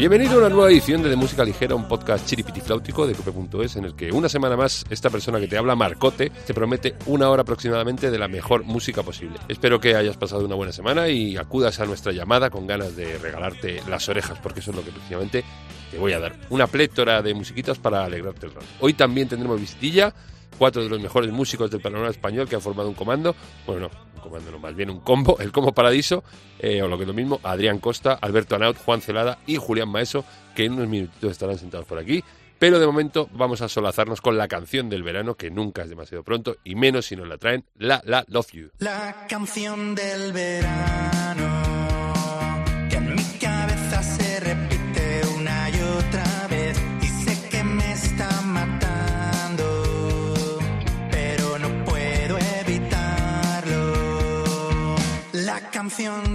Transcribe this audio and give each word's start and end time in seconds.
Bienvenido 0.00 0.36
a 0.36 0.38
una 0.38 0.48
nueva 0.48 0.70
edición 0.70 1.02
de, 1.02 1.10
de 1.10 1.16
Música 1.16 1.44
Ligera, 1.44 1.74
un 1.74 1.86
podcast 1.86 2.26
chiripitifláutico 2.26 3.06
de 3.06 3.12
cope.es 3.12 3.76
en 3.76 3.84
el 3.84 3.94
que 3.94 4.10
una 4.10 4.30
semana 4.30 4.56
más 4.56 4.82
esta 4.88 5.10
persona 5.10 5.38
que 5.38 5.46
te 5.46 5.58
habla, 5.58 5.76
Marcote, 5.76 6.30
te 6.30 6.54
promete 6.54 6.94
una 7.04 7.28
hora 7.28 7.42
aproximadamente 7.42 8.10
de 8.10 8.18
la 8.18 8.26
mejor 8.26 8.64
música 8.64 9.02
posible. 9.02 9.38
Espero 9.46 9.78
que 9.78 9.96
hayas 9.96 10.16
pasado 10.16 10.46
una 10.46 10.54
buena 10.54 10.72
semana 10.72 11.10
y 11.10 11.36
acudas 11.36 11.80
a 11.80 11.84
nuestra 11.84 12.12
llamada 12.12 12.48
con 12.48 12.66
ganas 12.66 12.96
de 12.96 13.18
regalarte 13.18 13.82
las 13.90 14.08
orejas, 14.08 14.38
porque 14.42 14.60
eso 14.60 14.70
es 14.70 14.78
lo 14.78 14.82
que 14.82 14.90
precisamente 14.90 15.44
te 15.90 15.98
voy 15.98 16.14
a 16.14 16.18
dar. 16.18 16.34
Una 16.48 16.66
plétora 16.66 17.20
de 17.20 17.34
musiquitas 17.34 17.78
para 17.78 18.02
alegrarte 18.02 18.46
el 18.46 18.54
rato. 18.54 18.66
Hoy 18.80 18.94
también 18.94 19.28
tendremos 19.28 19.60
visitilla 19.60 20.14
cuatro 20.56 20.82
de 20.82 20.88
los 20.88 21.00
mejores 21.00 21.30
músicos 21.30 21.70
del 21.70 21.82
panorama 21.82 22.08
español 22.08 22.48
que 22.48 22.54
han 22.54 22.62
formado 22.62 22.88
un 22.88 22.94
comando, 22.94 23.36
bueno, 23.66 23.82
no, 23.82 23.90
comando 24.20 24.58
más 24.58 24.74
bien 24.74 24.90
un 24.90 25.00
combo, 25.00 25.38
el 25.40 25.52
Combo 25.52 25.72
Paradiso, 25.72 26.22
eh, 26.58 26.82
o 26.82 26.88
lo 26.88 26.96
que 26.96 27.04
es 27.04 27.08
lo 27.08 27.14
mismo, 27.14 27.40
Adrián 27.42 27.78
Costa, 27.78 28.18
Alberto 28.20 28.56
Anaut, 28.56 28.78
Juan 28.78 29.00
Celada 29.00 29.38
y 29.46 29.56
Julián 29.56 29.88
Maeso, 29.88 30.24
que 30.54 30.64
en 30.64 30.74
unos 30.74 30.88
minutitos 30.88 31.32
estarán 31.32 31.58
sentados 31.58 31.86
por 31.86 31.98
aquí. 31.98 32.22
Pero 32.58 32.78
de 32.78 32.86
momento 32.86 33.28
vamos 33.32 33.62
a 33.62 33.68
solazarnos 33.68 34.20
con 34.20 34.36
la 34.36 34.46
canción 34.46 34.90
del 34.90 35.02
verano, 35.02 35.34
que 35.34 35.50
nunca 35.50 35.82
es 35.82 35.88
demasiado 35.88 36.22
pronto, 36.22 36.56
y 36.62 36.74
menos 36.74 37.06
si 37.06 37.16
nos 37.16 37.26
la 37.26 37.38
traen, 37.38 37.64
La 37.78 38.02
La 38.04 38.24
Love 38.28 38.52
You. 38.52 38.70
La 38.78 39.26
canción 39.28 39.94
del 39.94 40.32
verano 40.32 41.69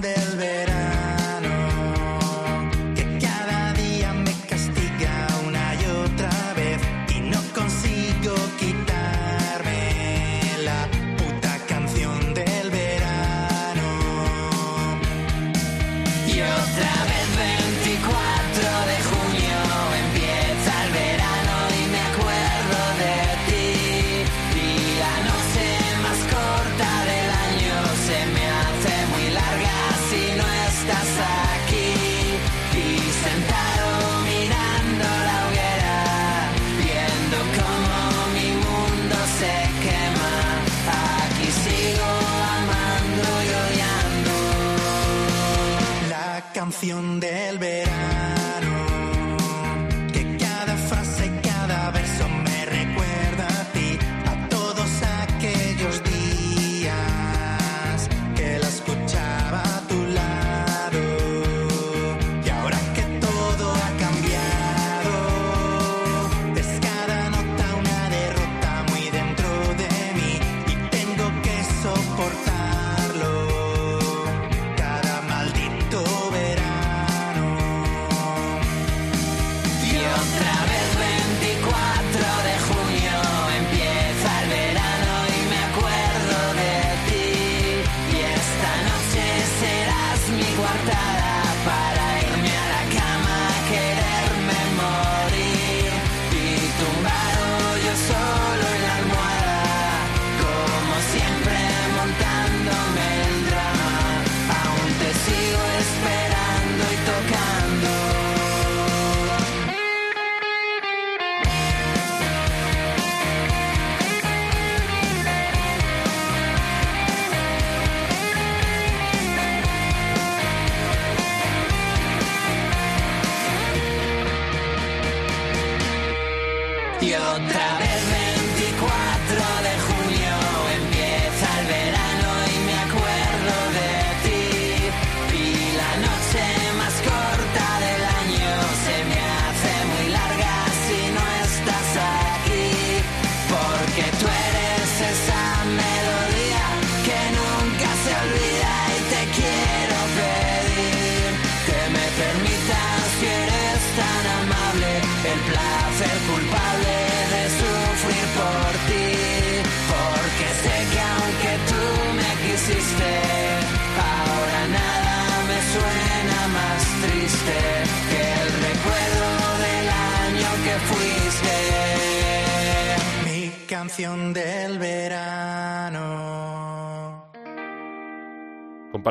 del 0.02 0.36
verano 0.36 0.75
del 46.86 47.58
verano. 47.58 47.85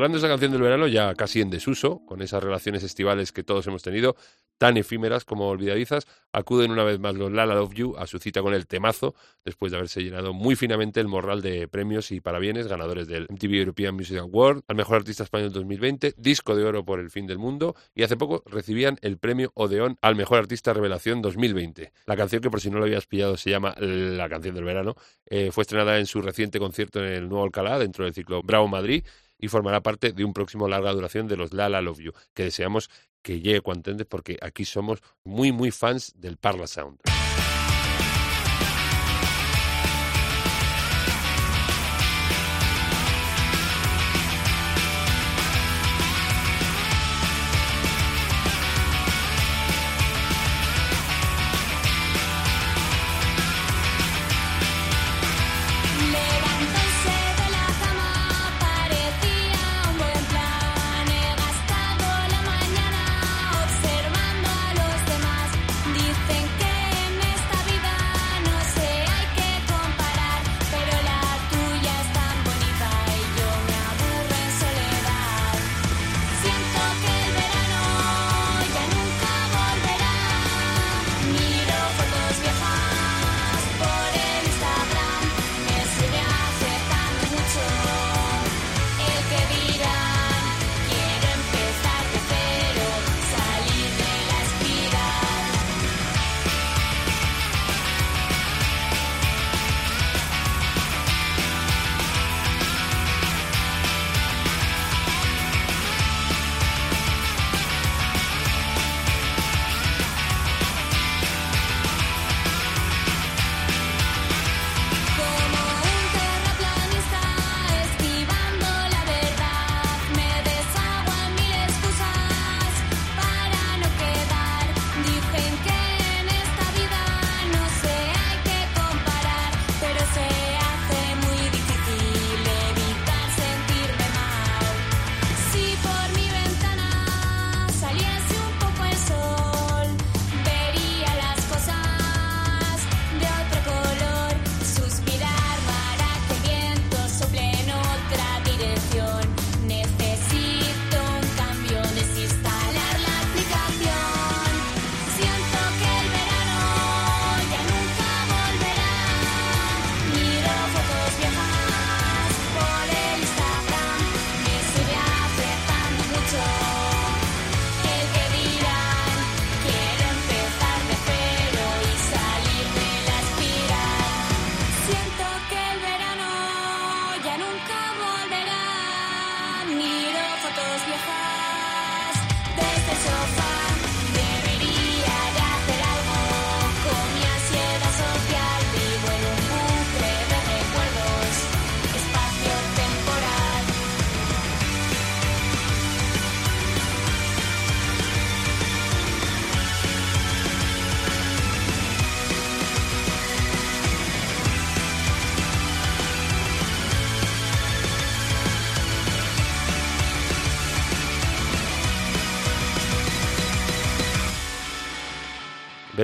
Comparando 0.05 0.19
esa 0.19 0.29
canción 0.29 0.53
del 0.53 0.61
verano 0.61 0.87
ya 0.87 1.15
casi 1.15 1.41
en 1.41 1.49
desuso, 1.49 2.05
con 2.05 2.21
esas 2.21 2.45
relaciones 2.45 2.83
estivales 2.83 3.33
que 3.33 3.43
todos 3.43 3.67
hemos 3.69 3.83
tenido, 3.83 4.17
tan 4.59 4.77
efímeras 4.77 5.25
como 5.25 5.49
olvidadizas, 5.49 6.07
acuden 6.31 6.73
una 6.73 6.85
vez 6.85 6.99
más 6.99 7.15
los 7.15 7.33
Lala 7.33 7.55
Love 7.55 7.73
You 7.73 7.97
a 7.97 8.07
su 8.07 8.19
cita 8.19 8.43
con 8.43 8.53
el 8.53 8.67
temazo, 8.67 9.15
después 9.47 9.73
de 9.73 9.79
haberse 9.79 10.03
llenado 10.03 10.35
muy 10.35 10.57
finamente 10.57 11.01
el 11.01 11.09
morral 11.09 11.41
de 11.41 11.69
premios 11.69 12.13
y 12.13 12.21
parabienes 12.21 12.67
ganadores 12.67 13.09
del 13.09 13.27
MTV 13.31 13.55
European 13.55 13.95
Music 13.95 14.19
Award, 14.19 14.61
al 14.69 14.77
Mejor 14.77 14.97
Artista 14.97 15.23
Español 15.23 15.53
2020, 15.53 16.13
Disco 16.19 16.55
de 16.55 16.65
Oro 16.65 16.85
por 16.85 17.01
El 17.01 17.11
Fin 17.11 17.27
del 17.27 17.39
Mundo, 17.39 17.75
y 17.95 18.03
hace 18.03 18.19
poco 18.19 18.43
recibían 18.45 18.99
el 19.01 19.17
premio 19.17 19.53
Odeón 19.55 19.97
al 20.03 20.17
Mejor 20.17 20.37
Artista 20.37 20.75
Revelación 20.75 21.23
2020. 21.23 21.93
La 22.05 22.15
canción 22.15 22.43
que 22.43 22.51
por 22.51 22.61
si 22.61 22.71
no 22.71 22.79
lo 22.79 22.85
habías 22.85 23.07
pillado 23.07 23.39
se 23.39 23.49
llama 23.49 23.75
La 23.79 24.29
canción 24.29 24.55
del 24.55 24.65
verano, 24.65 24.97
eh, 25.25 25.51
fue 25.51 25.63
estrenada 25.63 25.99
en 25.99 26.05
su 26.05 26.21
reciente 26.21 26.59
concierto 26.59 27.01
en 27.01 27.11
el 27.11 27.27
Nuevo 27.27 27.45
Alcalá, 27.45 27.79
dentro 27.79 28.05
del 28.05 28.13
ciclo 28.13 28.43
Bravo 28.43 28.69
Madrid, 28.69 29.03
y 29.39 29.49
formará 29.49 29.83
parte 29.83 30.13
de 30.13 30.25
un 30.25 30.33
próximo 30.33 30.69
larga 30.69 30.93
duración 30.93 31.29
de 31.29 31.37
los 31.37 31.53
La 31.53 31.69
La 31.69 31.83
Love 31.83 32.01
You, 32.01 32.13
que 32.35 32.45
deseamos 32.45 32.91
que 33.23 33.41
llegue 33.41 33.63
cuanto 33.63 33.91
antes 33.91 34.07
porque 34.07 34.39
aquí 34.43 34.65
somos 34.65 35.03
muy, 35.25 35.51
muy 35.51 35.71
fans 35.71 36.13
del 36.17 36.37
Parla 36.37 36.67
Sound. 36.67 37.01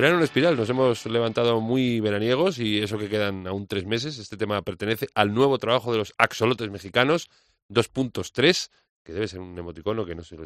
Verano 0.01 0.17
en 0.17 0.23
espiral, 0.23 0.57
nos 0.57 0.67
hemos 0.67 1.05
levantado 1.05 1.61
muy 1.61 1.99
veraniegos 1.99 2.57
y 2.57 2.79
eso 2.79 2.97
que 2.97 3.07
quedan 3.07 3.45
aún 3.45 3.67
tres 3.67 3.85
meses. 3.85 4.17
Este 4.17 4.35
tema 4.35 4.63
pertenece 4.63 5.07
al 5.13 5.31
nuevo 5.31 5.59
trabajo 5.59 5.91
de 5.91 5.99
los 5.99 6.15
axolotes 6.17 6.71
mexicanos, 6.71 7.29
2.3, 7.69 8.71
que 9.03 9.13
debe 9.13 9.27
ser 9.27 9.41
un 9.41 9.55
emoticono 9.55 10.03
que 10.03 10.15
no 10.15 10.23
sé 10.23 10.37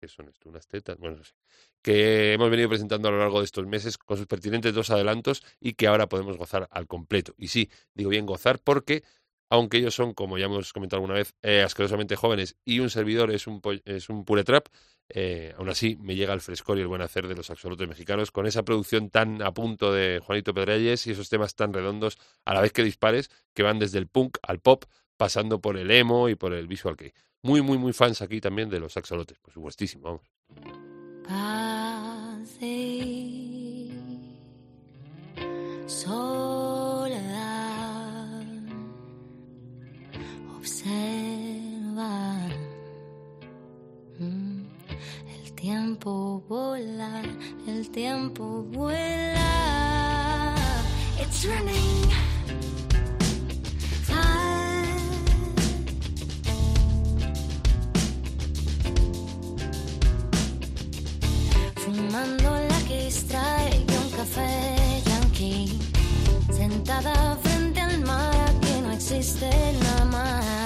qué 0.00 0.08
son 0.08 0.30
esto, 0.30 0.48
unas 0.48 0.66
tetas, 0.66 0.96
bueno, 0.96 1.18
no 1.18 1.24
sé, 1.24 1.34
que 1.82 2.32
hemos 2.32 2.48
venido 2.48 2.70
presentando 2.70 3.08
a 3.08 3.10
lo 3.10 3.18
largo 3.18 3.40
de 3.40 3.44
estos 3.44 3.66
meses 3.66 3.98
con 3.98 4.16
sus 4.16 4.26
pertinentes 4.26 4.72
dos 4.72 4.88
adelantos 4.88 5.44
y 5.60 5.74
que 5.74 5.88
ahora 5.88 6.08
podemos 6.08 6.38
gozar 6.38 6.66
al 6.70 6.86
completo. 6.86 7.34
Y 7.36 7.48
sí, 7.48 7.68
digo 7.92 8.08
bien 8.08 8.24
gozar 8.24 8.60
porque 8.60 9.02
aunque 9.50 9.76
ellos 9.76 9.94
son, 9.94 10.14
como 10.14 10.38
ya 10.38 10.46
hemos 10.46 10.72
comentado 10.72 11.02
alguna 11.02 11.18
vez, 11.18 11.34
eh, 11.42 11.60
asquerosamente 11.60 12.16
jóvenes 12.16 12.56
y 12.64 12.80
un 12.80 12.88
servidor 12.88 13.30
es 13.30 13.46
un, 13.46 13.60
es 13.84 14.08
un 14.08 14.24
pure 14.24 14.42
trap, 14.42 14.68
eh, 15.08 15.54
aún 15.56 15.68
así 15.68 15.96
me 16.00 16.16
llega 16.16 16.34
el 16.34 16.40
frescor 16.40 16.78
y 16.78 16.80
el 16.80 16.88
buen 16.88 17.02
hacer 17.02 17.28
de 17.28 17.36
los 17.36 17.50
absolutos 17.50 17.86
mexicanos 17.88 18.30
con 18.30 18.46
esa 18.46 18.64
producción 18.64 19.10
tan 19.10 19.40
a 19.42 19.52
punto 19.52 19.92
de 19.92 20.20
Juanito 20.22 20.52
Pedrelles 20.52 21.06
y 21.06 21.12
esos 21.12 21.28
temas 21.28 21.54
tan 21.54 21.72
redondos 21.72 22.18
a 22.44 22.54
la 22.54 22.60
vez 22.60 22.72
que 22.72 22.82
dispares 22.82 23.30
que 23.54 23.62
van 23.62 23.78
desde 23.78 23.98
el 23.98 24.08
punk 24.08 24.38
al 24.42 24.60
pop 24.60 24.84
pasando 25.16 25.60
por 25.60 25.76
el 25.76 25.90
emo 25.90 26.28
y 26.28 26.34
por 26.34 26.52
el 26.52 26.66
visual 26.66 26.96
kei. 26.96 27.12
Muy, 27.42 27.62
muy, 27.62 27.78
muy 27.78 27.92
fans 27.92 28.22
aquí 28.22 28.40
también 28.40 28.68
de 28.68 28.80
los 28.80 28.96
axolotes, 28.96 29.38
por 29.38 29.52
supuestísimo, 29.52 30.04
vamos. 30.04 30.22
Soledad 35.86 37.46
tiempo 45.66 46.44
vola, 46.48 47.22
el 47.66 47.90
tiempo 47.90 48.62
vuela. 48.70 50.54
It's 51.20 51.44
running. 51.44 52.08
Fumando 61.74 62.50
la 62.70 62.78
que 62.86 63.08
extrae 63.08 63.84
un 63.88 64.10
café 64.18 65.02
yankee 65.04 65.78
Sentada 66.52 67.36
frente 67.42 67.80
al 67.80 68.00
mar 68.02 68.34
aquí 68.50 68.80
no 68.82 68.92
existe 68.92 69.50
nada 69.82 70.04
más 70.04 70.65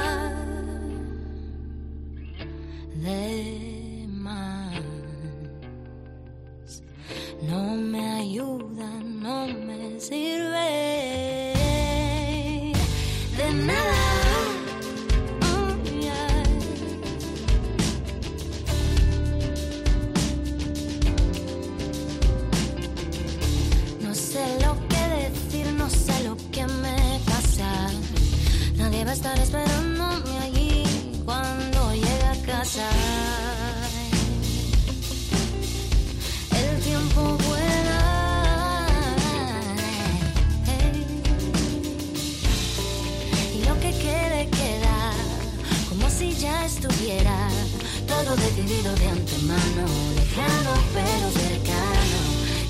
decidido 48.35 48.93
de 48.95 49.07
antemano, 49.07 49.85
lejano 50.15 50.73
pero 50.93 51.31
cercano. 51.31 52.19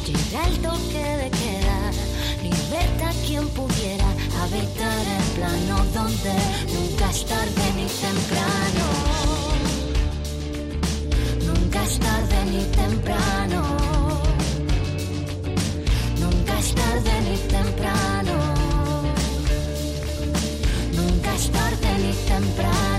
Llega 0.05 0.47
el 0.47 0.57
toque 0.59 1.03
de 1.21 1.29
queda, 1.29 1.91
libertad 2.41 3.13
quien 3.25 3.47
pudiera 3.49 4.07
habitar 4.41 5.05
el 5.17 5.23
plano 5.35 5.85
donde 5.93 6.33
nunca 6.73 7.09
es 7.11 7.25
tarde 7.25 7.65
ni 7.75 7.87
temprano. 8.07 8.85
Nunca 11.45 11.83
es 11.83 11.99
tarde 11.99 12.45
ni 12.45 12.63
temprano. 12.81 13.61
Nunca 16.19 16.59
es 16.59 16.75
tarde 16.75 17.13
ni 17.27 17.37
temprano. 17.55 18.35
Nunca 20.95 21.35
es 21.35 21.51
tarde 21.51 21.89
ni 21.99 22.13
temprano. 22.27 22.90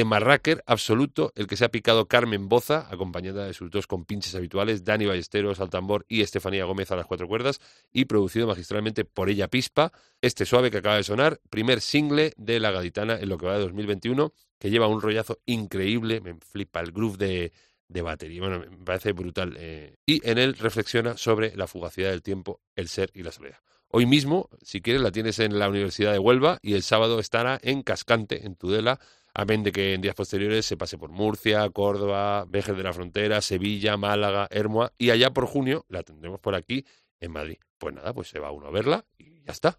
Temarraker 0.00 0.64
absoluto, 0.64 1.30
el 1.36 1.46
que 1.46 1.58
se 1.58 1.66
ha 1.66 1.70
picado 1.70 2.08
Carmen 2.08 2.48
Boza, 2.48 2.86
acompañada 2.90 3.44
de 3.44 3.52
sus 3.52 3.70
dos 3.70 3.86
compinches 3.86 4.34
habituales, 4.34 4.82
Dani 4.82 5.04
Ballesteros 5.04 5.60
al 5.60 5.68
tambor 5.68 6.06
y 6.08 6.22
Estefanía 6.22 6.64
Gómez 6.64 6.90
a 6.90 6.96
las 6.96 7.04
cuatro 7.04 7.28
cuerdas, 7.28 7.60
y 7.92 8.06
producido 8.06 8.46
magistralmente 8.46 9.04
por 9.04 9.28
ella 9.28 9.48
Pispa. 9.48 9.92
Este 10.22 10.46
suave 10.46 10.70
que 10.70 10.78
acaba 10.78 10.96
de 10.96 11.02
sonar, 11.02 11.38
primer 11.50 11.82
single 11.82 12.32
de 12.38 12.60
La 12.60 12.70
Gaditana 12.70 13.18
en 13.20 13.28
lo 13.28 13.36
que 13.36 13.44
va 13.44 13.58
de 13.58 13.60
2021, 13.60 14.32
que 14.58 14.70
lleva 14.70 14.86
un 14.86 15.02
rollazo 15.02 15.38
increíble, 15.44 16.22
me 16.22 16.34
flipa 16.36 16.80
el 16.80 16.92
groove 16.92 17.18
de, 17.18 17.52
de 17.86 18.00
batería, 18.00 18.40
bueno, 18.40 18.60
me 18.60 18.82
parece 18.82 19.12
brutal. 19.12 19.54
eh, 19.58 19.96
y 20.06 20.26
en 20.26 20.38
él 20.38 20.54
reflexiona 20.54 21.18
sobre 21.18 21.54
la 21.56 21.66
fugacidad 21.66 22.08
del 22.08 22.22
tiempo, 22.22 22.62
el 22.74 22.88
ser 22.88 23.10
y 23.12 23.22
la 23.22 23.32
soledad. 23.32 23.58
Hoy 23.92 24.06
mismo, 24.06 24.48
si 24.62 24.80
quieres, 24.80 25.02
la 25.02 25.10
tienes 25.10 25.40
en 25.40 25.58
la 25.58 25.68
Universidad 25.68 26.12
de 26.12 26.20
Huelva 26.20 26.58
y 26.62 26.74
el 26.74 26.82
sábado 26.82 27.18
estará 27.18 27.58
en 27.60 27.82
Cascante, 27.82 28.46
en 28.46 28.54
Tudela, 28.54 29.00
amén 29.34 29.62
de 29.62 29.72
que 29.72 29.94
en 29.94 30.00
días 30.00 30.14
posteriores 30.14 30.66
se 30.66 30.76
pase 30.76 30.98
por 30.98 31.10
Murcia, 31.10 31.68
Córdoba, 31.70 32.44
Vejer 32.48 32.76
de 32.76 32.82
la 32.82 32.92
Frontera, 32.92 33.40
Sevilla, 33.40 33.96
Málaga, 33.96 34.48
Hermoa 34.50 34.92
y 34.98 35.10
allá 35.10 35.30
por 35.30 35.46
junio 35.46 35.84
la 35.88 36.02
tendremos 36.02 36.40
por 36.40 36.54
aquí 36.54 36.84
en 37.20 37.32
Madrid. 37.32 37.58
Pues 37.78 37.94
nada, 37.94 38.12
pues 38.12 38.28
se 38.28 38.38
va 38.38 38.50
uno 38.50 38.66
a 38.66 38.70
verla 38.70 39.04
y 39.18 39.42
ya 39.42 39.52
está. 39.52 39.78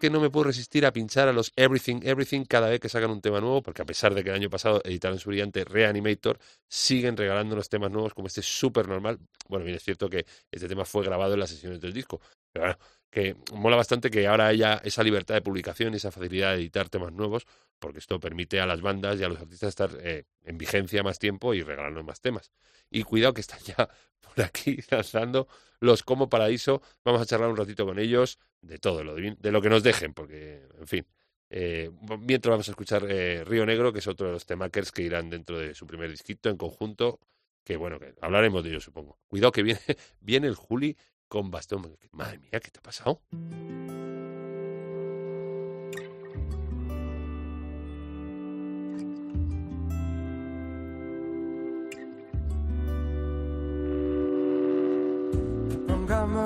Que 0.00 0.10
no 0.10 0.20
me 0.20 0.30
puedo 0.30 0.44
resistir 0.44 0.84
a 0.84 0.92
pinchar 0.92 1.28
a 1.28 1.32
los 1.32 1.52
Everything 1.54 2.00
Everything 2.02 2.44
cada 2.44 2.68
vez 2.68 2.80
que 2.80 2.88
sacan 2.88 3.10
un 3.10 3.20
tema 3.20 3.40
nuevo, 3.40 3.62
porque 3.62 3.82
a 3.82 3.84
pesar 3.84 4.14
de 4.14 4.24
que 4.24 4.30
el 4.30 4.34
año 4.34 4.50
pasado 4.50 4.80
editaron 4.84 5.18
su 5.20 5.28
brillante 5.28 5.64
Reanimator, 5.64 6.38
siguen 6.68 7.16
regalándonos 7.16 7.68
temas 7.68 7.92
nuevos 7.92 8.14
como 8.14 8.26
este 8.26 8.42
súper 8.42 8.88
normal. 8.88 9.20
Bueno, 9.48 9.64
bien, 9.64 9.76
es 9.76 9.84
cierto 9.84 10.10
que 10.10 10.26
este 10.50 10.66
tema 10.66 10.84
fue 10.84 11.04
grabado 11.04 11.34
en 11.34 11.40
las 11.40 11.50
sesiones 11.50 11.80
del 11.80 11.92
disco, 11.92 12.20
pero 12.52 12.64
bueno, 12.64 12.78
que 13.10 13.36
mola 13.52 13.76
bastante 13.76 14.10
que 14.10 14.26
ahora 14.26 14.46
haya 14.46 14.80
esa 14.84 15.02
libertad 15.02 15.34
de 15.34 15.42
publicación 15.42 15.94
y 15.94 15.96
esa 15.98 16.10
facilidad 16.10 16.50
de 16.50 16.62
editar 16.62 16.88
temas 16.88 17.12
nuevos, 17.12 17.46
porque 17.78 17.98
esto 17.98 18.18
permite 18.18 18.60
a 18.60 18.66
las 18.66 18.80
bandas 18.80 19.20
y 19.20 19.24
a 19.24 19.28
los 19.28 19.40
artistas 19.40 19.68
estar 19.68 19.90
eh, 20.00 20.24
en 20.44 20.58
vigencia 20.58 21.02
más 21.02 21.18
tiempo 21.18 21.54
y 21.54 21.62
regalarnos 21.62 22.04
más 22.04 22.20
temas. 22.20 22.50
Y 22.90 23.02
cuidado 23.02 23.34
que 23.34 23.40
están 23.40 23.60
ya 23.60 23.76
por 24.20 24.44
aquí 24.44 24.78
lanzando 24.90 25.48
los 25.80 26.02
Como 26.02 26.28
Paraíso. 26.28 26.82
Vamos 27.04 27.22
a 27.22 27.26
charlar 27.26 27.50
un 27.50 27.56
ratito 27.56 27.84
con 27.86 27.98
ellos 27.98 28.38
de 28.62 28.78
todo, 28.78 29.04
lo 29.04 29.14
de, 29.14 29.50
lo 29.50 29.62
que 29.62 29.68
nos 29.70 29.82
dejen, 29.82 30.14
porque, 30.14 30.66
en 30.78 30.86
fin. 30.86 31.06
Eh, 31.52 31.90
mientras 32.20 32.50
vamos 32.50 32.68
a 32.68 32.72
escuchar 32.72 33.04
eh, 33.08 33.42
Río 33.44 33.66
Negro, 33.66 33.92
que 33.92 33.98
es 33.98 34.06
otro 34.06 34.28
de 34.28 34.34
los 34.34 34.46
temakers 34.46 34.92
que 34.92 35.02
irán 35.02 35.30
dentro 35.30 35.58
de 35.58 35.74
su 35.74 35.86
primer 35.86 36.10
disquito 36.10 36.48
en 36.48 36.56
conjunto, 36.56 37.18
que 37.64 37.76
bueno, 37.76 37.98
que 37.98 38.14
hablaremos 38.20 38.62
de 38.62 38.70
ello, 38.70 38.80
supongo. 38.80 39.18
Cuidado 39.26 39.50
que 39.50 39.62
viene, 39.62 39.80
viene 40.20 40.46
el 40.46 40.54
Juli 40.54 40.96
con 41.28 41.50
bastón. 41.50 41.96
Madre 42.12 42.38
mía, 42.38 42.60
¿qué 42.60 42.70
te 42.70 42.78
ha 42.78 42.82
pasado? 42.82 43.22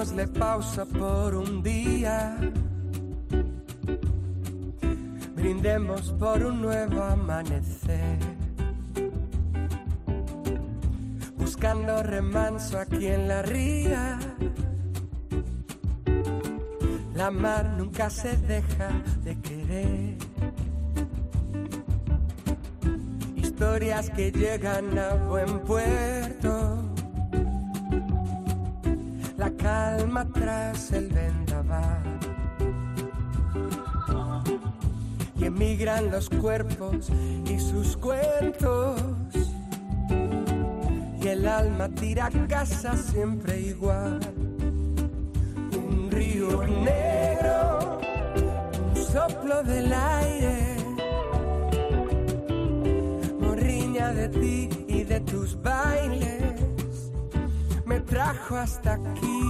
Pongámosle 0.05 0.39
pausa 0.39 0.85
por 0.85 1.35
un 1.35 1.63
día. 1.63 2.37
Brindemos 5.35 6.13
por 6.19 6.45
un 6.45 6.61
nuevo 6.61 7.03
amanecer. 7.03 8.19
Buscando 11.39 12.03
remanso 12.03 12.79
aquí 12.79 13.07
en 13.07 13.29
la 13.29 13.43
ría. 13.43 14.19
La 17.15 17.31
mar 17.31 17.75
nunca 17.79 18.11
se 18.11 18.37
deja 18.37 18.91
de 19.23 19.41
querer. 19.41 20.17
Historias 23.37 24.11
que 24.11 24.31
llegan 24.31 24.99
a 24.99 25.15
buen 25.15 25.61
puerto 25.61 26.84
tras 30.45 30.93
el 30.93 31.09
vendaval. 31.09 32.03
Y 35.39 35.45
emigran 35.47 36.11
los 36.11 36.29
cuerpos 36.29 37.09
y 37.47 37.59
sus 37.59 37.97
cuentos. 37.97 39.01
Y 41.23 41.29
el 41.29 41.49
alma 41.49 41.89
tira 41.89 42.27
a 42.27 42.47
casa 42.47 42.95
siempre 42.95 43.59
igual. 43.59 44.21
Un 45.79 46.11
río 46.11 46.63
negro, 46.67 48.01
un 48.95 49.03
soplo 49.03 49.63
del 49.63 49.91
aire. 49.95 50.77
Morriña 53.41 54.13
de 54.13 54.29
ti 54.29 54.69
y 54.89 55.05
de 55.05 55.21
tus 55.21 55.61
bailes 55.63 56.45
me 57.87 58.01
trajo 58.01 58.57
hasta 58.57 58.95
aquí. 58.95 59.44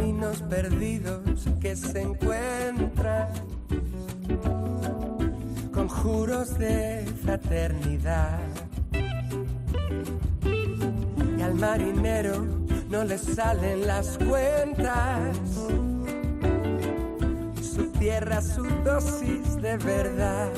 Caminos 0.00 0.40
perdidos 0.48 1.46
que 1.60 1.76
se 1.76 2.00
encuentran 2.00 3.28
conjuros 5.74 6.56
de 6.56 7.04
fraternidad. 7.22 8.40
Y 11.36 11.42
al 11.42 11.54
marinero 11.54 12.46
no 12.88 13.04
le 13.04 13.18
salen 13.18 13.86
las 13.86 14.16
cuentas. 14.16 15.36
Su 17.60 17.90
tierra, 17.98 18.40
su 18.40 18.64
dosis 18.82 19.60
de 19.60 19.76
verdad. 19.76 20.48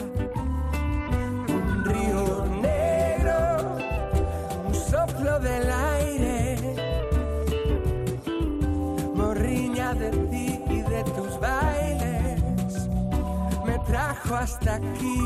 Hasta 14.36 14.74
aquí. 14.76 15.18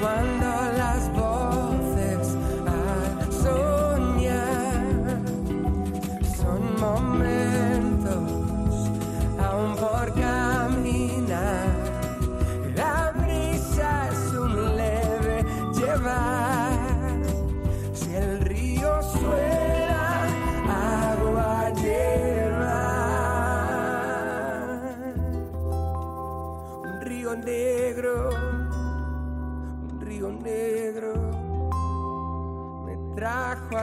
Cuando 0.00 0.46
las 0.76 1.03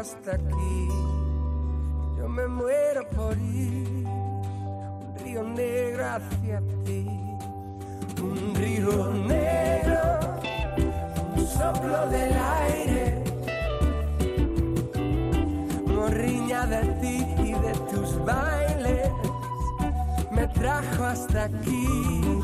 hasta 0.02 0.32
aquí. 0.34 0.88
Yo 2.18 2.28
me 2.28 2.48
muero 2.48 3.08
por 3.10 3.38
ir, 3.38 4.08
un 4.08 5.16
río 5.24 5.44
negro 5.44 6.04
hacia 6.06 6.60
ti. 6.84 7.08
Un 8.20 8.56
río 8.56 9.14
negro, 9.14 10.02
un 11.36 11.48
soplo 11.48 12.10
del 12.10 12.34
aire 12.34 13.24
morriña 15.86 16.66
de 16.66 16.82
ti 17.02 17.18
y 17.38 17.54
de 17.54 17.74
tus 17.92 18.26
bailes 18.26 19.12
me 20.32 20.48
trajo 20.48 21.04
hasta 21.04 21.44
aquí. 21.44 22.41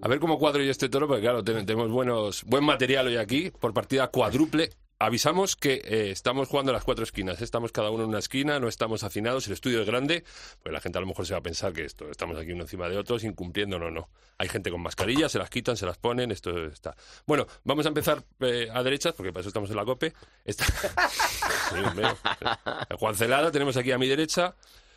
A 0.00 0.08
ver 0.08 0.20
cómo 0.20 0.38
cuadro 0.38 0.62
yo 0.62 0.70
este 0.70 0.88
toro, 0.88 1.06
porque 1.06 1.22
claro, 1.22 1.42
ten- 1.44 1.66
tenemos 1.66 1.90
buenos, 1.90 2.44
buen 2.44 2.64
material 2.64 3.08
hoy 3.08 3.16
aquí, 3.16 3.50
por 3.50 3.74
partida 3.74 4.06
cuádruple. 4.08 4.70
Avisamos 5.00 5.54
que 5.54 5.74
eh, 5.84 6.10
estamos 6.10 6.48
jugando 6.48 6.70
a 6.70 6.72
las 6.72 6.82
cuatro 6.82 7.04
esquinas, 7.04 7.40
estamos 7.40 7.70
cada 7.70 7.90
uno 7.90 8.02
en 8.02 8.08
una 8.08 8.18
esquina, 8.18 8.58
no 8.58 8.66
estamos 8.66 9.04
hacinados, 9.04 9.46
el 9.46 9.52
estudio 9.52 9.80
es 9.80 9.86
grande, 9.86 10.24
pues 10.60 10.72
la 10.72 10.80
gente 10.80 10.98
a 10.98 11.00
lo 11.00 11.06
mejor 11.06 11.24
se 11.24 11.34
va 11.34 11.38
a 11.38 11.42
pensar 11.42 11.72
que 11.72 11.84
esto, 11.84 12.10
estamos 12.10 12.36
aquí 12.36 12.50
uno 12.50 12.62
encima 12.62 12.88
de 12.88 12.98
otros, 12.98 13.22
incumpliendo, 13.22 13.78
no, 13.78 13.92
no. 13.92 14.08
Hay 14.38 14.48
gente 14.48 14.72
con 14.72 14.80
mascarillas, 14.80 15.30
se 15.30 15.38
las 15.38 15.50
quitan, 15.50 15.76
se 15.76 15.86
las 15.86 15.98
ponen, 15.98 16.32
esto 16.32 16.66
está. 16.66 16.96
Bueno, 17.26 17.46
vamos 17.62 17.86
a 17.86 17.90
empezar 17.90 18.24
eh, 18.40 18.68
a 18.72 18.82
derechas, 18.82 19.14
porque 19.14 19.32
para 19.32 19.42
eso 19.42 19.50
estamos 19.50 19.70
en 19.70 19.76
la 19.76 19.84
COPE. 19.84 20.12
Está... 20.44 20.64
Juan 22.98 23.14
Celada, 23.14 23.52
tenemos 23.52 23.76
aquí 23.76 23.92
a 23.92 23.98
mi 23.98 24.08
derecha, 24.08 24.56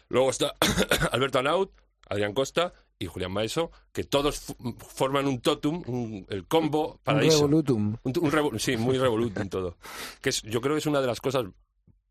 luego 0.09 0.31
está 0.31 0.55
Alberto 1.11 1.37
Anaut, 1.37 1.73
Adrián 2.09 2.33
Costa 2.33 2.73
y 3.01 3.07
Julián 3.07 3.31
Maeso, 3.31 3.71
que 3.91 4.03
todos 4.03 4.53
forman 4.95 5.27
un 5.27 5.41
totum, 5.41 5.83
un- 5.87 6.25
el 6.29 6.45
combo 6.47 6.93
Un 6.93 6.97
paraíso. 7.03 7.37
revolutum. 7.37 7.97
Un, 8.03 8.13
un 8.21 8.31
revo- 8.31 8.59
sí, 8.59 8.77
muy 8.77 8.97
revolutum 8.97 9.49
todo. 9.49 9.77
Que 10.21 10.29
es, 10.29 10.41
yo 10.43 10.61
creo 10.61 10.75
que 10.75 10.79
es 10.79 10.85
una 10.85 11.01
de 11.01 11.07
las 11.07 11.19
cosas 11.21 11.45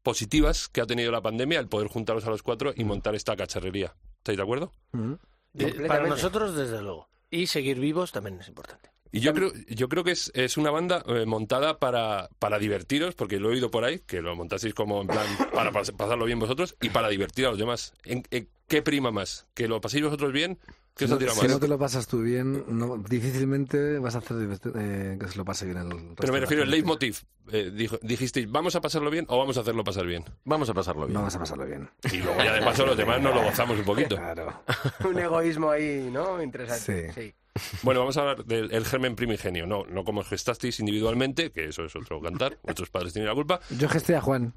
positivas 0.03 0.68
que 0.68 0.81
ha 0.81 0.87
tenido 0.87 1.12
la 1.12 1.20
pandemia, 1.22 1.61
el 1.61 1.68
poder 1.68 1.88
juntaros 1.88 2.24
a 2.26 2.31
los 2.31 2.42
cuatro 2.42 2.72
y 2.74 2.85
montar 2.85 3.14
esta 3.14 3.37
cacharrería. 3.37 3.94
¿Estáis 4.18 4.37
de 4.38 4.42
acuerdo? 4.42 4.72
Mm. 4.92 5.12
De- 5.53 5.64
para 5.64 5.70
Completamente. 5.72 6.09
nosotros, 6.11 6.55
desde 6.57 6.83
luego. 6.83 7.09
Y 7.31 7.46
seguir 7.46 7.79
vivos 7.79 8.12
también 8.12 8.40
es 8.40 8.48
importante. 8.48 8.90
Y 9.12 9.20
yo 9.20 9.35
creo, 9.35 9.53
yo 9.68 9.88
creo 9.88 10.05
que 10.05 10.12
es, 10.12 10.31
es 10.35 10.57
una 10.57 10.70
banda 10.70 11.03
eh, 11.09 11.26
montada 11.26 11.81
para, 11.81 12.29
para 12.38 12.61
divertiros, 12.61 13.16
porque 13.16 13.40
lo 13.40 13.48
he 13.48 13.55
oído 13.55 13.68
por 13.70 13.85
ahí, 13.85 13.98
que 14.00 14.22
lo 14.22 14.37
montasteis 14.37 14.72
como 14.72 15.00
en 15.00 15.09
plan 15.09 15.26
para 15.53 15.72
pas- 15.72 15.92
pasarlo 15.96 16.24
bien 16.26 16.38
vosotros 16.38 16.76
y 16.81 16.90
para 16.90 17.09
divertir 17.09 17.46
a 17.46 17.50
los 17.50 17.59
demás. 17.59 17.92
¿En, 18.05 18.22
en 18.31 18.48
qué 18.68 18.83
prima 18.83 19.11
más? 19.11 19.48
¿Que 19.53 19.66
lo 19.66 19.81
paséis 19.81 20.05
vosotros 20.05 20.33
bien? 20.33 20.61
¿Qué 20.96 21.05
os 21.07 21.11
ha 21.11 21.14
No, 21.14 21.18
tirado 21.18 21.37
si 21.37 21.42
más? 21.42 21.50
no 21.53 21.61
te 21.61 21.68
lo 21.68 21.79
pasas 21.79 22.07
tú 22.07 22.20
bien, 22.20 22.64
no, 22.68 22.98
difícilmente 22.98 23.98
vas 23.98 24.14
a 24.16 24.18
hacer 24.18 24.37
eh, 24.76 25.16
que 25.18 25.29
se 25.29 25.38
lo 25.38 25.44
pase 25.44 25.64
bien 25.64 25.79
el 25.79 25.90
resto 25.90 26.14
Pero 26.18 26.33
me 26.33 26.40
refiero 26.40 26.62
al 26.64 26.70
leitmotiv. 26.70 27.18
Eh, 27.53 27.70
dijo- 27.74 27.98
dijisteis, 28.03 28.50
¿vamos 28.50 28.76
a 28.76 28.81
pasarlo 28.81 29.11
bien 29.11 29.24
o 29.29 29.38
vamos 29.38 29.57
a 29.57 29.61
hacerlo 29.61 29.83
pasar 29.83 30.07
bien? 30.07 30.24
Vamos 30.44 30.68
a 30.68 30.74
pasarlo 30.74 31.07
bien. 31.07 31.20
Vas 31.22 31.35
a 31.35 31.38
pasarlo 31.38 31.64
bien. 31.66 31.88
Y 32.12 32.18
luego 32.18 32.42
ya 32.44 32.53
de 32.53 32.61
paso 32.62 32.85
los 32.87 32.96
demás 32.96 33.20
nos 33.22 33.35
lo 33.35 33.42
gozamos 33.42 33.79
un 33.79 33.85
poquito. 33.85 34.16
Claro. 34.16 34.62
Un 35.09 35.18
egoísmo 35.18 35.70
ahí, 35.70 36.09
¿no? 36.12 36.42
Interesante. 36.42 37.12
Sí. 37.12 37.35
Bueno, 37.83 38.00
vamos 38.00 38.16
a 38.16 38.20
hablar 38.20 38.44
del 38.44 38.72
el 38.72 38.85
germen 38.85 39.16
primigenio, 39.16 39.66
no, 39.66 39.85
no 39.87 40.05
como 40.05 40.22
gestasteis 40.22 40.79
individualmente, 40.81 41.50
que 41.50 41.66
eso 41.66 41.85
es 41.85 41.96
otro 41.96 42.20
cantar, 42.20 42.59
vuestros 42.62 42.90
padres 42.90 43.12
tienen 43.12 43.29
la 43.29 43.35
culpa, 43.35 43.61
Yo 43.70 43.88
gesté 43.88 44.14
a 44.14 44.20
Juan. 44.20 44.55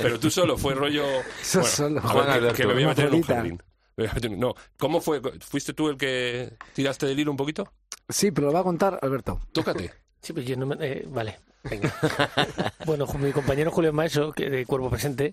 pero 0.00 0.18
tú 0.18 0.30
solo 0.30 0.56
fue 0.56 0.74
rollo... 0.74 1.04
Solo. 1.42 2.00
Juan 2.00 2.54
que- 2.54 2.66
me 2.66 2.74
voy 2.74 2.82
a 2.84 2.88
meter 2.88 3.06
en 3.08 3.14
un 3.14 3.22
jardín. 3.22 3.62
No, 4.30 4.54
¿cómo 4.78 5.00
fue? 5.00 5.20
¿Fuiste 5.40 5.72
tú 5.74 5.88
el 5.88 5.96
que 5.96 6.52
tiraste 6.74 7.06
del 7.06 7.18
hilo 7.20 7.30
un 7.30 7.36
poquito? 7.36 7.72
Sí, 8.08 8.30
pero 8.30 8.46
lo 8.48 8.52
va 8.54 8.60
a 8.60 8.64
contar 8.64 8.98
Alberto. 9.02 9.40
Tócate. 9.52 9.92
Sí, 10.20 10.32
pues 10.32 10.46
yo 10.46 10.56
no 10.56 10.66
me... 10.66 10.74
eh, 10.80 11.04
vale, 11.08 11.38
venga. 11.62 11.94
bueno, 12.86 13.06
mi 13.20 13.30
compañero 13.30 13.70
Julio 13.70 13.92
Maeso, 13.92 14.32
que 14.32 14.50
de 14.50 14.66
Cuerpo 14.66 14.90
Presente, 14.90 15.32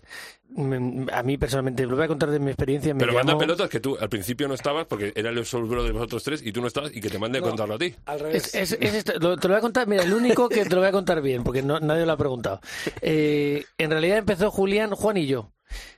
me- 0.49 1.11
a 1.11 1.23
mí 1.23 1.39
personalmente, 1.39 1.87
lo 1.87 1.95
voy 1.95 2.05
a 2.05 2.07
contar 2.07 2.29
de 2.29 2.37
mi 2.39 2.51
experiencia. 2.51 2.93
Me 2.93 2.99
Pero 2.99 3.13
manda 3.13 3.31
llamó- 3.33 3.39
pelotas 3.39 3.67
que 3.67 3.79
tú 3.79 3.97
al 3.99 4.09
principio 4.09 4.47
no 4.47 4.53
estabas 4.53 4.85
porque 4.85 5.11
era 5.15 5.31
el 5.31 5.43
solo 5.43 5.83
de 5.83 5.91
vosotros 5.91 6.23
tres 6.23 6.41
y 6.45 6.51
tú 6.51 6.61
no 6.61 6.67
estabas 6.67 6.95
y 6.95 7.01
que 7.01 7.09
te 7.09 7.17
mande 7.17 7.39
a 7.39 7.41
contarlo 7.41 7.73
a 7.73 7.77
ti. 7.79 7.95
Al 8.05 8.27
Es- 8.27 8.53
es- 8.53 8.77
es 8.79 8.93
esto, 8.93 9.13
lo- 9.19 9.37
te 9.37 9.47
lo 9.47 9.55
voy 9.55 9.57
a 9.57 9.61
contar, 9.61 9.87
mira, 9.87 10.03
el 10.03 10.13
único 10.13 10.47
que 10.49 10.63
te 10.65 10.75
lo 10.75 10.81
voy 10.81 10.89
a 10.89 10.91
contar 10.91 11.19
bien, 11.19 11.43
porque 11.43 11.63
no- 11.63 11.79
nadie 11.79 12.05
lo 12.05 12.11
ha 12.11 12.17
preguntado. 12.17 12.61
Eh, 13.01 13.65
en 13.79 13.89
realidad 13.89 14.19
empezó 14.19 14.51
Julián, 14.51 14.91
Juan 14.91 15.17
y 15.17 15.25
yo. 15.25 15.51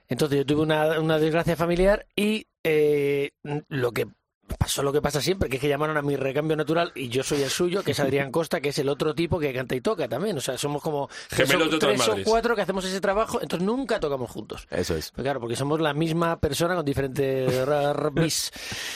Entonces 0.08 0.39
yo 0.39 0.46
tuve 0.46 0.62
una, 0.62 1.00
una 1.00 1.20
desgracia 1.20 1.56
familiar 1.56 2.06
y 2.15 2.48
eh, 2.63 3.32
lo 3.67 3.91
que 3.91 4.08
pasó 4.56 4.82
lo 4.84 4.93
que 4.93 5.02
pasa 5.02 5.22
siempre, 5.22 5.50
que 5.50 5.58
es 5.58 5.62
que 5.62 5.67
llamaron 5.67 5.98
a 5.98 6.02
mi 6.02 6.15
recambio 6.15 6.56
natural 6.56 6.91
y 6.96 7.10
yo 7.10 7.24
soy 7.24 7.41
el 7.41 7.50
suyo, 7.50 7.84
que 7.84 7.91
es 7.91 8.00
Adrián 8.00 8.32
Costa, 8.32 8.62
que 8.62 8.70
es 8.70 8.80
el 8.80 8.89
otro 8.89 9.13
tipo 9.13 9.39
que 9.39 9.54
canta 9.54 9.76
y 9.76 9.82
toca 9.82 10.08
también. 10.08 10.38
O 10.38 10.41
sea, 10.41 10.58
somos 10.58 10.82
como 10.82 11.10
Gemelos 11.30 11.78
tres 11.80 12.08
o 12.08 12.15
cuatro 12.24 12.56
que 12.56 12.62
hacemos 12.62 12.86
ese 12.86 13.02
trabajo, 13.02 13.41
entonces 13.41 13.65
nunca 13.65 14.00
tocamos 14.00 14.32
juntos. 14.32 14.67
Eso 14.70 14.96
es. 14.96 15.12
Pues 15.12 15.24
claro, 15.24 15.39
porque 15.39 15.56
somos 15.56 15.82
la 15.82 15.93
misma 15.93 16.39
persona 16.39 16.76
con 16.76 16.86
diferentes 16.86 17.52
bis. 18.13 18.52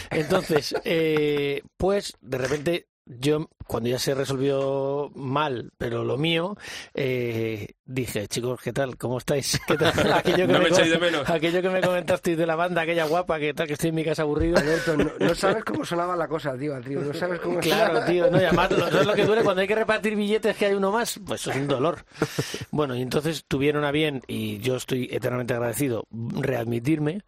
Entonces, 0.09 0.75
eh, 0.85 1.61
pues 1.77 2.13
de 2.21 2.37
repente 2.37 2.87
yo, 3.05 3.49
cuando 3.67 3.89
ya 3.89 3.99
se 3.99 4.13
resolvió 4.15 5.11
mal, 5.15 5.71
pero 5.77 6.03
lo 6.03 6.17
mío, 6.17 6.55
eh, 6.93 7.73
dije, 7.85 8.27
chicos, 8.27 8.59
¿qué 8.63 8.71
tal? 8.73 8.97
¿Cómo 8.97 9.17
estáis? 9.17 9.59
¿Qué 9.67 9.75
tal? 9.77 9.91
Aquello 10.13 10.47
No 10.47 10.59
me 10.59 10.69
echáis 10.69 10.91
de 10.91 10.97
menos. 10.99 11.29
Aquello 11.29 11.61
que 11.61 11.69
me 11.69 11.81
comentasteis 11.81 12.37
de 12.37 12.45
la 12.45 12.55
banda, 12.55 12.81
aquella 12.81 13.05
guapa, 13.05 13.39
que 13.39 13.53
tal, 13.53 13.67
que 13.67 13.73
estoy 13.73 13.89
en 13.89 13.95
mi 13.95 14.03
casa 14.05 14.21
aburrido. 14.21 14.57
Alberto, 14.57 14.95
no, 14.97 15.11
no 15.19 15.35
sabes 15.35 15.63
cómo 15.63 15.83
sonaba 15.83 16.15
la 16.15 16.27
cosa, 16.27 16.57
tío, 16.57 16.79
tío. 16.81 17.01
No 17.01 17.13
sabes 17.13 17.39
cómo 17.39 17.59
Claro, 17.59 17.87
sonaba. 17.93 18.05
tío, 18.05 18.29
no, 18.31 18.39
y 18.41 18.45
además, 18.45 18.71
lo- 18.71 18.89
¿sabes 18.89 19.07
lo 19.07 19.13
que 19.13 19.25
duele 19.25 19.43
cuando 19.43 19.61
hay 19.61 19.67
que 19.67 19.75
repartir 19.75 20.15
billetes 20.15 20.55
que 20.55 20.67
hay 20.67 20.73
uno 20.73 20.91
más? 20.91 21.19
Pues 21.25 21.41
eso 21.41 21.51
es 21.51 21.57
un 21.57 21.67
dolor. 21.67 22.05
Bueno, 22.71 22.95
y 22.95 23.01
entonces 23.01 23.43
tuvieron 23.47 23.83
a 23.83 23.91
bien, 23.91 24.21
y 24.27 24.59
yo 24.59 24.75
estoy 24.77 25.09
eternamente 25.11 25.53
agradecido, 25.53 26.05
readmitirme. 26.11 27.21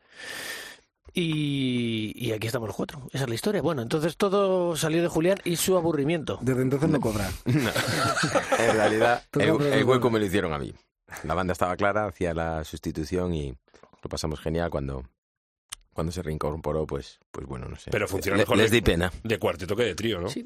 Y, 1.15 2.11
y 2.15 2.31
aquí 2.31 2.47
estamos 2.47 2.67
los 2.67 2.75
cuatro. 2.75 3.01
Esa 3.11 3.23
es 3.23 3.29
la 3.29 3.35
historia. 3.35 3.61
Bueno, 3.61 3.81
entonces 3.83 4.17
todo 4.17 4.75
salió 4.75 5.01
de 5.01 5.07
Julián 5.07 5.37
y 5.43 5.55
su 5.57 5.77
aburrimiento. 5.77 6.39
Desde 6.41 6.61
entonces 6.63 6.89
no 6.89 6.99
cobra. 6.99 7.29
En 7.45 8.75
realidad, 8.75 9.23
el, 9.33 9.61
el 9.61 9.83
hueco 9.83 10.09
me 10.09 10.19
lo 10.19 10.25
hicieron 10.25 10.53
a 10.53 10.59
mí. 10.59 10.73
La 11.23 11.33
banda 11.35 11.53
estaba 11.53 11.75
clara, 11.75 12.05
hacía 12.07 12.33
la 12.33 12.63
sustitución 12.63 13.33
y 13.33 13.49
lo 14.01 14.09
pasamos 14.09 14.39
genial 14.39 14.69
cuando, 14.71 15.03
cuando 15.93 16.11
se 16.11 16.23
reincorporó, 16.23 16.87
pues, 16.87 17.19
pues 17.31 17.45
bueno, 17.45 17.67
no 17.67 17.75
sé. 17.77 17.91
Pero 17.91 18.07
funciona 18.07 18.37
Le- 18.37 18.43
mejor 18.43 18.57
Les 18.57 18.71
de- 18.71 18.77
di 18.77 18.81
pena. 18.81 19.11
De 19.23 19.37
cuarteto 19.37 19.75
que 19.75 19.83
de 19.83 19.95
trío, 19.95 20.19
¿no? 20.19 20.29
Sí. 20.29 20.43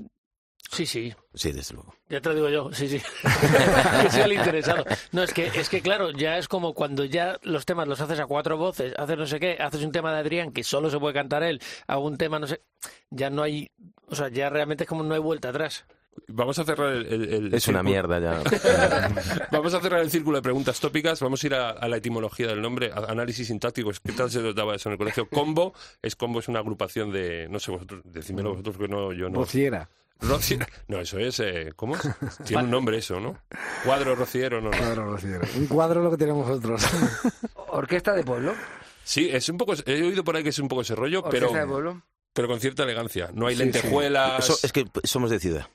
Sí, 0.72 0.86
sí, 0.86 1.14
Sí, 1.34 1.52
desde 1.52 1.76
luego. 1.76 1.94
ya 2.10 2.20
te 2.20 2.30
lo 2.30 2.36
digo 2.36 2.50
yo, 2.50 2.74
sí, 2.74 2.88
sí. 2.90 3.02
que 4.04 4.10
sea 4.12 4.26
el 4.26 4.34
interesado. 4.34 4.84
No, 5.12 5.24
es 5.24 5.34
que, 5.34 5.48
es 5.48 5.70
que 5.70 5.82
claro, 5.82 6.12
ya 6.12 6.38
es 6.38 6.48
como 6.48 6.74
cuando 6.74 7.06
ya 7.06 7.40
los 7.44 7.66
temas 7.66 7.88
los 7.88 8.02
haces 8.02 8.20
a 8.20 8.26
cuatro 8.26 8.58
voces, 8.58 8.94
haces 8.98 9.18
no 9.18 9.26
sé 9.28 9.40
qué, 9.40 9.58
haces 9.60 9.82
un 9.84 9.92
tema 9.92 10.12
de 10.14 10.20
Adrián 10.20 10.52
que 10.52 10.64
solo 10.64 10.90
se 10.90 11.00
puede 11.00 11.14
cantar 11.14 11.44
él, 11.44 11.62
hago 11.88 12.06
un 12.06 12.18
tema, 12.18 12.38
no 12.40 12.48
sé, 12.48 12.62
ya 13.10 13.30
no 13.30 13.44
hay, 13.44 13.72
o 14.08 14.16
sea, 14.16 14.28
ya 14.30 14.50
realmente 14.50 14.84
es 14.84 14.90
como 14.90 15.04
no 15.04 15.14
hay 15.14 15.20
vuelta 15.22 15.50
atrás. 15.50 15.86
Vamos 16.28 16.58
a 16.58 16.66
cerrar 16.66 16.94
el, 16.94 17.06
el- 17.06 17.34
el 17.34 17.54
Es 17.54 17.68
una 17.68 17.82
círculo- 17.82 17.84
mierda 17.84 18.20
ya. 18.20 19.48
Vamos 19.52 19.74
a 19.76 19.80
cerrar 19.80 20.02
el 20.02 20.10
círculo 20.10 20.38
de 20.38 20.42
preguntas 20.42 20.80
tópicas. 20.80 21.20
Vamos 21.22 21.44
a 21.44 21.48
ir 21.48 21.54
a, 21.54 21.70
a 21.70 21.88
la 21.88 21.98
etimología 21.98 22.48
del 22.48 22.60
nombre, 22.62 22.92
a- 22.92 23.06
análisis 23.12 23.48
sintáctico. 23.48 23.92
¿Qué 24.04 24.14
tal 24.14 24.32
se 24.32 24.42
daba 24.54 24.76
eso 24.76 24.90
en 24.90 24.94
el 24.94 24.98
colegio? 24.98 25.30
Combo 25.30 25.76
es 26.02 26.16
combo 26.16 26.40
es 26.40 26.48
una 26.48 26.58
agrupación 26.60 27.12
de 27.12 27.48
no 27.50 27.60
sé 27.60 27.70
vosotros, 27.72 28.02
decídmelo 28.04 28.50
vosotros 28.52 28.78
que 28.78 28.88
no 28.88 29.14
yo 29.14 29.30
no. 29.30 29.42
Rociera. 29.42 29.90
Rociera. 30.22 30.68
No, 30.88 31.00
eso 31.00 31.20
es 31.20 31.40
eh, 31.40 31.72
¿cómo? 31.76 31.96
es? 31.96 32.02
Tiene 32.46 32.64
un 32.64 32.72
nombre 32.72 32.98
eso, 32.98 33.20
¿no? 33.20 33.38
Cuadro 33.86 34.16
rociero, 34.16 34.60
no, 34.62 34.72
no. 34.72 34.78
Cuadro 34.78 35.06
rociera. 35.12 35.48
Un 35.56 35.68
cuadro 35.68 36.02
lo 36.02 36.12
que 36.12 36.18
tenemos 36.18 36.48
nosotros. 36.48 36.82
Orquesta 37.70 38.14
de 38.14 38.24
pueblo. 38.24 38.54
Sí, 39.04 39.30
es 39.32 39.48
un 39.50 39.58
poco 39.58 39.74
he 39.86 40.04
oído 40.04 40.24
por 40.24 40.36
ahí 40.36 40.44
que 40.44 40.50
es 40.50 40.60
un 40.60 40.68
poco 40.68 40.82
ese 40.82 40.96
rollo, 40.96 41.24
pero 41.30 41.48
Orquesta 41.48 41.66
de 41.66 41.72
pueblo. 41.72 42.02
pero 42.34 42.48
con 42.48 42.60
cierta 42.60 42.84
elegancia. 42.84 43.30
No 43.34 43.48
hay 43.48 43.56
Sí, 43.56 43.60
sí. 43.60 43.64
lentejuelas, 43.72 44.64
es 44.64 44.72
que 44.74 44.86
somos 45.04 45.30
de 45.30 45.40
ciudad. 45.40 45.68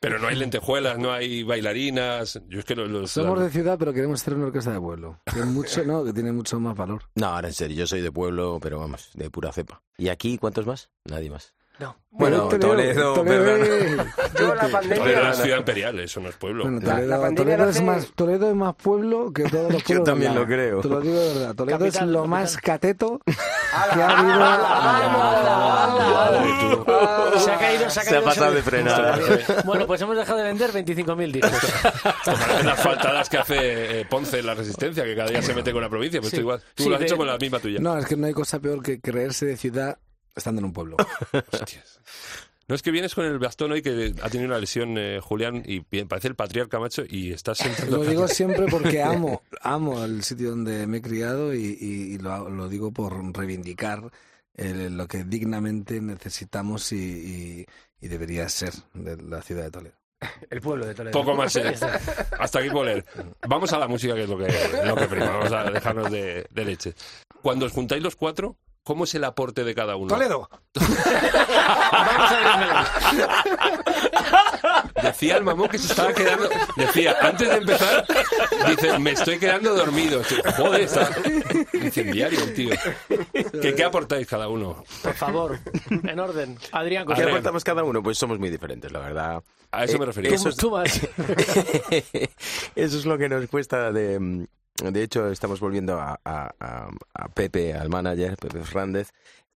pero 0.00 0.18
no 0.18 0.26
hay 0.28 0.36
lentejuelas, 0.36 0.98
no 0.98 1.12
hay 1.12 1.42
bailarinas. 1.44 2.40
Yo 2.48 2.58
es 2.58 2.64
que 2.64 2.74
los, 2.74 2.88
los- 2.90 3.10
Somos 3.10 3.38
de 3.40 3.50
ciudad, 3.50 3.78
pero 3.78 3.92
queremos 3.92 4.20
hacer 4.20 4.34
una 4.34 4.46
orquesta 4.46 4.72
de 4.72 4.80
pueblo. 4.80 5.20
Que, 5.32 5.42
mucho, 5.44 5.84
no, 5.84 6.04
que 6.04 6.12
tiene 6.12 6.32
mucho 6.32 6.58
más 6.58 6.76
valor. 6.76 7.02
No, 7.14 7.26
ahora 7.26 7.48
en 7.48 7.54
serio, 7.54 7.76
yo 7.76 7.86
soy 7.86 8.00
de 8.00 8.10
pueblo, 8.10 8.58
pero 8.60 8.80
vamos, 8.80 9.10
de 9.14 9.30
pura 9.30 9.52
cepa. 9.52 9.82
¿Y 9.96 10.08
aquí 10.08 10.38
cuántos 10.38 10.66
más? 10.66 10.90
Nadie 11.04 11.30
más. 11.30 11.54
No. 11.82 11.96
Bueno, 12.14 12.46
Toledo, 12.48 13.24
perdón. 13.24 13.60
Yo 14.38 14.54
la 14.54 14.60
Toledo 14.60 14.70
pandemia. 14.70 15.30
es 15.30 15.36
ciudad 15.38 15.56
imperial, 15.58 15.98
eso 16.00 16.20
no 16.20 16.28
es 16.28 16.36
pueblo. 16.36 16.64
Bueno, 16.64 16.78
La- 16.82 16.92
Toledo, 16.94 17.08
la 17.08 17.20
pandemia 17.22 17.54
Toledo 17.56 17.70
es 17.70 17.76
hace- 17.76 17.84
más, 17.86 18.06
Toledo 18.14 18.50
es 18.50 18.54
más 18.54 18.74
pueblo 18.74 19.32
que 19.32 19.44
todos 19.44 19.72
los 19.72 19.82
Yo 19.82 19.86
pueblos. 19.86 20.04
de 20.06 20.10
también 20.12 20.34
lo 20.34 20.44
creo. 20.46 20.80
Te 20.82 20.88
lo 20.88 21.00
digo 21.00 21.18
de 21.18 21.34
verdad. 21.34 21.54
Toledo 21.54 21.78
Capital, 21.78 22.04
es 22.04 22.10
lo 22.10 22.18
capital. 22.18 22.28
más 22.28 22.56
cateto 22.58 23.20
que 23.24 23.32
¡Hala, 23.72 24.06
ha 24.06 24.18
habido. 26.28 26.84
Tú. 27.32 27.38
Se 27.40 27.50
ha 27.50 27.58
caído, 27.58 27.90
se 27.90 28.00
ha 28.00 28.02
Se 28.04 28.10
caído. 28.10 28.20
ha 28.20 28.24
pasado 28.24 28.52
de 28.52 28.62
frenada. 28.62 29.18
Bueno, 29.64 29.86
pues 29.86 30.00
hemos 30.02 30.16
dejado 30.16 30.38
de 30.38 30.44
vender 30.44 30.70
25.000 30.70 31.32
discos. 31.32 31.72
Las 32.64 32.80
faltadas 32.80 33.28
que 33.30 33.38
hace 33.38 34.00
eh, 34.00 34.06
Ponce 34.08 34.38
en 34.40 34.46
la 34.46 34.54
Resistencia, 34.54 35.04
que 35.04 35.16
cada 35.16 35.30
día 35.30 35.40
se 35.42 35.54
mete 35.54 35.72
con 35.72 35.80
la 35.82 35.88
provincia. 35.88 36.20
Pues 36.20 36.30
Sí. 36.30 36.36
tú 36.36 36.40
igual. 36.42 36.60
Tú 36.74 36.82
Sí, 36.84 36.88
lo 36.90 36.96
has 36.96 37.00
de- 37.00 37.06
hecho 37.06 37.16
con 37.16 37.26
la 37.26 37.38
misma 37.38 37.58
tuya. 37.58 37.78
No, 37.80 37.96
es 37.96 38.04
que 38.06 38.16
no 38.16 38.26
hay 38.26 38.34
cosa 38.34 38.60
peor 38.60 38.82
que 38.82 39.00
creerse 39.00 39.46
de 39.46 39.56
ciudad 39.56 39.96
estando 40.34 40.60
en 40.60 40.66
un 40.66 40.72
pueblo. 40.72 40.96
Hostias. 41.52 42.00
No 42.68 42.76
es 42.76 42.82
que 42.82 42.90
vienes 42.92 43.14
con 43.14 43.24
el 43.26 43.38
bastón 43.38 43.72
hoy 43.72 43.82
que 43.82 44.14
ha 44.22 44.30
tenido 44.30 44.48
una 44.48 44.58
lesión 44.58 44.96
eh, 44.96 45.18
Julián 45.20 45.62
y 45.66 45.84
bien, 45.90 46.06
parece 46.08 46.28
el 46.28 46.36
patriarca 46.36 46.78
macho 46.78 47.02
y 47.06 47.32
estás 47.32 47.58
Lo 47.88 48.04
digo 48.04 48.28
siempre 48.28 48.66
porque 48.70 49.02
amo, 49.02 49.42
amo 49.62 50.04
el 50.04 50.22
sitio 50.22 50.50
donde 50.50 50.86
me 50.86 50.98
he 50.98 51.02
criado 51.02 51.52
y, 51.52 51.76
y- 51.78 52.14
y 52.14 52.18
lo, 52.18 52.48
lo 52.48 52.68
digo 52.68 52.92
por 52.92 53.14
reivindicar 53.36 54.10
el- 54.54 54.96
lo 54.96 55.08
que 55.08 55.24
dignamente 55.24 56.00
necesitamos 56.00 56.92
y, 56.92 56.96
y- 56.96 57.66
y 58.00 58.08
debería 58.08 58.48
ser 58.48 58.72
de 58.94 59.16
la 59.20 59.42
ciudad 59.42 59.64
de 59.64 59.70
Toledo. 59.70 59.94
El 60.48 60.60
pueblo 60.60 60.86
de 60.86 60.94
Toledo. 60.94 61.12
poco 61.18 61.34
más. 61.34 61.54
eh. 61.56 61.74
Hasta 62.38 62.60
aquí 62.60 62.68
leer. 62.68 63.04
Vamos 63.48 63.72
a 63.72 63.78
la 63.78 63.88
música 63.88 64.14
que 64.14 64.22
es 64.22 64.28
lo 64.28 64.38
que, 64.38 64.46
lo 64.84 64.94
que 64.94 65.06
prima. 65.08 65.30
Vamos 65.30 65.52
a 65.52 65.64
dejarnos 65.68 66.10
de, 66.12 66.46
de 66.48 66.64
leche. 66.64 66.94
Cuando 67.42 67.66
os 67.66 67.72
juntáis 67.72 68.02
los 68.04 68.14
cuatro, 68.14 68.56
¿cómo 68.82 69.04
es 69.04 69.14
el 69.14 69.24
aporte 69.24 69.64
de 69.64 69.74
cada 69.74 69.96
uno? 69.96 70.08
¡Toledo! 70.08 70.48
Vamos 71.92 72.32
a 72.32 72.56
ver, 73.14 73.28
Decía 75.02 75.36
el 75.36 75.44
mamón 75.44 75.68
que 75.68 75.78
se 75.78 75.88
estaba 75.88 76.12
quedando. 76.12 76.48
Decía, 76.76 77.16
antes 77.20 77.48
de 77.48 77.56
empezar, 77.56 78.06
dice, 78.68 78.98
me 78.98 79.10
estoy 79.12 79.38
quedando 79.38 79.74
dormido. 79.74 80.22
Joder, 80.56 80.82
está 80.82 81.10
incendiario 81.72 82.40
el 82.42 82.54
tío. 82.54 82.70
¿Qué, 83.60 83.74
¿Qué 83.74 83.84
aportáis 83.84 84.26
cada 84.26 84.48
uno? 84.48 84.84
por 85.02 85.14
favor, 85.14 85.58
en 85.90 86.18
orden. 86.18 86.58
Adrián, 86.72 87.06
¿Qué 87.06 87.12
Adrián. 87.14 87.30
aportamos 87.30 87.64
cada 87.64 87.82
uno? 87.84 88.02
Pues 88.02 88.18
somos 88.18 88.38
muy 88.38 88.50
diferentes, 88.50 88.90
la 88.92 89.00
verdad. 89.00 89.42
A 89.70 89.84
eso 89.84 89.98
me 89.98 90.04
Eh, 90.04 90.06
refería. 90.06 90.34
eso 90.34 90.48
es- 90.50 90.56
tú 90.56 90.70
más. 90.70 90.92
Eso 92.74 92.98
es 92.98 93.04
lo 93.06 93.18
que 93.18 93.28
nos 93.28 93.46
cuesta 93.48 93.90
de... 93.92 94.46
De 94.82 95.02
hecho, 95.02 95.30
estamos 95.30 95.60
volviendo 95.60 96.00
a, 96.00 96.18
a- 96.24 96.54
a- 96.58 96.88
a 97.14 97.28
Pepe, 97.28 97.74
al 97.74 97.88
manager, 97.88 98.36
Pepe 98.36 98.62
Fernández. 98.62 99.10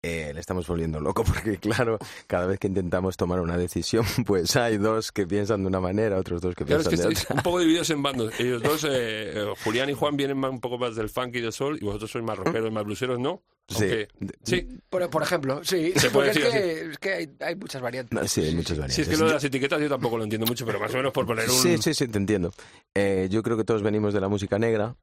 eh, 0.02 0.32
le 0.34 0.40
estamos 0.40 0.66
volviendo 0.66 1.00
loco 1.00 1.24
porque, 1.24 1.56
claro, 1.56 1.98
cada 2.26 2.46
vez 2.46 2.58
que 2.58 2.66
intentamos 2.66 3.16
tomar 3.16 3.40
una 3.40 3.56
decisión, 3.56 4.04
pues 4.26 4.54
hay 4.56 4.76
dos 4.76 5.12
que 5.12 5.26
piensan 5.26 5.62
de 5.62 5.68
una 5.68 5.80
manera, 5.80 6.18
otros 6.18 6.42
dos 6.42 6.54
que 6.54 6.64
Claro, 6.66 6.82
es 6.82 6.88
piensan 6.88 7.04
que 7.08 7.08
de 7.08 7.12
estáis 7.14 7.24
otra. 7.30 7.36
un 7.36 7.42
poco 7.42 7.58
divididos 7.60 7.88
en 7.90 8.02
bandos. 8.02 8.38
Ellos 8.38 8.62
dos, 8.62 8.84
eh, 8.84 8.90
eh, 8.92 9.54
Julián 9.64 9.88
y 9.88 9.94
Juan, 9.94 10.16
vienen 10.16 10.36
más- 10.36 10.50
un 10.50 10.60
poco 10.60 10.76
más 10.76 10.94
del 10.94 11.08
funk 11.08 11.36
y 11.36 11.40
del 11.40 11.52
soul, 11.54 11.78
y 11.80 11.84
vosotros 11.86 12.10
sois 12.10 12.24
más 12.24 12.36
rockeros, 12.36 12.70
más 12.70 12.84
bluseros, 12.84 13.18
¿no? 13.18 13.40
Sí. 13.68 13.76
Aunque- 13.84 14.08
sí. 14.44 14.68
Por, 14.90 15.08
por 15.10 15.22
ejemplo, 15.22 15.64
sí. 15.64 15.92
Se 15.96 16.10
puede 16.10 16.30
es 16.30 16.38
que, 16.38 16.90
es 16.90 16.98
que 16.98 17.12
hay, 17.14 17.30
hay 17.40 17.56
muchas 17.56 17.80
variantes. 17.80 18.20
No, 18.20 18.28
sí, 18.28 18.42
hay 18.42 18.54
muchas 18.54 18.76
Sí, 18.76 18.80
variantes. 18.80 18.98
es 18.98 19.08
que 19.08 19.16
lo 19.16 19.26
de 19.26 19.32
las 19.34 19.44
etiquetas 19.44 19.80
yo 19.80 19.88
tampoco 19.88 20.18
lo 20.18 20.24
entiendo 20.24 20.46
mucho, 20.46 20.66
pero 20.66 20.78
más 20.78 20.92
o 20.92 20.96
menos 20.98 21.12
por 21.12 21.26
poner 21.26 21.48
un... 21.48 21.56
Sí, 21.56 21.78
sí, 21.78 21.94
sí, 21.94 22.08
te 22.08 22.18
entiendo. 22.18 22.52
Eh, 22.94 23.28
yo 23.30 23.42
creo 23.42 23.56
que 23.56 23.64
todos 23.64 23.82
venimos 23.82 24.12
de 24.12 24.20
la 24.20 24.28
música 24.28 24.58
negra 24.58 24.94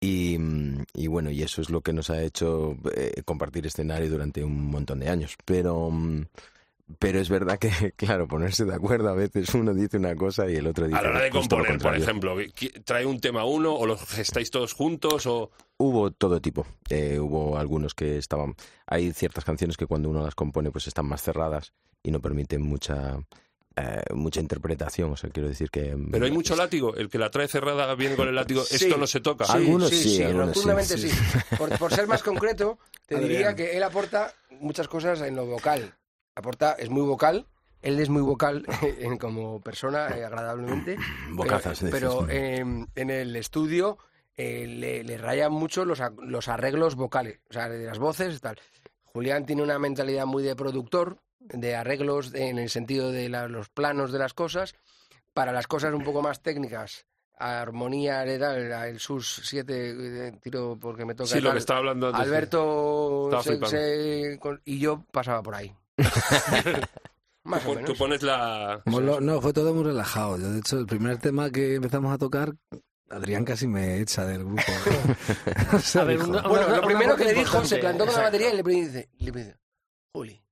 y, 0.00 0.36
mm, 0.38 0.84
y 0.94 1.06
bueno, 1.08 1.30
y 1.30 1.42
eso 1.42 1.60
es 1.60 1.68
lo 1.70 1.80
que 1.82 1.92
nos 1.92 2.08
ha 2.10 2.22
hecho 2.22 2.76
eh, 2.94 3.22
compartir 3.24 3.66
escenario 3.66 4.08
durante 4.10 4.42
un 4.42 4.66
montón 4.66 5.00
de 5.00 5.08
años. 5.08 5.36
Pero, 5.44 5.90
mm, 5.90 6.24
pero 6.98 7.18
es 7.20 7.28
verdad 7.28 7.58
que, 7.58 7.70
claro, 7.96 8.28
ponerse 8.28 8.64
de 8.64 8.74
acuerdo 8.74 9.08
a 9.08 9.14
veces 9.14 9.52
uno 9.54 9.74
dice 9.74 9.96
una 9.96 10.14
cosa 10.14 10.48
y 10.48 10.56
el 10.56 10.66
otro 10.66 10.86
dice 10.86 10.98
A 10.98 11.02
la 11.02 11.08
hora 11.10 11.22
de 11.22 11.30
componer, 11.30 11.78
por 11.78 11.96
ejemplo, 11.96 12.36
¿qui- 12.40 12.82
¿trae 12.84 13.04
un 13.06 13.20
tema 13.20 13.44
uno 13.44 13.74
o 13.74 13.86
los 13.86 14.18
estáis 14.18 14.50
todos 14.50 14.72
juntos 14.72 15.26
o...? 15.26 15.50
Hubo 15.78 16.10
todo 16.10 16.40
tipo. 16.40 16.66
Eh, 16.88 17.18
hubo 17.18 17.58
algunos 17.58 17.92
que 17.94 18.16
estaban. 18.16 18.54
Hay 18.86 19.12
ciertas 19.12 19.44
canciones 19.44 19.76
que 19.76 19.86
cuando 19.86 20.08
uno 20.08 20.22
las 20.24 20.34
compone, 20.34 20.70
pues 20.70 20.86
están 20.86 21.06
más 21.06 21.20
cerradas 21.22 21.72
y 22.02 22.10
no 22.10 22.20
permiten 22.20 22.62
mucha 22.62 23.18
eh, 23.76 24.00
mucha 24.14 24.40
interpretación. 24.40 25.12
O 25.12 25.16
sea, 25.18 25.28
quiero 25.28 25.50
decir 25.50 25.68
que. 25.70 25.94
mm, 25.94 26.12
Pero 26.12 26.24
hay 26.24 26.30
mucho 26.30 26.56
látigo, 26.56 26.94
el 26.96 27.10
que 27.10 27.18
la 27.18 27.30
trae 27.30 27.46
cerrada 27.46 27.94
viene 27.94 28.16
con 28.16 28.26
el 28.26 28.34
látigo, 28.34 28.62
Sí. 28.64 28.86
esto 28.86 28.96
no 28.96 29.06
se 29.06 29.20
toca. 29.20 29.44
Sí, 29.44 29.52
Algunos 29.52 29.90
sí, 29.90 29.96
sí, 30.02 30.16
sí, 30.16 30.22
algunos 30.22 30.46
sí, 30.48 30.54
rotundamente 30.54 30.96
sí. 30.96 31.10
sí. 31.10 31.38
Por, 31.58 31.78
por 31.78 31.92
ser 31.92 32.06
más 32.06 32.22
concreto, 32.22 32.78
te 33.04 33.16
Adrián. 33.16 33.28
diría 33.30 33.54
que 33.54 33.76
él 33.76 33.82
aporta 33.82 34.32
muchas 34.60 34.88
cosas 34.88 35.20
en 35.20 35.36
lo 35.36 35.44
vocal. 35.44 35.92
Aporta, 36.36 36.72
es 36.78 36.88
muy 36.90 37.02
vocal, 37.02 37.46
él 37.82 37.98
es 37.98 38.08
muy 38.08 38.22
vocal 38.22 38.64
en- 39.00 39.18
como 39.18 39.60
persona, 39.60 40.08
eh, 40.16 40.24
agradablemente. 40.24 40.96
Bocazas, 41.32 41.80
pero, 41.90 42.20
dices. 42.22 42.26
pero 42.28 42.30
en, 42.30 42.88
en 42.94 43.10
el 43.10 43.34
estudio 43.34 43.98
eh, 44.36 44.66
le, 44.68 45.02
le 45.02 45.18
rayan 45.18 45.50
mucho 45.52 45.84
los, 45.84 46.00
a- 46.00 46.12
los 46.22 46.46
arreglos 46.48 46.94
vocales, 46.94 47.40
o 47.50 47.52
sea, 47.52 47.68
de 47.68 47.84
las 47.84 47.98
voces 47.98 48.36
y 48.36 48.38
tal. 48.38 48.60
Julián 49.04 49.46
tiene 49.46 49.62
una 49.62 49.78
mentalidad 49.78 50.26
muy 50.26 50.42
de 50.42 50.54
productor, 50.54 51.18
de 51.40 51.74
arreglos 51.74 52.34
en 52.34 52.58
el 52.58 52.68
sentido 52.70 53.10
de 53.10 53.28
la- 53.28 53.48
los 53.48 53.68
planos 53.70 54.12
de 54.12 54.18
las 54.18 54.34
cosas. 54.34 54.74
Para 55.32 55.52
las 55.52 55.66
cosas 55.66 55.92
un 55.92 56.02
poco 56.02 56.22
más 56.22 56.42
técnicas, 56.42 57.04
armonía, 57.38 58.24
y 58.34 58.38
tal, 58.38 58.56
el 58.72 58.98
sus 58.98 59.42
7, 59.44 60.32
tiro 60.42 60.78
porque 60.80 61.04
me 61.04 61.14
toca. 61.14 61.28
Sí, 61.28 61.40
lo 61.40 61.52
que 61.52 61.58
estaba 61.58 61.80
hablando 61.80 62.06
antes. 62.08 62.22
Alberto 62.22 63.28
se- 63.42 63.50
flipando. 63.50 63.66
se- 63.68 64.38
con- 64.40 64.62
y 64.64 64.78
yo 64.78 65.04
pasaba 65.12 65.42
por 65.42 65.54
ahí. 65.54 65.74
Más 67.44 67.64
o 67.64 67.68
Tú, 67.70 67.74
menos. 67.74 67.90
tú 67.92 67.96
pones 67.96 68.22
la... 68.22 68.82
Molo- 68.86 69.20
no, 69.20 69.40
fue 69.40 69.52
todo 69.52 69.72
muy 69.74 69.84
relajado. 69.84 70.38
Yo, 70.38 70.50
de 70.50 70.58
hecho, 70.58 70.78
el 70.78 70.86
primer 70.86 71.18
tema 71.18 71.50
que 71.50 71.74
empezamos 71.76 72.12
a 72.12 72.18
tocar, 72.18 72.52
Adrián 73.10 73.44
casi 73.44 73.66
me 73.68 74.00
echa 74.00 74.24
del 74.26 74.44
grupo. 74.44 74.62
O 75.72 75.78
sea, 75.78 76.02
A 76.02 76.04
ver, 76.04 76.18
dijo, 76.18 76.28
una- 76.30 76.42
Bueno, 76.42 76.66
una- 76.66 76.76
lo 76.78 76.82
primero 76.86 77.16
que 77.16 77.24
le 77.24 77.34
dijo, 77.34 77.64
se 77.64 77.78
plantó 77.78 78.04
con 78.06 78.14
la 78.14 78.22
batería 78.22 78.52
y 78.52 78.56
le 78.56 78.62
dice, 78.62 79.08
le 79.18 79.30
dice, 79.30 79.56
Juli, 80.12 80.42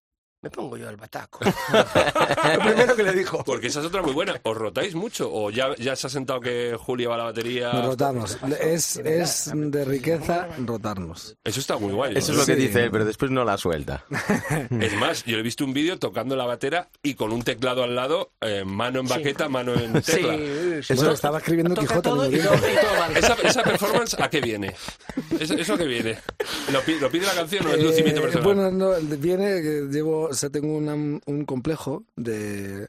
me 0.45 0.51
pongo 0.51 0.77
yo 0.77 0.89
al 0.89 0.97
bataco. 0.97 1.41
lo 1.73 2.61
primero 2.61 2.95
que 2.97 3.03
le 3.03 3.13
dijo. 3.13 3.43
Porque 3.45 3.69
esa 3.69 3.81
es 3.81 3.87
otra 3.87 4.03
muy 4.03 4.13
buena. 4.13 4.39
¿Os 4.43 4.57
rotáis 4.57 4.95
mucho? 4.95 5.31
¿O 5.33 5.51
ya, 5.51 5.75
ya 5.77 5.97
se 5.97 6.07
ha 6.07 6.11
sentado 6.11 6.41
que 6.41 6.77
Juli 6.79 7.07
va 7.07 7.15
a 7.15 7.19
la 7.19 7.25
batería? 7.25 7.73
Nos 7.73 7.87
rotamos. 7.87 8.39
Es, 8.61 8.97
es 8.99 9.51
de 9.55 9.85
riqueza 9.85 10.49
rotarnos. 10.59 11.37
Eso 11.45 11.61
está 11.61 11.77
muy 11.79 11.93
guay. 11.93 12.13
Eso 12.17 12.33
es 12.33 12.39
¿no? 12.39 12.43
lo 12.43 12.47
que 12.47 12.55
Sí. 12.57 12.61
dice 12.67 12.85
él, 12.85 12.91
pero 12.91 13.05
después 13.05 13.31
no 13.31 13.45
la 13.45 13.57
suelta. 13.59 14.05
Es 14.81 14.95
más, 14.97 15.25
yo 15.25 15.39
he 15.39 15.43
visto 15.43 15.65
un 15.65 15.73
vídeo 15.73 15.99
tocando 15.99 16.37
la 16.37 16.45
batera 16.45 16.89
y 17.03 17.15
con 17.15 17.33
un 17.33 17.43
teclado 17.43 17.83
al 17.83 17.95
lado, 17.97 18.33
eh, 18.41 18.65
mano 18.65 19.01
en 19.01 19.07
baqueta, 19.09 19.49
mano 19.49 19.75
en 19.75 20.03
Sí, 20.03 20.13
tecla. 20.13 20.37
sí. 20.83 20.93
Eso 20.93 21.11
estaba 21.11 21.39
escribiendo 21.39 21.75
Quijote. 21.75 22.03
todo 22.03 22.31
y 22.31 22.35
y. 22.37 22.39
¿Esa, 23.17 23.35
esa 23.43 23.63
performance 23.63 24.15
a 24.21 24.29
qué 24.29 24.41
viene? 24.41 24.75
¿Eso, 25.41 25.55
eso 25.55 25.75
a 25.75 25.79
qué 25.79 25.85
viene? 25.87 26.19
¿Lo, 26.73 26.81
pi- 26.83 26.99
lo 27.01 27.11
pide 27.11 27.27
la 27.27 27.35
canción 27.35 27.67
o 27.67 27.71
es 27.71 27.83
lucimiento 27.83 28.21
Eh, 28.21 28.25
personal? 28.25 28.45
bueno, 28.45 28.71
no, 28.71 29.17
viene 29.19 29.63
que 29.63 29.87
llevo, 29.91 30.33
o 30.35 30.37
sea, 30.37 30.51
tengo 30.51 30.77
una- 30.77 30.95
un 30.95 31.45
complejo 31.47 32.05
de, 32.17 32.87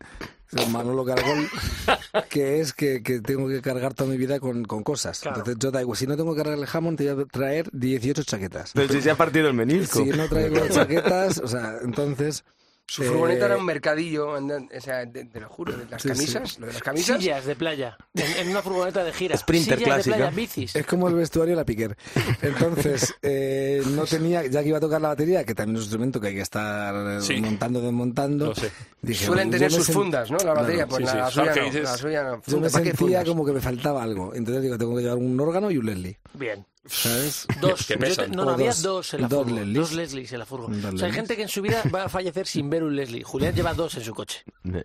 Manolo 0.71 1.03
Cargol, 1.05 1.47
que 2.29 2.60
es 2.60 2.73
que, 2.73 3.01
que 3.03 3.19
tengo 3.19 3.47
que 3.47 3.62
cargar 3.62 3.93
toda 3.93 4.10
mi 4.10 4.17
vida 4.17 4.39
con, 4.39 4.63
con 4.65 4.84
cosas. 4.84 5.19
Claro. 5.19 5.38
Entonces 5.39 5.60
yo 5.62 5.71
traigo, 5.71 5.95
si 5.95 6.08
no 6.08 6.15
tengo 6.17 6.34
que 6.36 6.41
cargar 6.43 6.58
el 6.60 6.65
jamón, 6.65 6.95
te 6.95 7.12
voy 7.13 7.23
a 7.23 7.25
traer 7.27 7.69
18 7.71 8.23
chaquetas. 8.23 8.71
Pero 8.73 8.93
si 8.93 9.01
se 9.01 9.12
ha 9.12 9.15
partido 9.15 9.47
el 9.47 9.53
menisco. 9.53 10.03
Si 10.03 10.10
no 10.12 10.27
traigo 10.27 10.67
chaquetas, 10.69 11.39
o 11.39 11.47
sea, 11.47 11.77
entonces... 11.84 12.43
Su 12.88 13.02
eh, 13.04 13.08
furgoneta 13.08 13.45
era 13.48 13.58
un 13.58 13.65
mercadillo, 13.65 14.36
andan- 14.38 14.69
o 14.76 14.80
sea, 14.80 15.10
te, 15.12 15.26
te 15.26 15.39
lo 15.39 15.50
juro, 15.50 15.76
de 15.76 15.86
las 15.88 16.02
Sí, 16.04 16.10
sí. 16.10 16.13
camisas, 16.13 16.60
lo 16.60 16.67
de 16.67 16.74
las 16.74 16.84
camisas. 16.84 17.19
Sillas 17.19 17.43
de 17.45 17.56
playa, 17.56 17.98
en, 18.13 18.32
en 18.45 18.50
una 18.50 18.62
furgoneta 18.62 19.04
de 19.04 19.12
gira. 19.12 19.36
Sprinter 19.36 19.80
Sillas 19.80 19.93
clásica. 19.95 20.15
de 20.15 20.21
playa, 20.21 20.36
bicis. 20.36 20.76
Es 20.76 20.86
como 20.86 21.08
el 21.08 21.15
vestuario 21.15 21.54
de 21.54 21.56
la 21.58 21.65
Piquer. 21.65 21.98
Entonces, 22.43 23.15
eh, 23.24 23.82
no 23.88 24.06
tenía, 24.06 24.45
ya 24.45 24.62
que 24.62 24.69
iba 24.69 24.78
a 24.78 24.82
tocar 24.82 25.02
la 25.02 25.08
batería, 25.10 25.43
que 25.43 25.56
también 25.56 25.78
es 25.78 25.80
un 25.82 25.84
instrumento 25.86 26.21
que 26.21 26.28
hay 26.28 26.36
que 26.36 26.41
estar 26.41 27.17
eh, 27.17 27.21
Sí. 27.21 27.41
montando, 27.41 27.82
desmontando. 27.82 28.45
Lo 28.48 28.56
sé. 28.56 28.71
dije, 29.02 29.26
Suelen 29.26 29.50
tener 29.50 29.71
sus 29.71 29.88
fundas, 29.88 30.30
¿no? 30.30 30.38
La 30.38 30.54
batería, 30.54 30.86
pues 30.86 31.00
sí, 31.00 31.04
la, 31.06 31.12
sí. 31.12 31.17
la 31.17 31.32
¿Sabes 31.32 31.54
suya 31.54 31.62
no, 31.63 31.65
dices? 31.71 31.84
la 31.84 31.98
suya 31.98 32.24
no. 32.24 32.30
Yo 32.30 32.38
me 32.38 32.41
Funda, 32.43 32.69
¿para 32.69 32.84
qué 32.84 32.95
sentía 32.98 33.24
como 33.26 33.45
que 33.45 33.52
me 33.52 33.62
faltaba 33.62 34.04
algo. 34.04 34.36
Entonces 34.36 34.62
digo, 34.62 34.78
tengo 34.78 34.95
que 34.95 35.02
llevar 35.02 35.17
un 35.17 35.39
órgano 35.39 35.71
y 35.71 35.78
un 35.78 35.86
Leslie. 35.88 36.19
Bien. 36.34 36.63
¿Sabes? 36.88 37.48
Dos. 37.62 37.88
Te- 37.88 37.98
no, 38.30 38.45
no, 38.45 38.52
había 38.52 38.71
dos- 38.76 39.13
en 39.15 39.21
la 39.21 39.28
dos 39.28 39.48
furgo. 39.48 39.65
Dos 39.65 39.91
Leslies 39.93 40.32
en 40.34 40.39
la 40.39 40.45
furgo. 40.45 40.67
Dos 40.69 40.93
O 40.93 40.98
sea, 40.98 41.08
hay 41.08 41.13
gente 41.13 41.36
que 41.36 41.41
en 41.43 41.50
su 41.50 41.62
vida 41.62 41.82
va 41.93 42.04
a 42.06 42.10
fallecer 42.10 42.45
sin 42.48 42.69
ver 42.69 42.84
un 42.84 42.95
Leslie. 42.95 43.24
Julián 43.24 43.56
lleva 43.56 43.74
dos 43.74 43.95
en 43.95 44.04
su 44.04 44.13
coche. 44.13 44.43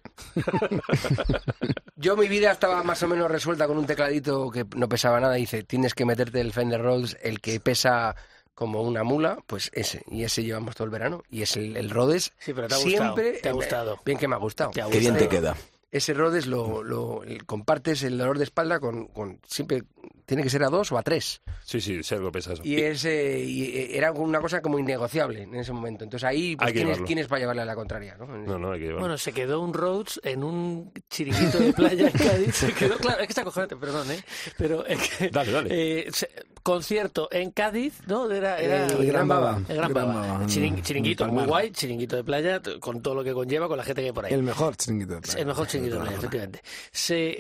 Yo 1.96 2.16
mi 2.16 2.28
vida 2.28 2.50
estaba 2.52 2.82
más 2.82 3.02
o 3.02 3.08
menos 3.08 3.30
resuelta 3.30 3.66
con 3.66 3.76
un 3.78 3.86
tecladito 3.86 4.50
que 4.50 4.64
no 4.76 4.88
pesaba 4.88 5.20
nada. 5.20 5.34
Dice, 5.34 5.62
tienes 5.62 5.94
que 5.94 6.04
meterte 6.06 6.40
el 6.40 6.52
Fender 6.52 6.80
Rhodes, 6.80 7.16
el 7.22 7.40
que 7.40 7.60
pesa 7.60 8.16
como 8.54 8.82
una 8.82 9.04
mula, 9.04 9.38
pues 9.46 9.70
ese. 9.74 10.02
Y 10.10 10.24
ese 10.24 10.42
llevamos 10.42 10.74
todo 10.74 10.86
el 10.86 10.90
verano. 10.90 11.22
Y 11.30 11.42
es 11.42 11.56
el, 11.56 11.76
el 11.76 11.90
Rhodes. 11.90 12.32
Sí, 12.38 12.52
pero 12.54 12.68
te 12.68 12.74
ha 12.74 12.78
gustado, 12.78 13.14
siempre, 13.14 13.32
te 13.40 13.48
ha 13.48 13.52
gustado. 13.52 13.98
Bien 14.04 14.18
que 14.18 14.28
me 14.28 14.34
ha 14.34 14.38
gustado. 14.38 14.70
Te 14.70 14.80
ha 14.82 14.88
Qué 14.88 14.98
bien 14.98 15.16
te 15.18 15.28
queda. 15.28 15.56
Ese 15.92 16.14
Rhodes 16.14 16.46
lo, 16.46 16.82
lo- 16.84 17.22
compartes 17.46 18.02
el 18.04 18.16
dolor 18.16 18.38
de 18.38 18.44
espalda 18.44 18.78
con, 18.78 19.08
con 19.08 19.40
siempre 19.46 19.82
tiene 20.26 20.42
que 20.42 20.50
ser 20.50 20.62
a 20.62 20.68
dos 20.68 20.92
o 20.92 20.98
a 20.98 21.02
tres. 21.02 21.42
Sí, 21.64 21.80
sí, 21.80 22.02
sé 22.02 22.14
algo 22.16 22.30
pesa 22.30 22.52
eso. 22.52 22.62
Y, 22.64 22.76
es, 22.80 23.04
eh, 23.04 23.40
y, 23.40 23.64
eh, 23.76 23.96
era 23.98 24.12
una 24.12 24.40
cosa 24.40 24.60
como 24.62 24.78
innegociable 24.78 25.42
en 25.42 25.54
ese 25.56 25.72
momento. 25.72 26.04
Entonces 26.04 26.26
ahí, 26.28 26.56
pues, 26.56 26.72
¿quién, 26.72 26.82
es, 26.82 26.86
llevarlo. 26.88 27.06
quién 27.06 27.18
es 27.18 27.26
para 27.26 27.40
llevarle 27.40 27.62
a 27.62 27.64
la 27.64 27.74
contraria? 27.74 28.16
¿no? 28.18 28.26
No, 28.26 28.58
no, 28.58 28.72
hay 28.72 28.80
que. 28.80 28.92
Bueno, 28.92 29.18
se 29.18 29.32
quedó 29.32 29.60
un 29.60 29.74
Rhodes 29.74 30.20
en 30.22 30.44
un 30.44 30.92
chiringuito 31.08 31.58
de 31.58 31.72
playa 31.72 32.06
en 32.08 32.12
Cádiz. 32.12 32.54
Se 32.54 32.72
quedó, 32.72 32.96
claro, 32.98 33.20
es 33.20 33.26
que 33.26 33.32
está 33.32 33.44
cojonante, 33.44 33.76
perdón, 33.76 34.10
¿eh? 34.10 34.22
Pero 34.56 34.86
es 34.86 34.98
que. 35.08 35.28
Dale, 35.30 35.50
dale. 35.52 35.68
eh, 36.00 36.08
se- 36.12 36.30
concierto 36.62 37.28
en 37.32 37.50
Cádiz, 37.52 38.00
¿no? 38.06 38.30
Era, 38.30 38.58
era 38.60 38.86
El 38.86 39.06
Gran 39.06 39.26
Baba. 39.26 39.60
El 39.68 39.76
Gran 39.78 39.92
Baba. 39.94 40.40
Chiring- 40.46 40.82
chiringuito, 40.82 41.26
muy 41.26 41.44
guay, 41.46 41.70
chiringuito 41.70 42.16
de 42.16 42.22
playa, 42.24 42.60
con 42.80 43.00
todo 43.02 43.14
lo 43.14 43.24
que 43.24 43.32
conlleva, 43.32 43.66
con 43.66 43.78
la 43.78 43.82
gente 43.84 44.02
que 44.02 44.08
hay 44.08 44.12
por 44.12 44.26
ahí. 44.26 44.34
El 44.34 44.42
mejor 44.42 44.76
chiringuito 44.76 45.14
de 45.14 45.20
playa. 45.22 45.40
El 45.40 45.46
mejor 45.46 45.66
chiringuito 45.66 45.96
de 45.96 46.02
playa, 46.02 46.16
efectivamente. 46.18 46.60
Se, 46.92 47.34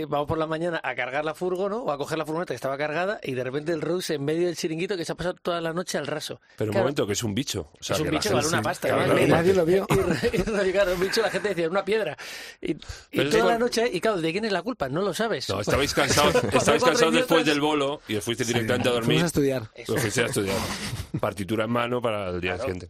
eh, 0.00 0.06
vamos 0.08 0.26
por 0.26 0.38
la 0.38 0.46
mañana 0.46 0.80
a 0.82 0.94
cargar 0.94 1.24
la 1.24 1.34
furgo, 1.34 1.68
¿no? 1.68 1.82
O 1.82 1.90
a 1.92 1.98
coger 2.02 2.18
la 2.18 2.26
furgoneta 2.26 2.52
que 2.52 2.56
estaba 2.56 2.76
cargada 2.76 3.18
y 3.22 3.32
de 3.34 3.44
repente 3.44 3.72
el 3.72 3.80
Rose 3.80 4.14
en 4.14 4.24
medio 4.24 4.46
del 4.46 4.56
chiringuito 4.56 4.96
que 4.96 5.04
se 5.04 5.12
ha 5.12 5.14
pasado 5.14 5.34
toda 5.40 5.60
la 5.60 5.72
noche 5.72 5.98
al 5.98 6.06
raso. 6.06 6.40
Pero 6.56 6.70
un 6.72 6.76
momento, 6.78 7.06
que 7.06 7.12
es 7.14 7.22
un 7.22 7.34
bicho. 7.34 7.70
O 7.80 7.82
sea, 7.82 7.96
es 7.96 8.02
un 8.02 8.10
bicho 8.10 8.22
gente- 8.30 8.34
vale 8.36 8.48
una 8.48 8.62
pasta. 8.62 9.06
Nadie 9.26 9.54
lo 9.54 9.64
vio. 9.64 9.86
Y, 9.90 10.36
y- 10.36 10.68
y, 10.68 10.72
claro, 10.72 10.94
un 10.94 11.00
bicho, 11.00 11.22
la 11.22 11.30
gente 11.30 11.48
decía, 11.50 11.68
una 11.68 11.84
piedra. 11.84 12.16
Y, 12.60 12.74
toda 12.74 13.24
igual- 13.28 13.46
la 13.48 13.58
noche, 13.58 13.88
y 13.92 14.00
claro, 14.00 14.20
¿de 14.20 14.32
quién 14.32 14.44
es 14.44 14.52
la 14.52 14.62
culpa? 14.62 14.88
No 14.88 15.02
lo 15.02 15.14
sabes. 15.14 15.48
No, 15.48 15.60
estabais 15.60 15.94
cansados, 15.94 16.34
estabais 16.52 16.82
cansados 16.84 17.14
después 17.14 17.44
del 17.46 17.60
bolo 17.60 18.00
y 18.08 18.16
os 18.16 18.24
fuiste 18.24 18.44
directamente 18.44 18.88
a 18.88 18.92
Fuimos 18.92 19.06
dormir. 19.06 19.22
a 19.22 19.26
estudiar. 19.26 19.62
Os 19.88 20.00
fuiste 20.00 20.22
a 20.22 20.26
estudiar. 20.26 20.56
Partitura 21.20 21.64
en 21.64 21.70
mano 21.70 22.00
para 22.00 22.30
el 22.30 22.40
día 22.40 22.56
Claro, 22.56 22.72
siguiente. 22.74 22.88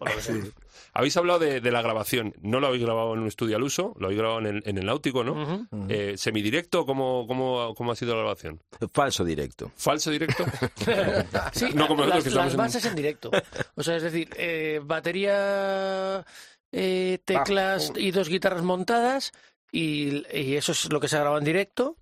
Habéis 0.95 1.17
hablado 1.17 1.39
de, 1.39 1.61
de 1.63 1.71
la 1.71 1.81
grabación. 1.81 2.35
No 2.43 2.61
lo 2.61 2.67
habéis 2.67 2.83
grabado 2.85 3.15
en 3.15 3.21
un 3.21 3.27
estudio 3.29 3.57
al 3.57 3.63
uso, 3.63 3.95
lo 3.99 4.07
habéis 4.07 4.19
grabado 4.21 4.41
en 4.41 4.47
el, 4.47 4.63
en 4.67 4.77
el 4.79 4.85
náutico, 4.87 5.25
¿no? 5.25 5.33
Ujú. 5.33 5.67
Eh, 5.89 6.15
¿Semidirecto? 6.19 6.85
¿Cómo, 6.85 7.27
cómo, 7.27 7.75
¿Cómo 7.75 7.93
ha 7.93 7.97
sido 7.97 8.13
la 8.15 8.21
grabación? 8.21 8.61
Falso 9.03 9.25
directo. 9.25 9.71
¿Falso 9.77 10.11
directo? 10.11 10.45
Sí, 11.53 11.67
No 11.75 11.87
como 11.89 12.05
nosotros 12.05 12.09
las, 12.09 12.23
que 12.23 12.29
estamos 12.29 12.35
las 12.47 12.53
en- 12.55 12.57
bases 12.59 12.85
en 12.87 12.95
directo. 12.95 13.31
O 13.75 13.83
sea, 13.83 13.97
es 13.97 14.03
decir, 14.03 14.29
eh, 14.37 14.81
batería, 14.83 16.25
eh, 16.73 17.19
teclas 17.25 17.89
Bajo. 17.89 18.01
y 18.01 18.11
dos 18.11 18.29
guitarras 18.29 18.63
montadas 18.63 19.33
y, 19.71 20.25
y 20.37 20.57
eso 20.57 20.73
es 20.73 20.93
lo 20.93 21.01
que 21.01 21.09
se 21.09 21.17
ha 21.17 21.21
grabado 21.21 21.39
en 21.39 21.45
directo. 21.45 21.97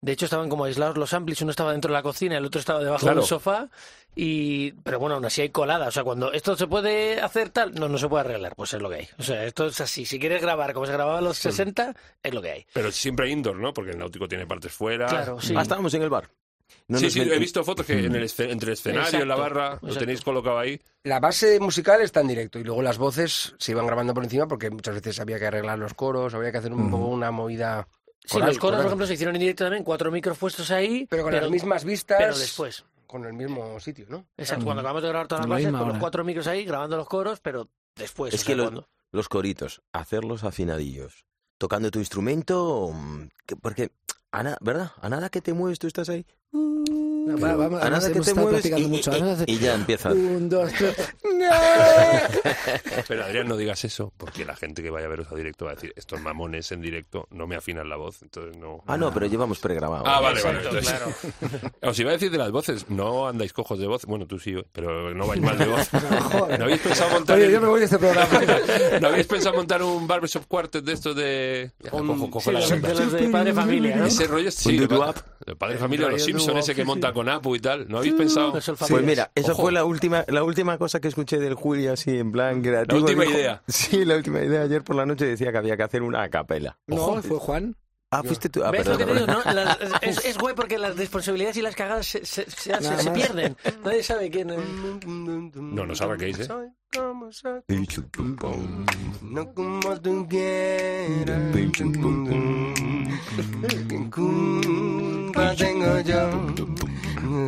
De 0.00 0.12
hecho, 0.12 0.26
estaban 0.26 0.48
como 0.48 0.64
aislados 0.64 0.96
los 0.98 1.12
amplis, 1.14 1.40
uno 1.42 1.50
estaba 1.50 1.72
dentro 1.72 1.88
de 1.90 1.94
la 1.94 2.02
cocina, 2.02 2.36
el 2.36 2.44
otro 2.44 2.60
estaba 2.60 2.80
debajo 2.80 3.00
Claro. 3.00 3.20
del 3.20 3.26
sofá. 3.28 3.68
Y, 4.14 4.72
pero 4.82 4.98
bueno, 4.98 5.16
aún 5.16 5.24
así 5.24 5.42
hay 5.42 5.48
colada. 5.50 5.88
O 5.88 5.90
sea, 5.90 6.04
cuando 6.04 6.32
esto 6.32 6.56
se 6.56 6.66
puede 6.66 7.20
hacer 7.20 7.50
tal, 7.50 7.74
no, 7.74 7.88
no 7.88 7.98
se 7.98 8.08
puede 8.08 8.20
arreglar, 8.24 8.54
pues 8.56 8.72
es 8.74 8.80
lo 8.80 8.88
que 8.88 8.96
hay. 8.96 9.08
O 9.18 9.22
sea, 9.22 9.44
esto 9.44 9.66
es 9.66 9.80
así. 9.80 10.06
Si 10.06 10.18
quieres 10.18 10.40
grabar 10.40 10.72
como 10.74 10.86
se 10.86 10.92
grababa 10.92 11.18
en 11.18 11.24
los 11.24 11.36
60, 11.38 11.94
es 12.22 12.32
lo 12.34 12.40
que 12.40 12.50
hay. 12.50 12.66
Pero 12.72 12.92
siempre 12.92 13.28
indoor, 13.30 13.56
¿no? 13.56 13.72
Porque 13.74 13.90
el 13.90 13.98
náutico 13.98 14.28
tiene 14.28 14.46
partes 14.46 14.72
fuera. 14.72 15.06
Claro, 15.06 15.40
sí. 15.40 15.54
Ah, 15.56 15.62
estábamos 15.62 15.92
en 15.94 16.02
el 16.02 16.08
bar. 16.10 16.30
No 16.88 16.98
sí, 16.98 17.10
sí, 17.10 17.20
he 17.20 17.38
visto 17.38 17.64
fotos 17.64 17.84
que 17.84 17.98
en 18.04 18.14
el 18.14 18.30
entre 18.38 18.68
el 18.68 18.72
escenario 18.74 19.24
y 19.24 19.26
la 19.26 19.34
Exacto, 19.34 19.40
barra 19.42 19.68
lo 19.70 19.74
exacto. 19.76 19.98
tenéis 19.98 20.20
colocado 20.22 20.58
ahí. 20.58 20.80
La 21.02 21.18
base 21.18 21.58
musical 21.58 22.00
está 22.00 22.20
en 22.20 22.28
directo 22.28 22.58
y 22.60 22.64
luego 22.64 22.80
las 22.80 22.96
voces 22.98 23.54
se 23.58 23.72
iban 23.72 23.86
grabando 23.86 24.14
por 24.14 24.22
encima 24.22 24.46
porque 24.46 24.70
muchas 24.70 24.94
veces 24.94 25.18
había 25.18 25.38
que 25.38 25.46
arreglar 25.46 25.78
los 25.78 25.94
coros, 25.94 26.32
había 26.34 26.52
que 26.52 26.58
hacer 26.58 26.72
un 26.72 26.88
poco 26.90 27.06
una 27.06 27.30
movida. 27.32 27.88
Sí, 28.24 28.28
coral, 28.34 28.48
los 28.50 28.58
coros, 28.58 28.60
coral. 28.60 28.76
por 28.82 28.86
ejemplo, 28.86 29.06
se 29.06 29.14
hicieron 29.14 29.34
en 29.36 29.40
directo 29.40 29.64
también, 29.64 29.82
cuatro 29.84 30.10
micros 30.12 30.38
puestos 30.38 30.70
ahí. 30.70 31.06
Pero 31.10 31.22
con 31.24 31.32
las 31.32 31.50
mismas 31.50 31.84
vistas. 31.84 32.18
Pero 32.18 32.38
después. 32.38 32.84
Con 33.06 33.24
el 33.24 33.32
mismo 33.34 33.78
sitio, 33.80 34.06
¿no? 34.08 34.26
Exacto, 34.36 34.64
cuando 34.64 34.80
acabamos 34.80 35.02
de 35.02 35.08
grabar 35.08 35.28
todas 35.28 35.40
las 35.42 35.48
la 35.48 35.54
bases, 35.56 35.78
con 35.80 35.88
los 35.88 35.98
cuatro 35.98 36.24
micros 36.24 36.46
ahí, 36.48 36.64
grabando 36.64 36.96
los 36.96 37.06
coros, 37.08 37.40
pero 37.40 37.68
después. 37.96 38.34
Es 38.34 38.40
o 38.40 38.44
que 38.44 38.46
sea, 38.46 38.56
lo- 38.56 38.62
cuando- 38.64 38.88
los 39.12 39.28
coritos, 39.28 39.80
hacerlos 39.92 40.42
afinadillos, 40.42 41.24
tocando 41.58 41.90
tu 41.92 42.00
instrumento, 42.00 42.90
mm, 42.92 43.28
que- 43.46 43.56
porque, 43.56 43.90
a 44.32 44.42
na- 44.42 44.58
¿verdad? 44.60 44.92
A 45.00 45.08
nada 45.08 45.28
que 45.28 45.40
te 45.40 45.52
mueves, 45.54 45.78
tú 45.78 45.86
estás 45.86 46.08
ahí. 46.08 46.26
Va- 47.26 47.90
nada 47.90 48.12
que 48.12 48.20
te 48.20 48.34
mueves 48.34 48.66
y, 48.66 48.86
mucho. 48.86 49.10
y- 49.46 49.58
ya 49.58 49.74
empieza. 49.74 50.12
Un, 50.12 50.48
dos, 50.48 50.72
tres. 50.72 50.94
Pero 53.08 53.24
Adrián, 53.24 53.48
no 53.48 53.56
digas 53.56 53.84
eso, 53.84 54.12
porque 54.16 54.44
la 54.44 54.54
gente 54.56 54.82
que 54.82 54.90
vaya 54.90 55.06
a 55.06 55.08
veros 55.08 55.26
a 55.30 55.34
directo 55.34 55.64
va 55.64 55.72
a 55.72 55.74
decir, 55.74 55.92
estos 55.96 56.20
mamones 56.20 56.70
en 56.72 56.80
directo 56.80 57.26
no 57.30 57.46
me 57.46 57.56
afinan 57.56 57.88
la 57.88 57.96
voz, 57.96 58.22
entonces 58.22 58.56
no... 58.56 58.82
Ah, 58.86 58.96
no, 58.96 59.12
pero 59.12 59.26
llevamos 59.26 59.58
pregrabado. 59.58 60.04
Ah, 60.06 60.20
vale, 60.20 60.38
Exacto, 60.40 60.68
vale. 60.68 60.80
entonces- 60.80 61.72
Os 61.82 61.98
iba 61.98 62.10
a 62.10 62.12
decir 62.14 62.30
de 62.30 62.38
las 62.38 62.50
voces, 62.50 62.88
no 62.90 63.26
andáis 63.28 63.52
cojos 63.52 63.78
de 63.78 63.86
voz, 63.86 64.04
bueno, 64.06 64.26
tú 64.26 64.38
sí, 64.38 64.54
pero 64.72 65.12
no 65.14 65.26
vais 65.26 65.40
mal 65.40 65.58
de 65.58 65.66
voz. 65.66 65.88
¿No 66.58 66.64
habéis 66.64 66.80
pensado 66.80 67.10
montar, 67.10 67.36
Oye, 67.36 67.46
el- 67.46 67.52
yo 67.52 67.60
me 67.60 67.68
voy 67.68 67.80
de 67.80 67.86
este 67.86 67.98
programa. 67.98 68.40
¿no 69.00 69.08
habéis 69.08 69.26
pensado 69.26 69.54
montar 69.56 69.82
un 69.82 70.06
barbershop 70.06 70.46
quartet 70.46 70.84
de 70.84 70.92
estos 70.92 71.14
de... 71.16 71.70
Un- 71.92 72.06
Cojo, 72.06 72.30
cojo 72.30 72.50
Sí, 72.50 72.52
la 72.52 72.60
los, 72.60 73.12
de 73.12 73.28
padre 73.28 73.52
familia, 73.52 73.96
¿no? 73.96 74.06
Ese 74.06 74.26
rollo 74.26 74.50
sí, 74.50 74.78
padre 75.58 75.74
de 75.74 75.78
familia, 75.80 76.06
los 76.06 76.12
rollo 76.14 76.24
Simpson 76.24 76.46
doo-wop, 76.48 76.58
ese 76.62 76.74
que 76.74 76.84
monta. 76.84 77.12
Con 77.16 77.28
Apu 77.28 77.56
y 77.56 77.60
tal, 77.60 77.88
¿no 77.88 77.98
habéis 77.98 78.12
pensado? 78.14 78.52
Los 78.54 78.70
Pues 78.88 79.02
mira, 79.04 79.32
esa 79.34 79.52
Ojo. 79.52 79.62
fue 79.62 79.72
la 79.72 79.84
última, 79.84 80.24
la 80.28 80.44
última 80.44 80.76
cosa 80.78 81.00
que 81.00 81.08
escuché 81.08 81.38
del 81.38 81.54
Julio 81.54 81.94
así 81.94 82.18
en 82.18 82.30
plan 82.30 82.62
creativo. 82.62 83.00
última 83.00 83.24
Dijo- 83.24 83.34
idea. 83.38 83.62
Sí, 83.68 84.04
la 84.04 84.16
última 84.16 84.40
idea. 84.42 84.62
Ayer 84.62 84.84
por 84.84 84.94
la 84.96 85.06
noche 85.06 85.24
decía 85.26 85.50
que 85.50 85.58
había 85.58 85.76
que 85.76 85.82
hacer 85.82 86.02
una 86.02 86.28
capela. 86.28 86.78
No, 86.86 87.20
fue 87.22 87.38
Juan. 87.38 87.74
Ah, 88.12 88.22
fuiste 88.22 88.48
tú. 88.48 88.62
Ah, 88.62 88.70
¿Ves 88.70 88.86
lo 88.86 88.96
que 88.96 89.04
te 89.04 89.12
digo? 89.14 89.26
perdón. 89.26 89.42
no? 89.44 89.52
Las- 89.52 89.78
es, 90.02 90.24
es 90.24 90.38
guay 90.38 90.54
porque 90.54 90.78
las 90.78 90.96
responsabilidades 90.96 91.56
y 91.56 91.62
las 91.62 91.74
cagadas 91.74 92.06
se, 92.06 92.24
se, 92.24 92.48
se- 92.48 93.10
pierden. 93.12 93.56
Nadie 93.84 94.02
sabe 94.04 94.30
quién 94.30 94.50
es. 94.50 94.60
No, 95.04 95.84
no 95.86 95.94
sabe 95.96 96.16
qué 96.16 96.26
dice. 96.26 96.44
Soy, 96.44 96.68
No 99.22 99.52
como 99.54 100.00
tú 100.00 100.26
quieras. 100.28 101.52
¿Qué 103.88 104.10
culpa 104.10 105.54
tengo 105.56 106.00
yo? 106.00 106.30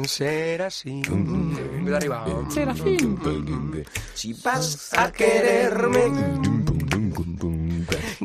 Ser 0.07 0.63
así. 0.63 1.03
De 1.03 1.97
arriba. 1.97 2.25
Si 4.15 4.33
Vas 4.35 4.91
a 4.97 5.13
quererme. 5.13 6.59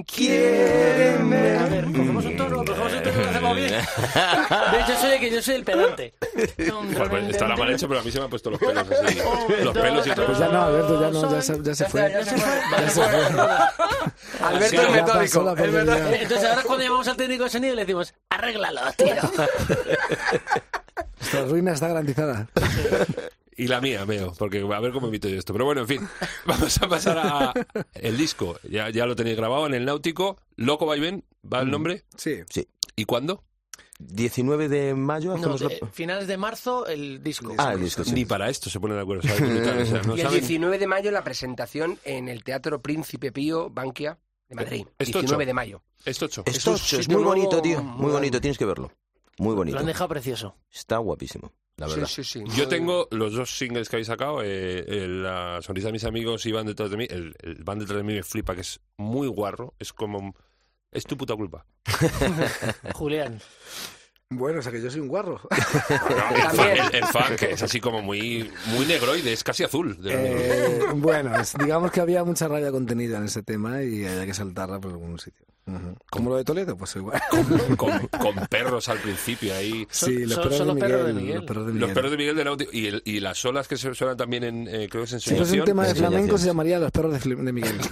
Quiéreme. 0.05 1.57
A 1.57 1.65
ver, 1.67 1.85
cogemos 1.85 2.25
un 2.25 2.37
tono, 2.37 2.65
cogemos 2.65 2.93
un 2.93 3.03
tono 3.03 3.19
y 3.19 3.23
lo 3.23 3.29
hacemos 3.29 3.55
bien. 3.55 3.69
De 3.71 4.79
hecho, 4.81 4.97
soy 4.99 5.11
el 5.11 5.19
que 5.19 5.31
yo 5.31 5.41
soy 5.41 5.55
el 5.55 5.63
pedante. 5.63 6.13
Pues, 6.23 7.29
estará 7.29 7.55
mal 7.55 7.71
hecho, 7.71 7.87
pero 7.87 7.99
a 7.99 8.03
mí 8.03 8.11
se 8.11 8.17
me 8.17 8.25
han 8.25 8.29
puesto 8.29 8.49
los 8.49 8.59
pelos 8.59 8.87
así. 8.89 9.19
Los 9.63 9.77
pelos 9.77 10.07
y 10.07 10.11
todo. 10.11 10.25
Pues 10.25 10.39
ya 10.39 10.47
no, 10.47 10.63
Alberto, 10.63 11.01
ya 11.01 11.09
no, 11.11 11.31
ya 11.31 11.41
se, 11.41 11.63
ya 11.63 11.75
se 11.75 11.85
fue. 11.85 12.11
Ya 12.11 12.25
se 12.25 12.37
fue. 12.37 12.61
Ya 12.71 12.89
se 12.89 13.01
fue. 13.01 14.47
Alberto 14.47 14.81
es 14.81 14.91
metódico. 14.91 15.55
Entonces 15.57 16.49
ahora 16.49 16.63
cuando 16.63 16.83
llamamos 16.83 17.07
al 17.07 17.15
técnico 17.15 17.43
de 17.43 17.49
sonido 17.49 17.75
le 17.75 17.81
decimos, 17.81 18.13
arréglalo, 18.29 18.81
tío. 18.97 19.15
Nuestra 21.19 21.45
ruina 21.45 21.73
está 21.73 21.87
garantizada. 21.87 22.49
Y 23.55 23.67
la 23.67 23.81
mía, 23.81 24.03
veo, 24.05 24.33
porque 24.37 24.61
a 24.61 24.79
ver 24.79 24.91
cómo 24.91 25.07
evito 25.07 25.29
yo 25.29 25.37
esto. 25.37 25.53
Pero 25.53 25.65
bueno, 25.65 25.81
en 25.81 25.87
fin, 25.87 26.09
vamos 26.45 26.81
a 26.81 26.87
pasar 26.89 27.17
a 27.19 27.53
el 27.93 28.17
disco. 28.17 28.57
Ya, 28.69 28.89
ya 28.89 29.05
lo 29.05 29.15
tenéis 29.15 29.37
grabado 29.37 29.67
en 29.67 29.73
el 29.75 29.85
Náutico. 29.85 30.37
Loco 30.55 30.85
Vaivén, 30.87 31.23
¿va 31.51 31.61
el 31.61 31.69
nombre? 31.71 32.03
Sí. 32.17 32.39
Sí. 32.49 32.67
¿Y 32.95 33.05
cuándo? 33.05 33.43
19 33.99 34.69
de 34.69 34.95
mayo 34.95 35.29
No, 35.29 35.35
hacemos 35.35 35.61
la- 35.61 35.69
de- 35.69 35.79
finales 35.91 36.27
de 36.27 36.35
marzo 36.37 36.87
el 36.87 37.21
disco. 37.23 37.53
Ah, 37.57 37.73
el 37.73 37.81
disco, 37.81 38.03
sí. 38.03 38.11
Ni 38.13 38.25
para 38.25 38.49
esto 38.49 38.69
se 38.69 38.79
ponen 38.79 38.97
de 38.97 39.03
acuerdo. 39.03 39.21
¿sabes? 39.21 39.39
Brutal, 39.41 39.81
o 39.81 39.85
sea, 39.85 40.01
no 40.01 40.17
Y 40.17 40.21
el 40.21 40.25
saben- 40.27 40.39
19 40.39 40.79
de 40.79 40.87
mayo 40.87 41.11
la 41.11 41.23
presentación 41.23 41.99
en 42.03 42.27
el 42.29 42.43
Teatro 42.43 42.81
Príncipe 42.81 43.31
Pío 43.31 43.69
Bankia 43.69 44.17
de 44.49 44.55
Madrid. 44.55 44.85
¿Es 44.97 45.07
tocho? 45.11 45.19
19 45.21 45.45
de 45.45 45.53
mayo. 45.53 45.83
Esto 46.05 46.25
ocho. 46.25 46.43
Es 46.47 46.57
Es 46.57 46.63
tocho, 46.63 46.97
es 46.97 47.03
sitio 47.05 47.17
muy 47.19 47.23
bonito, 47.25 47.61
tío. 47.61 47.77
muy 47.77 47.83
Muy 47.83 47.95
bonito, 47.97 48.13
bonito. 48.13 48.41
tienes 48.41 48.57
que 48.57 48.65
verlo. 48.65 48.91
Muy 49.39 49.55
bonito. 49.55 49.75
Lo 49.75 49.81
han 49.81 49.87
dejado 49.87 50.09
precioso. 50.09 50.55
Está 50.71 50.97
guapísimo, 50.97 51.51
la 51.77 51.87
verdad. 51.87 52.05
Sí, 52.07 52.23
sí, 52.23 52.45
sí. 52.45 52.55
Yo 52.55 52.67
tengo 52.67 53.07
los 53.11 53.33
dos 53.33 53.57
singles 53.57 53.89
que 53.89 53.95
habéis 53.95 54.07
sacado. 54.07 54.41
eh, 54.43 54.85
el- 54.87 55.23
la 55.23 55.59
sonrisa 55.61 55.87
de 55.87 55.93
mis 55.93 56.03
amigos 56.03 56.45
y 56.45 56.51
van 56.51 56.65
detrás 56.67 56.91
de 56.91 56.97
mí. 56.97 57.07
El, 57.09 57.35
el 57.41 57.63
van 57.63 57.79
detrás 57.79 57.97
de 57.97 58.03
mí 58.03 58.13
me 58.13 58.23
flipa, 58.23 58.53
que 58.55 58.61
es 58.61 58.79
muy 58.97 59.27
guarro. 59.27 59.73
Es 59.79 59.91
como. 59.93 60.35
Es 60.91 61.03
tu 61.05 61.17
puta 61.17 61.35
culpa. 61.35 61.65
Julián. 62.93 63.39
Bueno, 64.29 64.59
o 64.59 64.61
sea 64.63 64.71
que 64.71 64.81
yo 64.81 64.89
soy 64.89 64.99
un 65.01 65.07
guarro. 65.07 65.39
No, 65.49 66.35
el, 66.35 66.51
fan, 66.55 66.69
el- 66.69 66.95
el 66.95 67.03
fan, 67.05 67.35
que 67.35 67.51
es 67.51 67.61
así 67.63 67.79
como 67.79 68.01
muy, 68.01 68.49
muy 68.67 68.85
negroide, 68.85 69.31
es 69.33 69.43
casi 69.43 69.63
azul. 69.63 70.01
de. 70.01 70.13
Eh, 70.13 70.79
bueno, 70.95 71.39
es- 71.39 71.53
digamos 71.57 71.91
que 71.91 72.01
había 72.01 72.23
mucha 72.23 72.47
rabia 72.47 72.71
contenida 72.71 73.17
en 73.17 73.25
ese 73.25 73.43
tema 73.43 73.81
y 73.83 74.05
había 74.05 74.25
que 74.25 74.33
saltarla 74.33 74.79
por 74.79 74.91
algún 74.91 75.19
sitio. 75.19 75.45
Como 76.09 76.29
lo 76.31 76.35
de 76.37 76.43
Toledo, 76.43 76.75
pues 76.75 76.95
igual. 76.97 77.21
con, 77.77 78.07
con 78.07 78.35
perros 78.49 78.89
al 78.89 78.97
principio 78.99 79.53
ahí. 79.55 79.87
Sí, 79.89 80.25
los 80.25 80.33
son- 80.33 80.43
perros, 80.43 80.57
son 80.57 80.67
de 80.67 80.73
los 80.73 80.75
Miguel, 80.75 80.89
perros 80.91 81.07
de 81.07 81.13
Miguel. 81.13 81.35
Los 81.35 81.45
perros 81.45 81.65
de 81.65 81.71
Los 81.71 81.79
Miguel. 81.79 81.93
perros 81.93 82.11
de 82.11 82.17
Miguel 82.17 82.69
y, 82.73 82.87
el- 82.87 83.01
y 83.05 83.19
las 83.21 83.45
olas 83.45 83.67
que 83.67 83.77
se 83.77 83.93
suenan 83.95 84.17
también 84.17 84.43
en, 84.43 84.67
eh, 84.67 84.87
creo 84.89 85.03
que 85.03 85.05
es 85.05 85.13
en 85.13 85.19
Si 85.21 85.35
fuese 85.35 85.59
un 85.59 85.65
tema 85.65 85.87
de 85.87 85.95
flamenco 85.95 86.37
se 86.37 86.47
llamaría 86.47 86.79
Los 86.79 86.91
perros 86.91 87.23
de, 87.23 87.35
de 87.35 87.53
Miguel. 87.53 87.77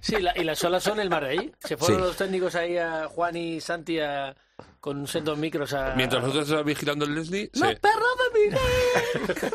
Sí, 0.00 0.16
la- 0.20 0.36
y 0.38 0.44
las 0.44 0.62
olas 0.64 0.82
son 0.82 1.00
el 1.00 1.08
mar 1.08 1.24
de 1.24 1.30
ahí. 1.30 1.52
Se 1.66 1.78
fueron 1.78 1.98
Sí. 2.00 2.04
los 2.08 2.16
técnicos 2.16 2.54
ahí 2.56 2.76
a 2.76 3.06
Juan 3.08 3.34
y 3.36 3.58
Santi 3.60 4.00
a- 4.00 4.34
con 4.78 5.06
sendos 5.06 5.38
micros 5.38 5.72
a... 5.72 5.94
Mientras 5.96 6.20
nosotros 6.20 6.44
estábamos 6.44 6.66
vigilando 6.66 7.06
el 7.06 7.14
Leslie, 7.14 7.50
¡Los 7.54 7.68
se- 7.70 7.76
perros 7.76 8.08
de 8.34 8.40
Miguel! 8.40 9.52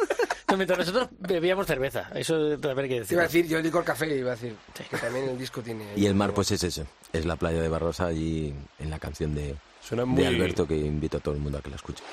No, 0.49 0.57
mientras 0.57 0.79
nosotros 0.79 1.09
bebíamos 1.19 1.67
cerveza. 1.67 2.09
Eso 2.15 2.57
también 2.57 2.79
hay 2.79 2.89
que 2.89 2.99
decir. 3.01 3.13
iba 3.13 3.23
a 3.23 3.27
decir, 3.27 3.47
yo 3.47 3.59
licor 3.61 3.83
café, 3.83 4.15
iba 4.15 4.31
a 4.31 4.35
decir. 4.35 4.55
Que 4.89 4.97
también 4.97 5.29
el 5.29 5.37
disco 5.37 5.61
tiene. 5.61 5.85
Y 5.95 6.05
el 6.05 6.15
mar, 6.15 6.33
pues 6.33 6.51
es 6.51 6.63
eso. 6.63 6.85
Es 7.13 7.25
la 7.25 7.35
playa 7.35 7.61
de 7.61 7.69
Barrosa 7.69 8.07
allí 8.07 8.53
en 8.79 8.89
la 8.89 8.99
canción 8.99 9.35
de, 9.35 9.55
suena 9.81 10.05
muy... 10.05 10.21
de 10.21 10.27
Alberto 10.27 10.67
que 10.67 10.75
invito 10.75 11.17
a 11.17 11.19
todo 11.19 11.35
el 11.35 11.41
mundo 11.41 11.57
a 11.57 11.61
que 11.61 11.69
la 11.69 11.75
escuche. 11.75 12.03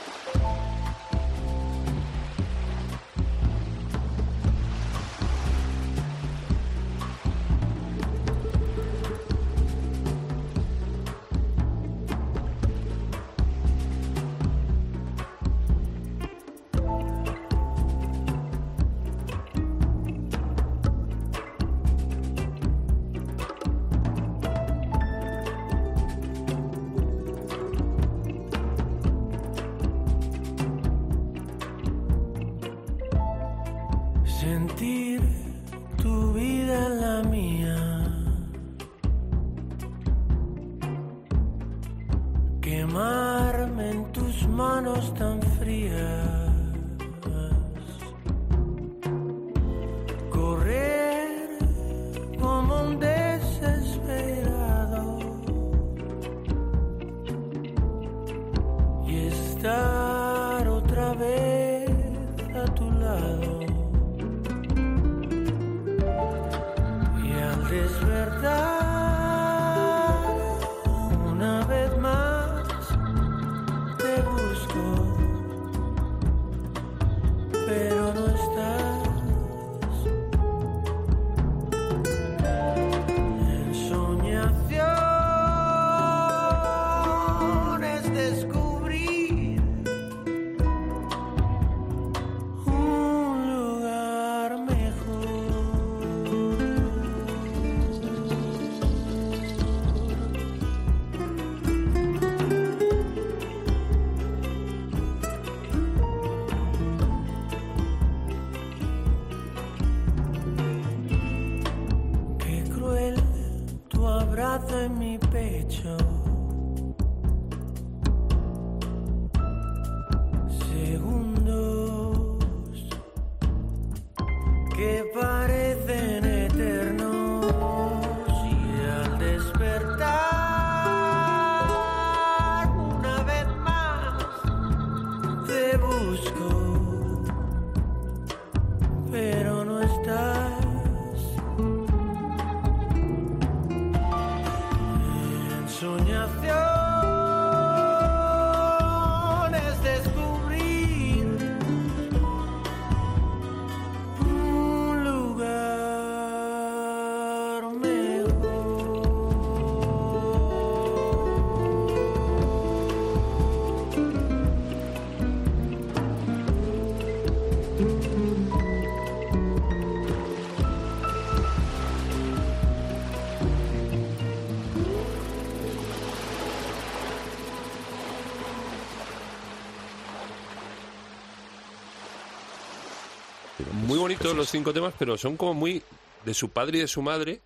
Muy 183.86 183.98
bonitos 183.98 184.34
los 184.34 184.50
cinco 184.50 184.72
temas, 184.72 184.94
pero 184.98 185.16
son 185.16 185.36
como 185.36 185.54
muy 185.54 185.82
de 186.24 186.34
su 186.34 186.48
padre 186.50 186.78
y 186.78 186.80
de 186.80 186.88
su 186.88 187.02
madre. 187.02 187.40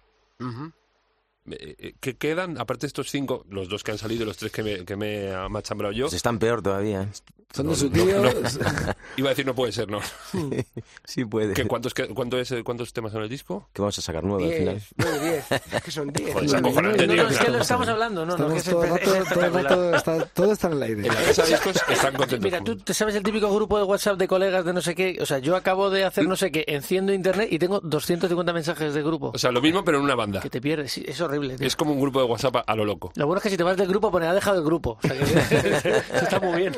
Eh, 1.50 1.76
eh, 1.78 1.94
que 2.00 2.16
quedan, 2.16 2.58
aparte 2.58 2.82
de 2.82 2.86
estos 2.88 3.10
cinco, 3.10 3.44
los 3.50 3.68
dos 3.68 3.84
que 3.84 3.90
han 3.92 3.98
salido 3.98 4.22
y 4.22 4.26
los 4.26 4.38
tres 4.38 4.50
que 4.50 4.62
me, 4.62 4.84
que 4.84 4.96
me 4.96 5.28
he 5.28 5.48
machambrado 5.48 5.92
yo. 5.92 6.06
Pues 6.06 6.14
están 6.14 6.38
peor 6.38 6.62
todavía. 6.62 7.08
Son 7.52 7.68
de 7.68 7.74
su 7.74 7.86
no, 7.86 7.92
tío. 7.92 8.22
no. 8.22 8.30
Iba 9.16 9.28
a 9.28 9.30
decir 9.30 9.44
no 9.44 9.54
puede 9.54 9.72
ser, 9.72 9.88
no. 9.90 10.00
sí 11.04 11.24
puede. 11.24 11.52
¿Qué, 11.54 11.66
cuántos, 11.66 11.92
qué- 11.94 12.06
cuánto 12.08 12.38
es, 12.38 12.50
eh, 12.52 12.62
¿Cuántos 12.62 12.92
temas 12.92 13.12
en 13.14 13.22
el 13.22 13.28
disco? 13.28 13.68
Que 13.72 13.82
vamos 13.82 13.98
a 13.98 14.02
sacar 14.02 14.22
nueve 14.22 14.44
al 14.52 14.58
final. 14.58 14.74
Diez, 14.76 14.88
nueve, 14.96 15.20
diez. 15.50 15.62
Es 15.72 15.82
que 15.82 15.90
son 15.90 16.08
diez. 16.12 16.32
Joder, 16.32 16.44
es 16.46 16.52
nueve. 16.52 16.68
acojonante, 16.68 17.06
No, 17.08 17.12
tío. 17.14 17.22
no, 17.24 17.28
es 17.30 17.38
que 17.38 17.50
lo 17.50 17.58
estamos 17.58 17.88
hablando, 17.88 18.24
no, 18.26 18.36
no, 18.38 18.48
que 18.48 18.56
Estamos 18.58 18.58
es, 18.58 18.70
todo 18.70 18.84
espe- 18.84 18.98
es 18.98 19.02
todo 19.04 19.14
el 19.16 19.22
espectacular. 19.22 19.64
rato 19.64 19.94
está, 19.96 20.24
todo 20.26 20.52
está 20.52 20.66
en 20.68 20.72
el 20.74 20.82
aire. 20.84 21.00
En 21.08 21.14
la 21.14 21.22
casa 21.24 21.42
de 21.42 21.48
discos 21.50 21.76
están 21.88 22.14
contentos. 22.14 22.44
Mira, 22.44 22.60
tú 22.62 22.76
te 22.76 22.94
sabes 22.94 23.14
el 23.16 23.22
típico 23.24 23.52
grupo 23.54 23.78
de 23.78 23.84
WhatsApp 23.84 24.16
de 24.16 24.28
colegas 24.28 24.64
de 24.64 24.72
no 24.72 24.80
sé 24.80 24.94
qué. 24.94 25.18
O 25.20 25.26
sea, 25.26 25.38
yo 25.38 25.56
acabo 25.56 25.90
de 25.90 26.04
hacer 26.04 26.28
no 26.28 26.36
sé 26.36 26.52
qué, 26.52 26.64
enciendo 26.68 27.12
internet 27.12 27.48
y 27.50 27.58
tengo 27.58 27.80
250 27.80 28.52
mensajes 28.52 28.94
de 28.94 29.02
grupo. 29.02 29.32
O 29.34 29.38
sea, 29.38 29.50
lo 29.50 29.60
mismo, 29.60 29.84
pero 29.84 29.98
en 29.98 30.04
una 30.04 30.14
banda. 30.14 30.40
que 30.40 30.50
te 30.50 30.60
pierdes, 30.60 30.98
es 30.98 31.20
horrible. 31.20 31.56
tío. 31.56 31.66
Es 31.66 31.74
como 31.74 31.92
un 31.92 32.00
grupo 32.00 32.20
de 32.20 32.26
WhatsApp 32.26 32.58
a, 32.64 32.76
lo 32.76 32.84
loco. 32.84 33.10
Lo 33.16 33.26
bueno 33.26 33.38
es 33.38 33.42
que 33.42 33.50
si 33.50 33.56
te 33.56 33.64
vas 33.64 33.76
del 33.76 33.88
grupo, 33.88 34.10
pone 34.12 34.26
ha 34.26 34.34
dejado 34.34 34.58
el 34.58 34.64
grupo. 34.64 34.98
O 35.02 35.08
sea, 35.08 35.16
que 35.18 36.02
está 36.22 36.38
muy 36.40 36.56
bien. 36.60 36.76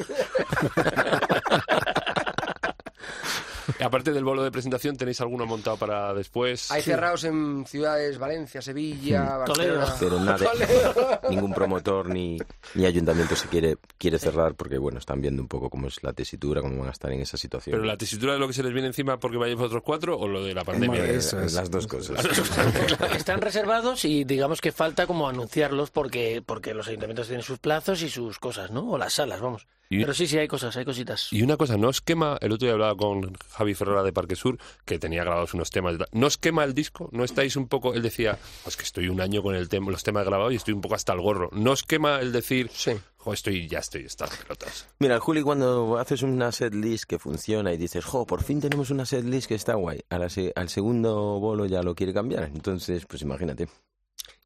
Aparte 3.80 4.12
del 4.12 4.24
bolo 4.24 4.42
de 4.42 4.50
presentación, 4.50 4.96
¿tenéis 4.96 5.20
alguno 5.20 5.46
montado 5.46 5.76
para 5.76 6.12
después? 6.14 6.70
Hay 6.70 6.82
cerrados 6.82 7.24
en 7.24 7.64
ciudades 7.66 8.18
Valencia, 8.18 8.62
Sevilla, 8.62 9.44
Toledo. 9.44 9.78
Barcelona. 9.78 9.96
Pero 9.98 10.20
nada, 10.20 11.20
ningún 11.30 11.52
promotor 11.52 12.08
ni, 12.08 12.38
ni 12.74 12.86
ayuntamiento 12.86 13.36
se 13.36 13.48
quiere, 13.48 13.76
quiere 13.98 14.18
cerrar 14.18 14.54
porque, 14.54 14.78
bueno, 14.78 14.98
están 14.98 15.20
viendo 15.20 15.42
un 15.42 15.48
poco 15.48 15.70
cómo 15.70 15.88
es 15.88 16.02
la 16.02 16.12
tesitura, 16.12 16.60
cómo 16.60 16.78
van 16.78 16.88
a 16.88 16.92
estar 16.92 17.12
en 17.12 17.20
esa 17.20 17.36
situación. 17.36 17.74
¿Pero 17.74 17.84
la 17.84 17.96
tesitura 17.96 18.34
de 18.34 18.38
lo 18.38 18.46
que 18.46 18.54
se 18.54 18.62
les 18.62 18.72
viene 18.72 18.88
encima 18.88 19.18
porque 19.18 19.36
vayáis 19.36 19.58
vosotros 19.58 19.82
cuatro 19.84 20.18
o 20.18 20.28
lo 20.28 20.44
de 20.44 20.54
la 20.54 20.64
pandemia? 20.64 21.04
Eso 21.06 21.40
es. 21.40 21.54
Las 21.54 21.70
dos 21.70 21.86
cosas. 21.86 22.24
Están 23.16 23.40
reservados 23.40 24.04
y 24.04 24.24
digamos 24.24 24.60
que 24.60 24.72
falta 24.72 25.06
como 25.06 25.28
anunciarlos 25.28 25.90
porque, 25.90 26.42
porque 26.44 26.74
los 26.74 26.88
ayuntamientos 26.88 27.26
tienen 27.26 27.42
sus 27.42 27.58
plazos 27.58 28.02
y 28.02 28.10
sus 28.10 28.38
cosas, 28.38 28.70
¿no? 28.70 28.90
O 28.90 28.98
las 28.98 29.14
salas, 29.14 29.40
vamos. 29.40 29.66
Y- 29.92 30.00
Pero 30.00 30.14
sí, 30.14 30.26
sí, 30.26 30.38
hay 30.38 30.48
cosas, 30.48 30.76
hay 30.76 30.84
cositas. 30.84 31.32
Y 31.32 31.42
una 31.42 31.56
cosa, 31.56 31.76
¿no 31.76 31.88
os 31.88 32.00
quema? 32.00 32.38
El 32.40 32.52
otro 32.52 32.66
día 32.66 32.72
hablaba 32.72 32.96
con 32.96 33.34
Javi 33.50 33.74
Ferrara 33.74 34.02
de 34.02 34.12
Parque 34.12 34.36
Sur, 34.36 34.58
que 34.84 34.98
tenía 34.98 35.22
grabados 35.22 35.52
unos 35.54 35.70
temas. 35.70 35.96
¿No 36.12 36.26
os 36.28 36.38
quema 36.38 36.64
el 36.64 36.72
disco? 36.74 37.08
¿No 37.12 37.24
estáis 37.24 37.56
un 37.56 37.68
poco.? 37.68 37.92
Él 37.94 38.02
decía, 38.02 38.38
pues 38.64 38.76
que 38.76 38.84
estoy 38.84 39.08
un 39.08 39.20
año 39.20 39.42
con 39.42 39.54
el 39.54 39.68
tema, 39.68 39.90
los 39.90 40.02
temas 40.02 40.24
grabados 40.24 40.52
y 40.52 40.56
estoy 40.56 40.72
un 40.74 40.80
poco 40.80 40.94
hasta 40.94 41.12
el 41.12 41.20
gorro. 41.20 41.50
¿No 41.52 41.72
os 41.72 41.82
quema 41.82 42.20
el 42.20 42.32
decir, 42.32 42.70
Sí. 42.72 42.92
jo, 43.16 43.32
estoy, 43.34 43.68
ya 43.68 43.80
estoy, 43.80 44.04
estas 44.06 44.34
pelotas? 44.36 44.88
Mira, 44.98 45.20
Juli, 45.20 45.42
cuando 45.42 45.98
haces 45.98 46.22
una 46.22 46.52
set 46.52 46.72
list 46.74 47.04
que 47.04 47.18
funciona 47.18 47.72
y 47.72 47.76
dices, 47.76 48.04
jo, 48.04 48.24
por 48.24 48.42
fin 48.42 48.60
tenemos 48.60 48.88
una 48.90 49.04
set 49.04 49.24
list 49.24 49.46
que 49.48 49.54
está 49.56 49.74
guay, 49.74 50.00
a 50.08 50.18
la 50.18 50.30
se- 50.30 50.52
al 50.56 50.70
segundo 50.70 51.38
bolo 51.38 51.66
ya 51.66 51.82
lo 51.82 51.94
quiere 51.94 52.14
cambiar. 52.14 52.44
Entonces, 52.44 53.04
pues 53.06 53.20
imagínate. 53.20 53.68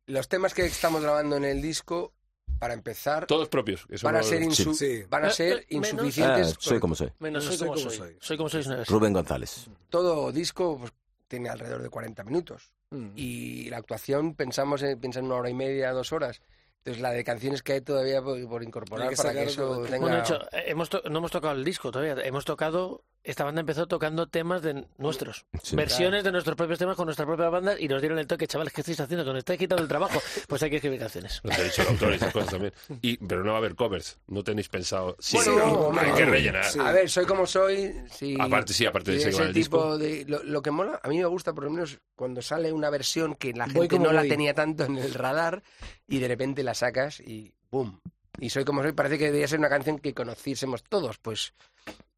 Los 0.07 0.29
temas 0.29 0.55
que 0.55 0.65
estamos 0.67 1.03
grabando 1.03 1.37
en 1.37 1.45
el 1.45 1.63
disco, 1.63 2.13
para 2.59 2.75
empezar, 2.75 3.27
Todos 3.27 3.49
propios. 3.49 3.87
Eso 3.91 4.07
van 4.07 4.17
a 4.17 4.23
ser, 4.23 4.43
insu- 4.43 4.75
Sí. 4.75 5.05
van 5.09 5.25
a 5.25 5.29
Eh, 5.29 5.33
ser 5.33 5.53
eh, 5.59 5.67
menos- 5.71 5.87
Ah, 5.89 5.93
insuficientes. 5.93 6.57
soy 6.59 6.81
como 6.81 6.95
soy. 6.95 7.13
Menos 7.19 7.45
No 7.45 7.51
soy, 7.51 7.59
soy 7.59 7.69
como 7.69 7.79
soy. 7.79 7.97
soy. 7.97 8.17
Soy 8.21 8.37
como 8.37 8.49
vez. 8.77 8.89
Rubén 8.89 9.13
González. 9.13 9.67
Todo 9.91 10.33
disco 10.33 10.79
pues, 10.79 10.93
tiene 11.29 11.49
alrededor 11.49 11.83
de 11.83 11.91
40 11.91 12.25
minutos. 12.25 12.73
Mm. 12.91 13.09
Y 13.17 13.69
la 13.71 13.79
actuación 13.79 14.35
pensamos 14.35 14.83
en, 14.83 14.99
piensa 15.01 15.19
en 15.19 15.27
una 15.27 15.37
hora 15.37 15.51
y 15.51 15.55
media, 15.55 15.93
dos 15.93 16.13
horas. 16.13 16.41
Entonces 16.79 17.03
la 17.03 17.11
de 17.11 17.25
canciones 17.25 17.63
que 17.65 17.73
hay 17.73 17.81
todavía 17.81 18.23
por, 18.23 18.49
por 18.49 18.63
incorporar 18.63 19.09
Hay 19.09 19.15
que 19.15 19.17
para 19.17 19.33
que 19.33 19.43
eso 19.43 19.83
tenga... 19.83 19.99
Bueno, 19.99 20.17
de 20.17 20.23
hecho, 20.23 20.39
hemos 20.53 20.89
no 21.11 21.19
hemos 21.19 21.33
tocado 21.33 21.55
el 21.55 21.65
disco 21.65 21.91
todavía. 21.91 22.15
Hemos 22.25 22.45
tocado. 22.45 23.03
Esta 23.27 23.43
banda 23.43 23.61
empezó 23.61 23.89
tocando 23.89 24.29
temas 24.29 24.63
de 24.63 24.87
nuestros. 24.99 25.47
Sí. 25.61 25.75
Versiones 25.75 26.23
de 26.23 26.31
nuestros 26.31 26.55
propios 26.55 26.79
temas 26.79 26.95
con 26.95 27.07
nuestra 27.07 27.27
propia 27.27 27.49
banda 27.49 27.75
y 27.79 27.89
nos 27.89 28.01
dieron 28.01 28.21
el 28.21 28.27
toque, 28.29 28.47
chavales, 28.47 28.73
¿qué 28.73 28.83
estáis 28.83 29.01
haciendo? 29.01 29.25
Que 29.25 29.31
nos 29.31 29.39
estáis 29.39 29.59
quitando 29.59 29.83
el 29.83 29.89
trabajo. 29.89 30.21
Pues 30.47 30.63
hay 30.63 30.71
que 30.71 30.77
escribir 30.77 31.01
canciones. 31.01 31.41
Los 31.43 31.57
derechos 31.57 31.85
de 31.87 31.93
autor 31.93 32.13
y 32.13 32.15
esas 32.17 32.33
cosas 32.33 32.51
también. 32.51 32.73
Y, 33.03 33.17
pero 33.17 33.43
no 33.43 33.51
va 33.51 33.57
a 33.57 33.59
haber 33.59 33.75
covers. 33.75 34.19
No 34.29 34.45
tenéis 34.45 34.69
pensado. 34.69 35.17
Sí, 35.19 35.37
Bueno, 35.39 35.53
sí, 35.53 35.59
no, 35.59 36.01
hay 36.01 36.11
no. 36.11 36.17
que 36.17 36.25
rellenar. 36.25 36.65
Sí. 36.67 36.79
A 36.79 36.93
ver, 36.93 37.11
soy 37.11 37.27
como 37.27 37.47
soy. 37.47 37.93
Aparte, 38.39 38.73
sí, 38.73 38.87
aparte 38.87 39.11
de 39.11 39.17
ese 39.17 39.31
el 39.31 39.49
el 39.49 39.53
tipo 39.55 39.97
disco. 39.97 39.99
de. 39.99 40.25
Lo, 40.29 40.45
lo 40.45 40.63
que 40.63 40.71
mola, 40.71 41.01
a 41.03 41.09
mí 41.09 41.19
me 41.19 41.25
gusta 41.27 41.53
por 41.53 41.65
lo 41.65 41.71
menos 41.71 41.99
cuando 42.15 42.41
sale 42.43 42.73
una 42.73 42.91
versión 42.91 43.35
que 43.35 43.53
la 43.53 43.69
gente 43.69 43.89
como 43.89 44.05
no 44.05 44.13
la 44.13 44.23
tenía 44.23 44.55
tanto 44.55 44.85
en 44.85 44.97
el 44.99 45.13
radar 45.15 45.65
y 46.07 46.21
de 46.21 46.29
repente 46.29 46.63
la 46.63 46.75
sacas 46.75 47.19
y 47.19 47.53
¡boom! 47.73 48.01
Y 48.39 48.51
soy 48.51 48.65
como 48.65 48.83
soy, 48.83 48.93
parece 48.93 49.19
que 49.19 49.25
debería 49.27 49.49
ser 49.49 49.59
una 49.59 49.69
canción 49.69 49.99
que 49.99 50.15
conociésemos 50.15 50.85
todos. 50.85 51.19
Pues 51.19 51.55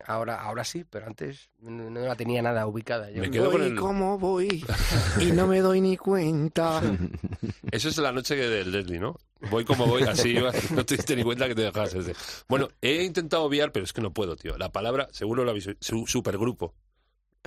ahora, 0.09 0.41
ahora 0.41 0.65
sí, 0.65 0.85
pero 0.89 1.07
antes 1.07 1.51
no, 1.61 1.91
no 1.91 2.01
la 2.01 2.17
tenía 2.17 2.43
nada 2.43 2.67
ubicada. 2.67 3.11
Yo. 3.11 3.21
Me 3.21 3.31
quedo 3.31 3.51
con 3.51 3.61
Voy 3.61 3.71
el... 3.71 3.77
como 3.77 4.19
voy 4.19 4.65
y 5.21 5.27
no 5.33 5.47
me 5.47 5.61
doy 5.61 5.81
ni 5.81 5.97
cuenta. 5.97 6.81
Eso 7.71 7.89
es 7.89 7.99
la 7.99 8.11
noche 8.11 8.35
del 8.35 8.73
Leslie, 8.73 8.99
¿no? 8.99 9.17
Voy 9.51 9.65
como 9.65 9.87
voy, 9.87 10.03
así 10.03 10.35
no 10.75 10.85
te 10.85 10.97
diste 10.97 11.15
ni 11.15 11.23
cuenta 11.23 11.47
que 11.47 11.55
te 11.55 11.63
dejabas 11.63 11.95
ese. 11.95 12.15
Bueno, 12.49 12.69
he 12.81 13.05
intentado 13.05 13.45
obviar, 13.45 13.71
pero 13.71 13.85
es 13.85 13.93
que 13.93 14.01
no 14.01 14.13
puedo, 14.13 14.35
tío. 14.35 14.57
La 14.59 14.73
palabra, 14.73 15.09
seguro 15.13 15.45
lo 15.45 15.51
habéis 15.51 15.69
su, 15.81 16.07
supergrupo. 16.07 16.75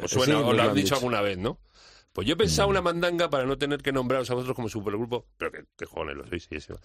¿Os 0.01 0.11
suena? 0.11 0.37
Sí, 0.37 0.43
¿Os 0.43 0.55
lo 0.55 0.61
han 0.61 0.73
dicho 0.73 0.83
dicho. 0.83 0.95
alguna 0.95 1.21
vez, 1.21 1.37
no? 1.37 1.59
Pues 2.13 2.27
yo 2.27 2.33
he 2.33 2.37
pensado 2.37 2.67
una 2.67 2.81
mandanga 2.81 3.29
para 3.29 3.45
no 3.45 3.57
tener 3.57 3.81
que 3.81 3.91
nombraros 3.91 4.29
a 4.29 4.33
vosotros 4.33 4.55
como 4.55 4.67
supergrupo, 4.67 5.27
pero 5.37 5.51
que, 5.51 5.63
que 5.77 5.85
joder 5.85 6.17
lo 6.17 6.27
sois, 6.27 6.43
sí, 6.43 6.55
eso. 6.55 6.79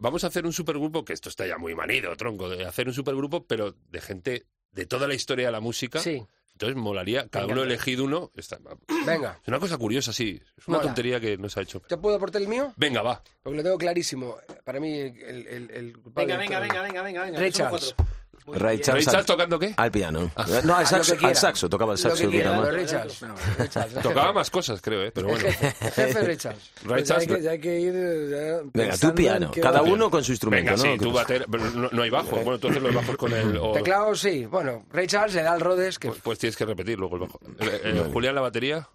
Vamos 0.00 0.24
a 0.24 0.26
hacer 0.26 0.44
un 0.46 0.52
supergrupo, 0.52 1.04
que 1.04 1.12
esto 1.12 1.28
está 1.28 1.46
ya 1.46 1.58
muy 1.58 1.74
manido, 1.74 2.16
tronco, 2.16 2.48
de 2.48 2.64
hacer 2.64 2.88
un 2.88 2.94
supergrupo, 2.94 3.46
pero 3.46 3.74
de 3.90 4.00
gente 4.00 4.46
de 4.72 4.86
toda 4.86 5.06
la 5.06 5.14
historia 5.14 5.46
de 5.46 5.52
la 5.52 5.60
música. 5.60 6.00
Sí. 6.00 6.22
Entonces 6.52 6.76
molaría, 6.76 7.26
cada 7.28 7.46
Venga. 7.46 7.60
uno 7.62 7.62
elegido 7.70 8.04
uno. 8.04 8.30
Está, 8.34 8.58
Venga, 9.06 9.38
es 9.40 9.48
una 9.48 9.58
cosa 9.58 9.78
curiosa, 9.78 10.12
sí. 10.12 10.40
Es 10.58 10.68
una 10.68 10.78
Mola. 10.78 10.88
tontería 10.88 11.18
que 11.20 11.38
no 11.38 11.48
se 11.48 11.60
ha 11.60 11.62
hecho. 11.62 11.80
¿te 11.80 11.96
puedo 11.96 12.16
aportar 12.16 12.42
el 12.42 12.48
mío? 12.48 12.72
Venga, 12.76 13.00
va. 13.00 13.22
Porque 13.42 13.56
lo 13.56 13.62
tengo 13.62 13.78
clarísimo. 13.78 14.36
Para 14.64 14.78
mí, 14.78 14.92
el, 14.98 15.46
el, 15.46 15.70
el 15.70 15.98
culpable 15.98 16.36
Venga, 16.36 16.58
venga, 16.58 16.60
venga, 16.60 16.82
venga, 16.82 17.02
venga, 17.02 17.22
venga. 17.24 17.38
Ray 17.38 17.52
Somos 17.52 17.70
Charles. 17.70 17.94
cuatro. 17.96 18.14
Ray. 18.46 18.78
Charles. 18.80 19.04
¿Ray 19.06 19.12
Charles 19.12 19.26
tocando 19.26 19.58
qué? 19.58 19.74
Al 19.76 19.90
piano. 19.90 20.30
No, 20.64 20.74
al 20.76 20.82
lo 20.82 20.86
saxo, 20.86 21.16
al 21.22 21.36
saxo, 21.36 21.68
tocaba 21.68 21.92
el 21.94 22.00
Lo 22.00 22.10
saxo. 22.10 22.24
que 22.24 22.30
que 22.30 22.40
era 22.40 22.52
quiera, 22.56 22.70
Ray 22.70 22.86
Charles. 22.86 23.20
Ray 23.58 23.68
Charles, 23.68 24.02
Tocaba 24.02 24.32
más 24.32 24.50
cosas, 24.50 24.80
creo, 24.80 25.02
¿eh? 25.04 25.12
Pero 25.12 25.28
bueno. 25.28 25.44
Jefe, 25.50 26.22
Ray 26.22 26.36
Charles. 26.36 26.70
Ray 26.84 26.88
Pues 27.04 27.08
ya, 27.08 27.14
hay 27.16 27.26
Charles. 27.26 27.36
que, 27.38 27.42
ya 27.44 27.50
hay 27.52 27.60
que 27.60 27.80
ir. 27.80 27.92
ya 27.92 28.38
Venga, 28.62 28.70
pensando 28.72 29.08
tú 29.08 29.14
piano. 29.14 29.50
Cada 29.60 29.82
uno 29.82 30.10
con 30.10 30.24
su 30.24 30.32
instrumento, 30.32 30.72
Venga, 30.72 30.84
¿no? 30.84 30.92
sí, 30.92 30.98
tú 30.98 31.12
bater, 31.12 31.46
pero 31.50 31.70
no, 31.70 31.88
no 31.90 32.02
hay 32.02 32.10
bajo. 32.10 32.36
Bueno, 32.36 32.58
tú 32.58 32.68
haces 32.68 32.82
los 32.82 32.94
bajos 32.94 33.16
con 33.16 33.32
el... 33.32 33.56
o- 33.56 33.72
Teclado, 33.72 34.14
sí. 34.14 34.46
Bueno, 34.46 34.84
Ray 34.92 35.06
Charles 35.06 35.34
le 35.34 35.42
da 35.42 35.52
al 35.52 35.60
Rhodes 35.60 35.98
que 35.98 36.08
pues, 36.08 36.20
pues 36.22 36.38
tienes 36.38 36.56
que 36.56 36.64
repetir 36.64 36.98
luego 36.98 37.16
el 37.16 37.20
bajo. 37.22 37.40
Eh, 37.60 37.80
eh, 37.84 38.04
Julián, 38.12 38.34
la 38.34 38.40
batería. 38.40 38.88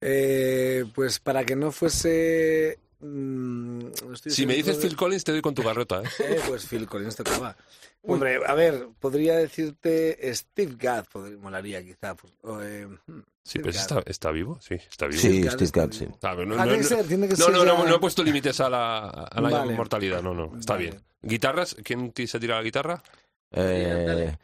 Eh, 0.00 0.84
pues 0.94 1.20
para 1.20 1.44
que 1.44 1.54
no 1.54 1.70
fuese 1.70 2.78
mm, 3.00 3.82
Si 4.26 4.46
me 4.46 4.54
dices 4.54 4.76
Phil 4.78 4.96
Collins, 4.96 5.22
te 5.22 5.30
doy 5.32 5.40
con 5.40 5.54
tu 5.54 5.62
garrota, 5.62 6.02
¿eh? 6.02 6.08
Eh, 6.18 6.40
pues 6.48 6.66
Phil 6.66 6.86
Collins 6.86 7.14
tocaba. 7.16 7.56
Hombre, 8.04 8.40
a 8.44 8.54
ver, 8.54 8.88
podría 8.98 9.36
decirte 9.36 10.18
Steve 10.34 10.74
Gadd, 10.78 11.04
podría, 11.12 11.38
molaría 11.38 11.82
quizá. 11.84 12.14
pues, 12.16 12.32
o, 12.42 12.60
eh, 12.62 12.86
hmm, 13.06 13.20
Sí, 13.44 13.58
pero 13.58 13.70
está, 13.70 14.02
está 14.06 14.30
vivo, 14.30 14.58
sí, 14.60 14.74
está 14.74 15.06
vivo. 15.06 15.20
Sí, 15.20 15.42
Steve 15.48 15.70
Gadd 15.72 15.92
sí. 15.92 16.06
no, 16.06 16.16
Ah, 16.58 16.66
no, 16.66 17.94
he 17.94 17.98
puesto 17.98 18.22
límites 18.22 18.60
a 18.60 18.70
la, 18.70 18.98
a 19.08 19.40
la 19.40 19.50
Vale. 19.50 19.72
inmortalidad, 19.72 20.22
no, 20.22 20.32
no, 20.32 20.56
está 20.58 20.74
Vale. 20.74 20.84
bien. 20.90 21.02
¿Guitarras? 21.22 21.76
¿Quién 21.84 22.12
se 22.26 22.38
tira 22.40 22.56
la 22.56 22.62
guitarra? 22.62 23.02
Eh, 23.50 24.04
dale. 24.06 24.38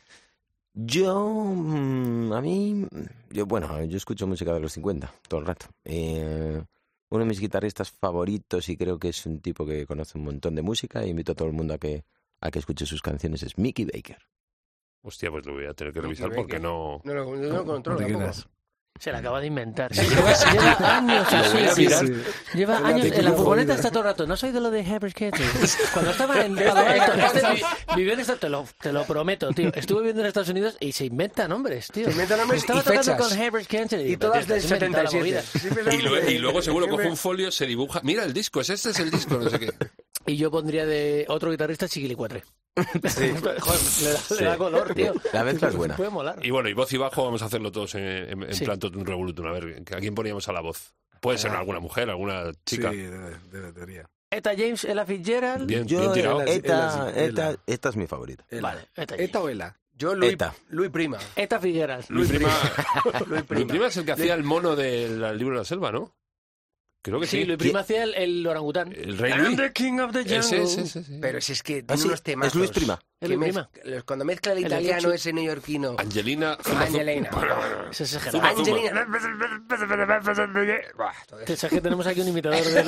yo, 0.75 1.29
mm, 1.29 2.33
a 2.33 2.41
mí, 2.41 2.87
yo, 3.31 3.47
bueno, 3.47 3.85
yo 3.85 3.97
escucho 3.97 4.27
música 4.27 4.53
de 4.53 4.61
los 4.61 4.73
50 4.73 5.13
todo 5.29 5.41
el 5.41 5.47
rato. 5.47 5.67
Eh, 5.85 6.63
uno 7.11 7.21
de 7.25 7.29
mis 7.29 7.41
guitarristas 7.41 7.91
favoritos 7.91 8.69
y 8.69 8.77
creo 8.77 8.99
que 8.99 9.09
es 9.09 9.27
un 9.27 9.41
tipo 9.41 9.65
que 9.65 9.87
conoce 9.87 10.19
un 10.19 10.25
montón 10.25 10.55
de 10.55 10.63
música 10.63 11.03
e 11.03 11.09
invito 11.09 11.33
a 11.33 11.35
todo 11.35 11.49
el 11.49 11.55
mundo 11.55 11.75
a 11.75 11.79
que, 11.79 12.05
a 12.41 12.51
que 12.51 12.59
escuche 12.59 12.87
sus 12.87 13.03
canciones 13.03 13.43
es 13.43 13.59
Mickey 13.59 13.85
Baker. 13.85 14.19
Hostia, 15.03 15.31
pues 15.31 15.47
lo 15.47 15.55
voy 15.55 15.67
a 15.67 15.75
tener 15.75 15.93
que 15.93 16.01
revisar 16.01 16.31
porque 16.35 16.59
no... 16.59 17.01
No 17.05 17.15
lo, 17.15 17.37
no 17.37 17.57
lo 17.59 17.65
controlo 17.65 18.01
tampoco. 18.01 18.33
Se 19.01 19.13
la 19.13 19.19
acaba 19.19 19.41
de 19.41 19.47
inventar. 19.47 19.95
Sí, 19.95 20.01
lleva, 20.09 20.33
lleva 20.53 20.97
años 20.97 21.33
Lo 21.33 21.71
así. 21.71 22.13
Lleva 22.55 22.79
años 22.79 23.07
en 23.07 23.25
la 23.27 23.33
furgoneta 23.33 23.75
está 23.75 23.91
todo 23.91 24.01
el 24.01 24.05
rato. 24.07 24.27
No 24.27 24.37
soy 24.37 24.51
de 24.51 24.61
lo 24.61 24.73
de 24.73 24.81
Herbert. 24.81 25.17
Cuando 25.93 26.11
estaba 26.11 26.45
en 26.45 26.57
Palo 26.57 26.75
Alto, 26.81 27.13
este 27.15 27.55
vi- 27.55 27.63
vivió 27.95 28.15
en 28.15 28.19
Estados 28.21 28.41
te 28.41 28.49
lo, 28.49 28.67
te 28.83 28.93
lo 28.93 29.05
prometo, 29.05 29.51
tío. 29.53 29.71
Estuve 29.73 30.01
viviendo 30.01 30.23
en 30.23 30.27
Estados 30.27 30.49
Unidos 30.49 30.77
y 30.81 30.91
se 30.91 31.05
inventan 31.05 31.51
nombres, 31.51 31.87
tío. 31.93 32.07
Se 32.07 32.11
inventan 32.11 32.39
nombres 32.39 32.61
Estaba 32.63 32.81
y 32.81 32.83
tocando 32.83 33.03
fechas. 33.15 33.29
con 33.29 33.39
Herbert 33.39 33.67
Kettle 33.69 34.09
Y 34.09 34.17
todas 34.17 34.49
del 34.49 34.61
Te 34.63 34.67
has 34.67 34.73
inventado 34.73 35.05
la 35.05 35.11
77. 35.11 35.19
movida. 35.21 35.43
Siempre 35.43 35.95
Y, 35.95 36.25
de- 36.27 36.33
y 36.33 36.39
luego 36.39 36.61
seguro 36.61 36.89
coge 36.89 37.07
un 37.09 37.17
folio, 37.17 37.53
se 37.53 37.67
dibuja. 37.67 38.01
Mira 38.03 38.25
el 38.25 38.33
disco, 38.33 38.61
es 38.61 38.71
este 38.71 38.91
es 38.91 38.99
el 38.99 39.13
disco, 39.13 39.39
no 39.39 39.49
sé 39.49 39.61
qué. 39.61 39.73
Y 40.29 40.37
yo 40.37 40.51
pondría 40.51 40.87
de 40.87 41.25
otro 41.29 41.51
guitarrista 41.51 41.89
Chiquilicuatre. 41.89 42.45
Joder, 42.77 43.81
le, 44.03 44.11
da, 44.13 44.21
le 44.39 44.45
da 44.45 44.57
color, 44.57 44.95
tío. 44.95 45.13
La 45.33 45.43
mezcla 45.43 45.69
es 45.69 45.75
buena. 45.77 45.97
Puede 45.97 46.11
molar. 46.11 46.39
Y 46.45 46.51
bueno, 46.51 46.69
y 46.69 46.75
voz 46.75 46.93
y 46.93 46.97
bajo 46.97 47.25
vamos 47.25 47.43
a 47.43 47.47
hacerlo 47.47 47.73
todos 47.73 47.95
en, 47.97 48.03
en- 48.05 48.43
en 48.45 48.55
Sí. 48.55 48.65
plan 48.65 48.79
Totum 48.79 49.05
Revolutum. 49.05 49.47
A 49.47 49.53
ver, 49.53 49.83
¿a 49.95 49.99
quién 49.99 50.15
poníamos 50.15 50.49
a 50.49 50.53
la 50.53 50.61
voz? 50.61 50.95
Puede 51.21 51.39
ser 51.39 51.51
alguna 51.51 51.81
mujer, 51.81 52.09
alguna 52.11 52.53
chica. 52.65 52.91
Sí, 52.93 52.99
debe, 52.99 53.37
debe, 53.51 53.73
debería. 53.73 54.09
Eta 54.31 54.51
James, 54.57 54.85
Ella 54.85 55.05
Fitzgerald. 55.07 55.67
Bien, 55.67 55.87
Yo, 55.89 55.99
bien 56.01 56.13
tirado. 56.13 56.41
Ela- 56.43 57.59
esta, 57.67 57.89
es 57.89 57.97
mi 57.97 58.07
favorita. 58.07 58.45
Ela. 58.51 58.69
Vale, 58.69 58.81
Eta 58.95 59.15
James. 59.17 59.29
¿Eta 59.31 59.41
o 59.41 59.49
Ela? 59.49 59.77
Yo, 59.97 60.15
Luis, 60.15 60.35
Eta. 60.35 60.55
Luis 60.69 60.91
Prima. 60.91 61.19
Eta 61.35 61.59
Fitzgerald. 61.59 62.05
Luis 62.11 62.29
Prima, 62.29 62.49
Luis 63.05 63.27
Luis 63.29 63.43
Prima. 63.43 63.67
Prima 63.73 63.87
es 63.89 63.97
el 63.97 64.05
que 64.05 64.13
hacía 64.13 64.35
el 64.35 64.45
mono 64.45 64.77
del 64.77 65.19
libro 65.37 65.55
de 65.55 65.61
la 65.63 65.65
selva, 65.65 65.91
¿no? 65.91 66.15
Creo 67.01 67.21
que 67.21 67.27
sí. 67.27 67.39
Sí, 67.39 67.45
Luis 67.45 67.59
Prima 67.59 67.81
hacía 67.81 68.03
el, 68.03 68.15
el 68.15 68.47
orangután. 68.47 68.93
El 68.93 69.17
Rey 69.17 69.31
I'm 69.33 69.45
Luis. 69.45 69.57
the 69.57 69.73
king 69.73 69.99
of 70.01 70.13
the 70.13 70.23
jungle. 70.25 70.39
Ese, 70.39 70.63
ese, 70.63 70.81
ese. 71.01 71.19
Pero 71.21 71.41
si 71.41 71.53
es 71.53 71.63
que 71.63 71.79
Ah, 71.79 71.83
tiene 71.87 72.03
sí, 72.03 72.09
unos 72.09 72.23
temas. 72.23 72.49
es 72.49 72.55
Luis 72.57 72.71
Prima. 72.71 72.99
Es 73.21 73.29
Luis 73.31 73.41
Prima. 73.41 73.71
Cuando 74.05 74.25
mezcla 74.25 74.53
el 74.53 74.59
El 74.59 74.65
de 74.65 74.69
italiano 74.69 75.03
Fuchi. 75.03 75.15
ese 75.15 75.33
neoyorquino. 75.33 75.95
Angelina. 75.99 76.59
Zuma, 76.63 76.87
Zuma. 76.87 76.99
Angelina. 77.01 77.31
Ese 77.91 78.05
es 78.05 78.11
Zuma, 78.11 78.19
exagerado. 78.19 78.65
Zuma. 78.65 78.77
Angelina. 78.77 79.07
Buah, 80.97 81.13
todo 81.27 81.39
eso. 81.41 81.47
Pensás 81.47 81.71
que 81.71 81.81
tenemos 81.81 82.07
aquí 82.07 82.21
un 82.21 82.29
imitador 82.29 82.65
de 82.65 82.83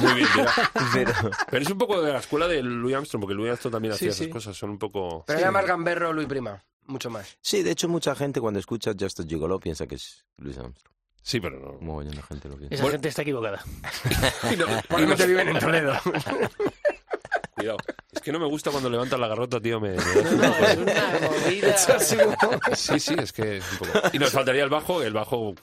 Muy 0.00 0.14
bien 0.14 0.28
tirado. 0.34 0.50
Pero, 0.92 1.12
Pero 1.50 1.62
es 1.64 1.70
un 1.70 1.78
poco 1.78 2.02
de 2.02 2.12
la 2.12 2.18
escuela 2.18 2.46
de 2.46 2.62
Louis 2.62 2.94
Armstrong, 2.94 3.20
porque 3.22 3.34
Louis 3.34 3.48
Armstrong 3.50 3.72
también 3.72 3.94
Sí, 3.94 4.08
hacía 4.08 4.12
sí. 4.12 4.22
esas 4.24 4.32
cosas. 4.32 4.56
Son 4.56 4.70
un 4.70 4.78
poco. 4.78 5.24
Pero 5.26 5.38
era 5.38 5.50
más 5.50 5.66
gamberro 5.66 6.12
Luis 6.12 6.28
Prima. 6.28 6.62
Mucho 6.86 7.08
más. 7.08 7.38
sí, 7.40 7.62
de 7.62 7.70
hecho 7.70 7.88
mucha 7.88 8.14
gente 8.14 8.42
cuando 8.42 8.60
escucha 8.60 8.92
Just 8.98 9.20
a 9.20 9.24
Gigolo 9.24 9.58
piensa 9.58 9.86
que 9.86 9.94
es 9.94 10.26
Louis 10.36 10.58
Armstrong. 10.58 10.94
Sí, 11.26 11.40
pero 11.40 11.58
no. 11.58 11.78
Como 11.78 12.02
la 12.02 12.22
gente 12.22 12.48
lo 12.50 12.56
piensa. 12.56 12.74
Esa 12.74 12.82
Bueno. 12.84 12.92
gente 12.96 13.08
está 13.08 13.22
equivocada. 13.22 13.62
Y 14.52 14.56
no- 14.56 14.66
Probablemente 14.86 15.22
no- 15.22 15.28
viven 15.28 15.48
en 15.48 15.58
Toledo. 15.58 15.94
Cuidado. 17.54 17.78
Es 18.12 18.20
que 18.20 18.30
no 18.32 18.38
me 18.38 18.46
gusta 18.46 18.70
cuando 18.70 18.90
levantas 18.90 19.18
la 19.18 19.28
garrota, 19.28 19.58
tío. 19.60 19.80
Me, 19.80 19.90
me 19.90 19.96
No, 19.96 20.02
no, 20.36 20.66
es 20.66 20.76
una 20.76 21.20
movida. 21.30 21.76
Sí, 22.76 23.00
sí, 23.00 23.14
es 23.18 23.32
que 23.32 23.56
es 23.58 23.64
un 23.72 23.78
poco. 23.78 24.00
Y 24.12 24.18
nos 24.18 24.30
faltaría 24.32 24.64
el 24.64 24.70
bajo. 24.70 25.02
El 25.02 25.12
bajo 25.14 25.54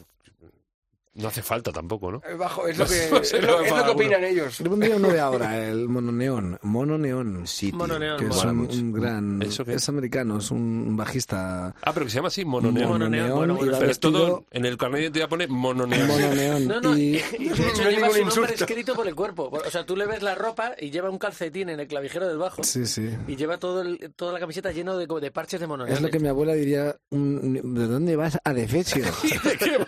no 1.14 1.28
hace 1.28 1.42
falta 1.42 1.72
tampoco, 1.72 2.12
¿no? 2.12 2.22
Bajo 2.38 2.68
es 2.68 2.78
lo 2.78 2.86
que, 2.86 3.08
No 3.12 3.18
es 3.18 3.34
lo, 3.34 3.62
es 3.62 3.70
lo 3.72 3.84
que 3.84 3.90
opinan 3.92 4.24
ellos. 4.24 4.58
Yo 4.60 4.70
pondría 4.70 4.96
uno 4.96 5.10
de 5.10 5.20
ahora, 5.20 5.58
el 5.68 5.90
mononeón. 5.90 6.58
Mononeón. 6.62 7.46
Sí, 7.48 7.70
tío. 7.70 7.78
Mononeón, 7.80 8.18
Que 8.20 8.28
es 8.28 8.44
un, 8.46 8.60
un 8.60 8.92
gran. 8.94 9.42
¿Eso 9.42 9.66
qué? 9.66 9.74
Es 9.74 9.90
americano, 9.90 10.38
es 10.38 10.52
un 10.52 10.96
bajista. 10.96 11.76
Ah, 11.82 11.92
pero 11.94 12.06
que 12.06 12.12
se 12.12 12.16
llama 12.18 12.30
así, 12.30 12.46
mononeón. 12.46 12.90
Mononeón, 12.90 13.52
va 13.52 13.58
Pero 13.60 13.90
es 13.92 14.00
todo. 14.00 14.20
vestido 14.20 14.46
En 14.52 14.66
el 14.66 14.78
carnet 14.78 14.98
de 15.00 15.04
identidad 15.04 15.30
pone 15.30 15.48
mononeón. 15.48 16.08
mononeón. 16.08 16.68
No, 16.68 16.80
no, 16.82 16.98
y, 16.98 17.12
de 17.12 17.18
hecho 17.20 17.84
No 17.84 17.90
lleva 17.90 17.94
su 17.94 18.00
nombre 18.00 18.22
insulto. 18.22 18.54
escrito 18.54 18.96
por 18.96 19.08
el 19.08 19.16
cuerpo. 19.16 19.50
O 19.52 19.70
sea, 19.70 19.86
tú 19.86 19.96
le 19.98 20.06
ves 20.06 20.22
la 20.24 20.36
ropa 20.36 20.74
y 20.80 20.92
lleva 20.92 21.10
un 21.10 21.18
calcetín 21.18 21.70
en 21.70 21.80
el 21.82 21.88
clavijero 21.88 22.28
del 22.28 22.38
bajo 22.38 22.64
sí, 22.64 22.86
sí. 22.86 23.10
y 23.28 23.36
lleva 23.36 23.58
todo 23.58 23.82
el- 23.82 24.14
toda 24.16 24.32
la 24.34 24.40
camiseta 24.40 24.72
lleno 24.72 24.98
de, 24.98 25.08
de 25.08 25.32
parches 25.32 25.60
de 25.60 25.68
mononeón. 25.68 25.96
Es 25.98 26.02
lo 26.02 26.10
que 26.10 26.20
mi 26.20 26.30
abuela 26.30 26.54
diría, 26.54 26.96
un- 27.10 27.54
¿de 27.76 27.88
dónde 27.88 28.16
vas 28.16 28.40
a 28.44 28.54
defecio? 28.54 29.04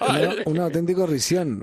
Una, 0.01 0.35
una 0.45 0.63
auténtica 0.65 1.05
risión. 1.05 1.12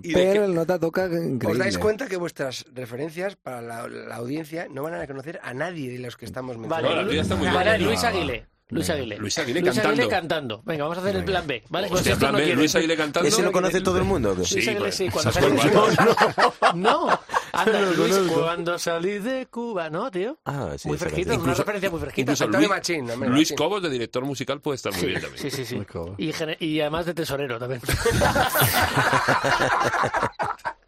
¿Y 0.02 0.12
de 0.12 0.14
Pero 0.14 0.44
el 0.44 0.54
nota 0.54 0.78
toca 0.78 1.06
increíble. 1.06 1.46
Os 1.52 1.58
dais 1.58 1.78
cuenta 1.78 2.06
que 2.06 2.16
vuestras 2.16 2.64
referencias 2.72 3.36
para 3.36 3.60
la, 3.62 3.88
la 3.88 4.16
audiencia 4.16 4.68
no 4.70 4.82
van 4.82 4.94
a 4.94 5.06
conocer 5.06 5.40
a 5.42 5.54
nadie 5.54 5.90
de 5.90 5.98
los 5.98 6.16
que 6.16 6.24
estamos 6.24 6.56
Vale, 6.56 6.68
mencionando. 6.68 6.96
No, 6.96 7.02
la 7.02 7.08
tuya 7.08 7.22
está 7.22 7.36
muy 7.36 7.46
vale, 7.48 7.76
bien. 7.78 7.84
Luis 7.88 8.04
Aguilé. 8.04 8.46
Luis 8.70 8.90
Aguilé. 8.90 9.18
Luis 9.18 9.38
Aguilé 9.38 9.62
cantando. 9.62 10.08
cantando. 10.08 10.62
Venga, 10.64 10.84
vamos 10.84 10.98
a 10.98 11.00
hacer 11.00 11.16
el 11.16 11.24
plan 11.24 11.46
B. 11.46 11.62
¿vale? 11.68 11.88
Pues 11.88 12.00
Hostia, 12.00 12.12
esto 12.12 12.20
plan 12.20 12.32
no 12.32 12.38
B. 12.38 12.54
Luis 12.54 12.74
Aguilé 12.74 12.96
cantando. 12.96 13.28
¿Ese 13.28 13.42
lo 13.42 13.52
conoce 13.52 13.80
todo 13.80 13.98
el 13.98 14.04
mundo? 14.04 14.32
o 14.32 14.36
qué? 14.36 14.44
Sí, 14.44 14.54
Luis 14.54 14.68
Aguilé, 14.68 14.80
pues, 14.80 14.94
sí, 14.94 15.08
cuando 15.10 15.32
salí 15.32 15.56
de. 15.56 15.70
Cuba. 15.70 16.72
No, 16.74 17.20
anda, 17.52 17.80
Luis, 17.80 18.16
cuando 18.32 18.78
salí 18.78 19.18
de 19.18 19.46
Cuba, 19.46 19.90
¿no, 19.90 20.10
tío? 20.10 20.38
Ah, 20.44 20.74
sí, 20.78 20.88
muy 20.88 20.98
fresquito, 20.98 21.30
canción. 21.30 21.48
una 21.48 21.54
referencia 21.58 21.90
muy 21.90 22.00
fresquita. 22.00 22.32
Incluso 22.32 22.46
Luis, 22.48 22.68
Machín, 22.68 23.06
Luis 23.06 23.18
Machín. 23.18 23.56
Cobos, 23.56 23.82
de 23.82 23.90
director 23.90 24.24
musical, 24.24 24.60
puede 24.60 24.76
estar 24.76 24.92
muy 24.94 25.06
bien 25.06 25.20
también. 25.20 25.42
Sí, 25.42 25.50
sí, 25.50 25.64
sí. 25.64 25.80
Y, 26.18 26.32
y 26.64 26.80
además 26.80 27.06
de 27.06 27.14
tesorero 27.14 27.58
también. 27.58 27.80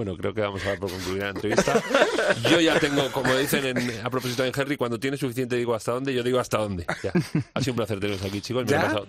Bueno, 0.00 0.16
creo 0.16 0.32
que 0.32 0.40
vamos 0.40 0.64
a 0.64 0.68
dar 0.70 0.78
por 0.78 0.90
concluida 0.90 1.24
la 1.24 1.30
entrevista. 1.32 1.74
Yo 2.50 2.58
ya 2.58 2.80
tengo, 2.80 3.12
como 3.12 3.36
dicen 3.36 3.66
en- 3.66 4.00
a 4.02 4.08
propósito 4.08 4.42
de 4.42 4.50
Henry, 4.56 4.78
cuando 4.78 4.98
tienes 4.98 5.20
suficiente 5.20 5.56
digo 5.56 5.74
hasta 5.74 5.92
dónde, 5.92 6.14
yo 6.14 6.22
digo 6.22 6.40
hasta 6.40 6.56
dónde. 6.56 6.86
Ya. 7.02 7.12
Ha 7.52 7.60
sido 7.60 7.72
un 7.74 7.76
placer 7.76 8.00
teneros 8.00 8.24
aquí, 8.24 8.40
chicos. 8.40 8.64
Me 8.64 8.70
lo 8.70 8.76
he 8.78 8.80
¿Ya? 8.80 8.86
pasado. 8.86 9.06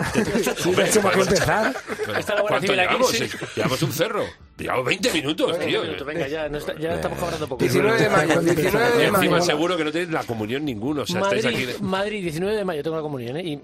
Llevamos 3.56 3.82
un 3.84 3.94
cerro. 3.94 4.26
Llevamos 4.58 4.86
20 4.86 5.12
minutos, 5.14 5.58
tío. 5.60 5.82
Minuto, 5.82 6.06
Venga, 6.06 6.28
ya, 6.28 6.48
no 6.48 6.60
está- 6.60 6.78
ya 6.78 6.94
estamos 6.94 7.18
cobrando 7.18 7.48
poco. 7.48 7.64
19 7.64 8.00
de 8.00 8.10
mayo, 8.10 8.42
19 8.42 8.90
Y 8.96 8.98
de 9.00 9.06
encima 9.08 9.32
mayo. 9.32 9.42
seguro 9.46 9.76
que 9.78 9.84
no 9.86 9.92
tenéis 9.92 10.12
la 10.12 10.24
comunión 10.24 10.64
ninguno. 10.66 11.02
O 11.02 11.06
sea, 11.08 11.22
estáis 11.22 11.44
Madrid, 11.46 11.58
aquí. 11.58 11.66
de- 11.74 11.80
Madrid, 11.80 12.22
19 12.22 12.56
de 12.56 12.66
mayo, 12.66 12.84
tengo 12.84 12.96
la 12.98 13.02
comunión, 13.02 13.38
¿eh? 13.38 13.44
Y, 13.44 13.56
uh, 13.56 13.60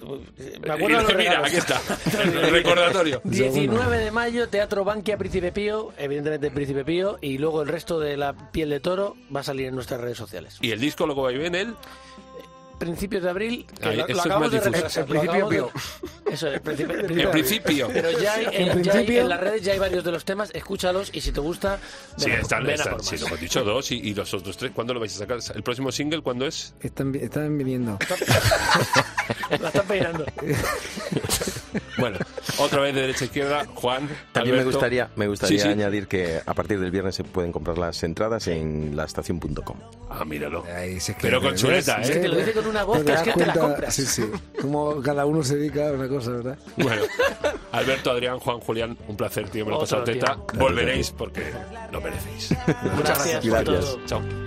me 0.62 0.68
Y- 0.68 0.72
acuerdo 0.72 0.88
de 0.98 1.04
los 1.04 1.16
mira, 1.16 1.18
regalos. 1.42 1.48
aquí 1.48 1.58
está. 1.58 1.82
El 2.24 2.50
recordatorio. 2.52 3.22
19 3.24 3.98
de 4.00 4.12
mayo, 4.12 4.50
Teatro 4.50 4.84
Bankia 4.84 5.18
Príncipe 5.18 5.52
Pío, 5.52 5.94
evidentemente 6.00 6.50
Príncipe 6.50 6.84
Pío, 6.84 7.20
y 7.22 7.38
luego 7.38 7.62
el 7.62 7.68
resto 7.68 8.00
de 8.00 8.18
la 8.18 8.34
piel 8.52 8.70
de 8.72 8.80
toro 8.80 9.16
va 9.36 9.42
a 9.42 9.44
salir 9.44 9.68
en 9.68 9.76
nuestras 9.76 10.02
redes 10.02 10.18
sociales. 10.18 10.58
Y 10.62 10.72
el 10.72 10.80
disco 10.80 11.06
luego 11.06 11.22
va 11.24 11.30
a 11.30 11.34
ir 11.34 11.42
en 11.42 11.54
él. 11.56 11.74
Principios 12.80 13.24
de 13.24 13.30
abril, 13.32 13.66
que 13.82 13.90
Ahí, 13.90 13.98
lo, 13.98 14.04
eso 14.06 14.14
lo 14.14 14.20
es 14.20 14.26
acabamos 14.26 14.54
más 14.54 14.64
de. 14.64 14.70
El 14.70 14.74
lo 14.76 14.82
principio 15.08 15.32
acabamos 15.32 15.50
de- 15.52 16.32
Eso 16.34 16.48
es, 16.52 16.60
principio, 16.62 17.00
En 17.26 17.32
principio. 17.32 17.90
Pero 17.92 18.12
ya 18.20 18.34
hay, 18.36 18.46
En 18.46 18.52
en, 18.54 18.54
ya 18.54 18.64
hay- 18.68 18.74
principio- 19.06 19.22
en 19.22 19.30
las 19.30 19.40
redes 19.40 19.62
ya 19.64 19.74
hay 19.74 19.80
varios 19.80 20.04
de 20.04 20.12
los 20.12 20.26
temas, 20.26 20.52
escúchalos 20.54 21.10
y 21.14 21.22
si 21.22 21.32
te 21.32 21.40
gusta, 21.40 21.80
ven 22.18 22.26
Sí, 22.26 22.30
a- 22.32 22.40
están, 22.42 22.64
ven 22.64 22.72
a 22.80 22.84
están- 22.84 23.04
sí, 23.04 23.18
lo 23.18 23.28
hemos 23.28 23.40
dicho 23.40 23.64
dos 23.64 23.92
y, 23.92 23.96
y 24.00 24.14
los 24.14 24.32
otros 24.34 24.56
tres. 24.58 24.72
¿Cuándo 24.76 24.94
lo 24.94 25.00
vais 25.00 25.16
a 25.16 25.20
sacar? 25.20 25.40
¿El 25.56 25.64
próximo 25.64 25.92
single 25.92 26.22
cuándo 26.22 26.46
es? 26.46 26.76
Están, 26.82 27.16
están 27.16 27.58
viniendo. 27.58 27.98
La 29.60 29.68
están 29.70 29.88
peinando. 29.88 30.26
Bueno, 31.98 32.18
otra 32.60 32.82
vez 32.82 32.94
de 32.96 33.02
derecha 33.02 33.24
a 33.24 33.26
izquierda, 33.26 33.66
Juan. 33.76 34.08
También 34.32 34.58
me 34.58 34.64
gustaría, 34.64 35.10
me 35.16 35.28
gustaría 35.28 35.58
Sí, 35.60 35.64
sí. 35.64 35.70
añadir 35.70 36.08
que 36.08 36.40
a 36.46 36.54
partir 36.54 36.80
del 36.80 36.92
viernes 36.92 37.16
se 37.16 37.24
pueden 37.24 37.52
comprar 37.52 37.78
las 37.78 38.02
entradas 38.04 38.48
en 38.48 38.96
laestacion.com. 38.96 39.78
Ah, 40.10 40.24
míralo. 40.26 40.64
Ahí, 40.76 41.00
si 41.00 41.12
es 41.12 41.18
que- 41.18 41.22
Pero 41.24 41.42
con 41.42 41.52
¿ves? 41.52 41.62
chuleta, 41.62 42.02
Es 42.02 42.10
¿eh? 42.10 42.14
Que 42.14 42.20
te 42.20 42.28
lo 42.30 42.36
dice 42.38 42.54
con 42.54 42.68
una 42.68 42.84
voz, 42.84 42.98
que 43.00 43.12
das 43.12 43.22
es 43.22 43.34
que 43.34 43.40
te 43.40 43.46
la 43.46 43.54
cuenta- 43.54 43.60
compras. 43.68 43.94
Sí, 43.96 44.06
sí. 44.06 44.24
Como 44.62 45.02
cada 45.02 45.26
uno 45.26 45.44
se 45.44 45.56
dedica 45.58 45.90
a 45.90 45.92
una 45.94 46.08
cosa, 46.08 46.32
¿verdad? 46.32 46.58
Bueno, 46.78 47.02
Alberto, 47.72 48.12
Adrián, 48.12 48.40
Juan, 48.40 48.60
Julián, 48.60 48.98
un 49.08 49.18
placer, 49.18 49.50
tío. 49.50 49.66
Me 49.66 49.72
lo 49.72 49.80
pasado 49.80 50.04
teta. 50.04 50.38
Volveréis 50.56 51.12
porque 51.12 51.44
lo 51.92 52.02
merecéis. 52.02 52.52
Muchas 52.96 53.18
gracias 53.28 53.46
Gracias. 53.46 53.98
Chao. 54.06 54.47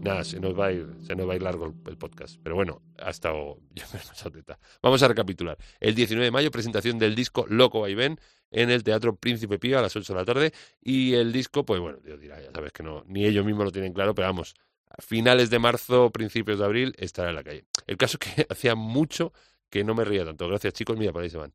Nada, 0.00 0.24
se 0.24 0.38
nos 0.40 0.58
va 0.58 0.66
a 0.66 0.72
ir, 0.72 0.86
se 1.06 1.16
nos 1.16 1.28
va 1.28 1.32
a 1.32 1.36
ir 1.36 1.42
largo 1.42 1.74
el, 1.86 1.96
podcast. 1.96 2.38
Pero 2.42 2.54
bueno, 2.54 2.82
ha 2.98 3.10
estado. 3.10 3.58
Vamos 4.82 5.02
a 5.02 5.08
recapitular. 5.08 5.58
El 5.80 5.94
19 5.94 6.24
de 6.24 6.30
mayo, 6.30 6.50
presentación 6.50 6.98
del 6.98 7.14
disco 7.14 7.46
Loco 7.48 7.80
Vaivén 7.80 8.18
en 8.50 8.70
el 8.70 8.84
Teatro 8.84 9.16
Príncipe 9.16 9.58
Pío 9.58 9.78
a 9.78 9.82
las 9.82 9.94
8 9.96 10.12
de 10.12 10.18
la 10.18 10.24
tarde. 10.24 10.52
Y 10.80 11.14
el 11.14 11.32
disco, 11.32 11.64
pues 11.64 11.80
bueno, 11.80 11.98
Dios 12.04 12.20
dirá, 12.20 12.40
ya 12.40 12.50
sabes 12.52 12.72
que 12.72 12.82
no, 12.82 13.04
ni 13.06 13.24
ellos 13.24 13.44
mismos 13.44 13.66
lo 13.66 13.72
tienen 13.72 13.92
claro, 13.92 14.14
pero 14.14 14.28
vamos, 14.28 14.54
a 14.88 15.02
finales 15.02 15.50
de 15.50 15.58
marzo, 15.58 16.10
principios 16.10 16.58
de 16.58 16.64
abril, 16.64 16.94
estará 16.98 17.30
en 17.30 17.36
la 17.36 17.44
calle. 17.44 17.64
El 17.86 17.96
caso 17.96 18.18
es 18.20 18.34
que 18.34 18.46
hacía 18.50 18.74
mucho 18.74 19.32
que 19.70 19.84
no 19.84 19.94
me 19.94 20.04
reía 20.04 20.24
tanto. 20.24 20.48
Gracias, 20.48 20.74
chicos. 20.74 20.96
Mira, 20.96 21.12
por 21.12 21.22
ahí 21.22 21.30
se 21.30 21.38
van. 21.38 21.52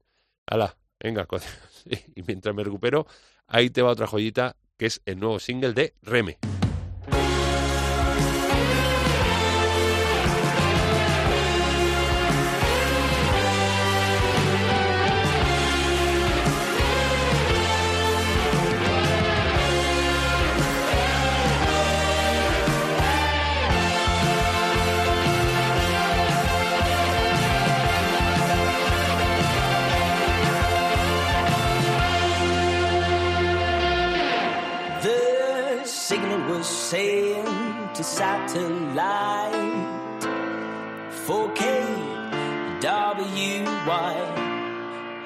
Hala, 0.48 0.78
venga. 1.00 1.28
Y 2.16 2.22
mientras 2.24 2.56
me 2.56 2.64
recupero, 2.64 3.06
ahí 3.48 3.70
te 3.70 3.82
va 3.82 3.92
otra 3.92 4.08
joyita 4.08 4.56
que 4.78 4.86
es 4.86 5.02
el 5.06 5.20
nuevo 5.20 5.40
single 5.40 5.74
de 5.74 5.94
Reme. 6.02 6.38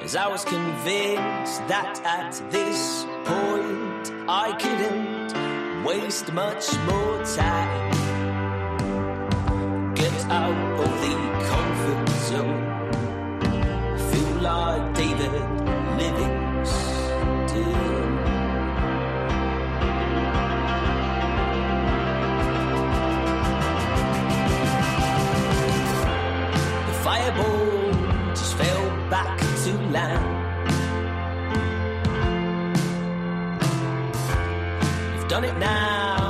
As 0.07 0.15
I 0.15 0.27
was 0.29 0.45
convinced 0.45 1.67
that 1.67 1.99
at 2.05 2.31
this 2.49 3.03
point 3.25 4.05
I 4.29 4.55
couldn't 4.63 5.83
waste 5.83 6.31
much 6.31 6.65
more 6.91 7.17
time. 7.25 7.91
Get 9.95 10.17
out 10.39 10.59
of 10.83 10.91
the 11.03 11.15
comfort 11.51 12.09
zone. 12.29 12.63
Feel 14.09 14.35
like 14.41 14.93
David 14.95 15.33
Livingston. 15.99 16.36
Done 35.41 35.45
it 35.45 35.57
now, 35.59 36.26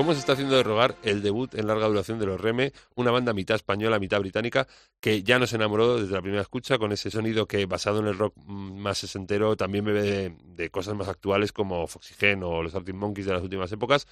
cómo 0.00 0.14
se 0.14 0.20
está 0.20 0.32
haciendo 0.32 0.56
de 0.56 0.62
rogar 0.62 0.96
el 1.02 1.20
debut 1.20 1.54
en 1.54 1.66
larga 1.66 1.86
duración 1.86 2.18
de 2.18 2.24
los 2.24 2.40
Reme, 2.40 2.72
una 2.94 3.10
banda 3.10 3.34
mitad 3.34 3.56
española, 3.56 3.98
mitad 3.98 4.18
británica, 4.18 4.66
que 4.98 5.22
ya 5.22 5.38
nos 5.38 5.52
enamoró 5.52 6.00
desde 6.00 6.14
la 6.14 6.22
primera 6.22 6.40
escucha 6.40 6.78
con 6.78 6.90
ese 6.90 7.10
sonido 7.10 7.46
que, 7.46 7.66
basado 7.66 8.00
en 8.00 8.06
el 8.06 8.16
rock 8.16 8.34
mm, 8.46 8.78
más 8.78 8.96
sesentero, 8.96 9.58
también 9.58 9.84
bebe 9.84 10.00
de, 10.00 10.36
de 10.42 10.70
cosas 10.70 10.94
más 10.94 11.06
actuales 11.08 11.52
como 11.52 11.86
Foxygen 11.86 12.42
o 12.44 12.62
los 12.62 12.74
Arctic 12.74 12.94
Monkeys 12.94 13.26
de 13.26 13.34
las 13.34 13.42
últimas 13.42 13.70
épocas. 13.72 14.06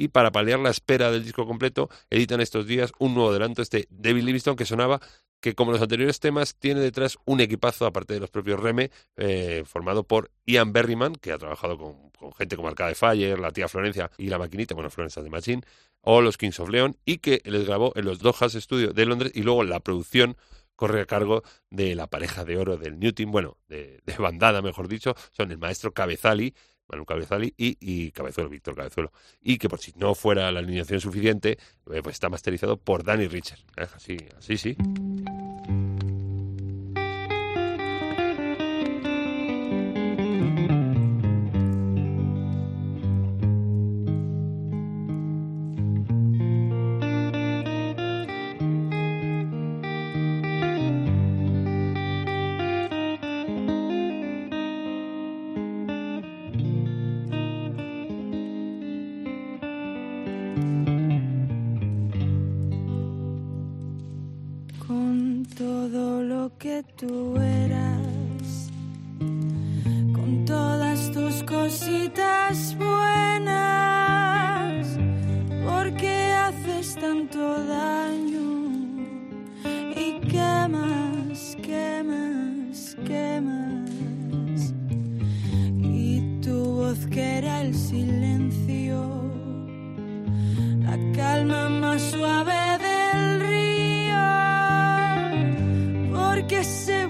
Y 0.00 0.08
para 0.08 0.32
paliar 0.32 0.58
la 0.60 0.70
espera 0.70 1.10
del 1.10 1.24
disco 1.24 1.46
completo, 1.46 1.90
editan 2.08 2.40
estos 2.40 2.66
días 2.66 2.90
un 2.98 3.12
nuevo 3.12 3.28
adelanto, 3.28 3.60
este 3.60 3.86
David 3.90 4.22
Livingston, 4.22 4.56
que 4.56 4.64
sonaba 4.64 4.98
que 5.40 5.54
como 5.54 5.72
los 5.72 5.82
anteriores 5.82 6.20
temas 6.20 6.54
tiene 6.54 6.80
detrás 6.80 7.18
un 7.26 7.42
equipazo, 7.42 7.84
aparte 7.84 8.14
de 8.14 8.20
los 8.20 8.30
propios 8.30 8.58
Reme, 8.58 8.90
eh, 9.18 9.62
formado 9.66 10.04
por 10.04 10.30
Ian 10.46 10.72
Berryman, 10.72 11.16
que 11.16 11.32
ha 11.32 11.38
trabajado 11.38 11.76
con, 11.76 12.08
con 12.12 12.32
gente 12.32 12.56
como 12.56 12.68
Arcade 12.68 12.94
Fire, 12.94 13.38
la 13.38 13.50
tía 13.50 13.68
Florencia 13.68 14.10
y 14.16 14.28
la 14.28 14.38
maquinita, 14.38 14.74
bueno, 14.74 14.88
Florencia 14.88 15.22
de 15.22 15.28
Machine, 15.28 15.62
o 16.00 16.22
los 16.22 16.38
Kings 16.38 16.58
of 16.60 16.70
Leon, 16.70 16.96
y 17.04 17.18
que 17.18 17.42
les 17.44 17.66
grabó 17.66 17.92
en 17.94 18.06
los 18.06 18.20
Dojas 18.20 18.54
Studio 18.54 18.94
de 18.94 19.04
Londres, 19.04 19.32
y 19.34 19.42
luego 19.42 19.64
la 19.64 19.80
producción 19.80 20.38
corre 20.76 21.02
a 21.02 21.04
cargo 21.04 21.42
de 21.68 21.94
la 21.94 22.06
pareja 22.06 22.46
de 22.46 22.56
oro 22.56 22.78
del 22.78 22.98
Newton, 22.98 23.30
bueno, 23.30 23.58
de, 23.68 24.00
de 24.06 24.16
bandada, 24.16 24.62
mejor 24.62 24.88
dicho, 24.88 25.14
son 25.30 25.50
el 25.50 25.58
maestro 25.58 25.92
Cabezali, 25.92 26.54
Manu 26.90 27.04
Cabezali 27.04 27.54
y, 27.56 27.76
y 27.80 28.10
Cabezuelo, 28.10 28.50
Víctor 28.50 28.74
Cabezuelo. 28.74 29.12
Y 29.42 29.58
que 29.58 29.68
por 29.68 29.80
si 29.80 29.92
no 29.96 30.14
fuera 30.14 30.50
la 30.50 30.60
alineación 30.60 31.00
suficiente, 31.00 31.58
eh, 31.92 32.02
pues 32.02 32.14
está 32.14 32.28
masterizado 32.28 32.76
por 32.76 33.04
Danny 33.04 33.28
Richard. 33.28 33.60
¿eh? 33.76 33.86
Así, 33.94 34.16
así 34.36 34.56
sí. 34.56 34.76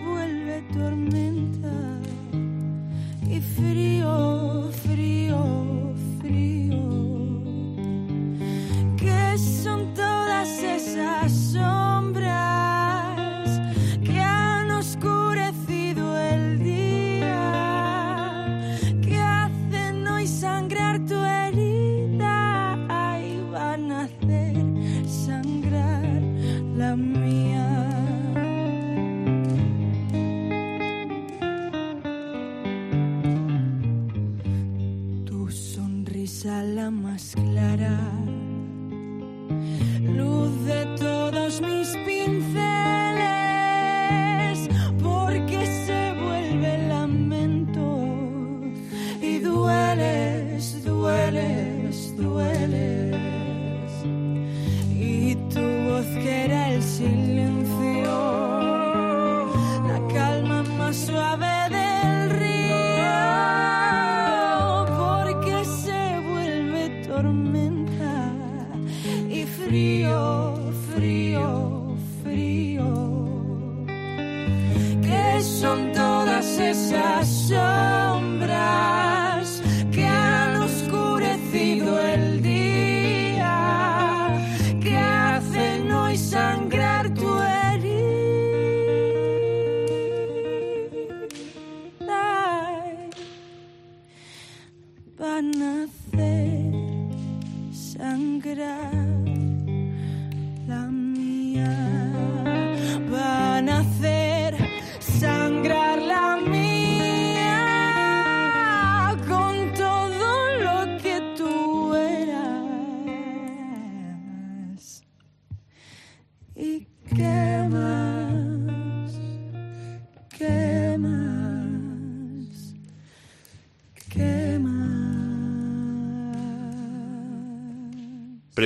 Vuelve 0.05 0.63
tormenta 0.73 1.73
y 3.29 3.41
frío, 3.41 4.71
frío. 4.85 5.70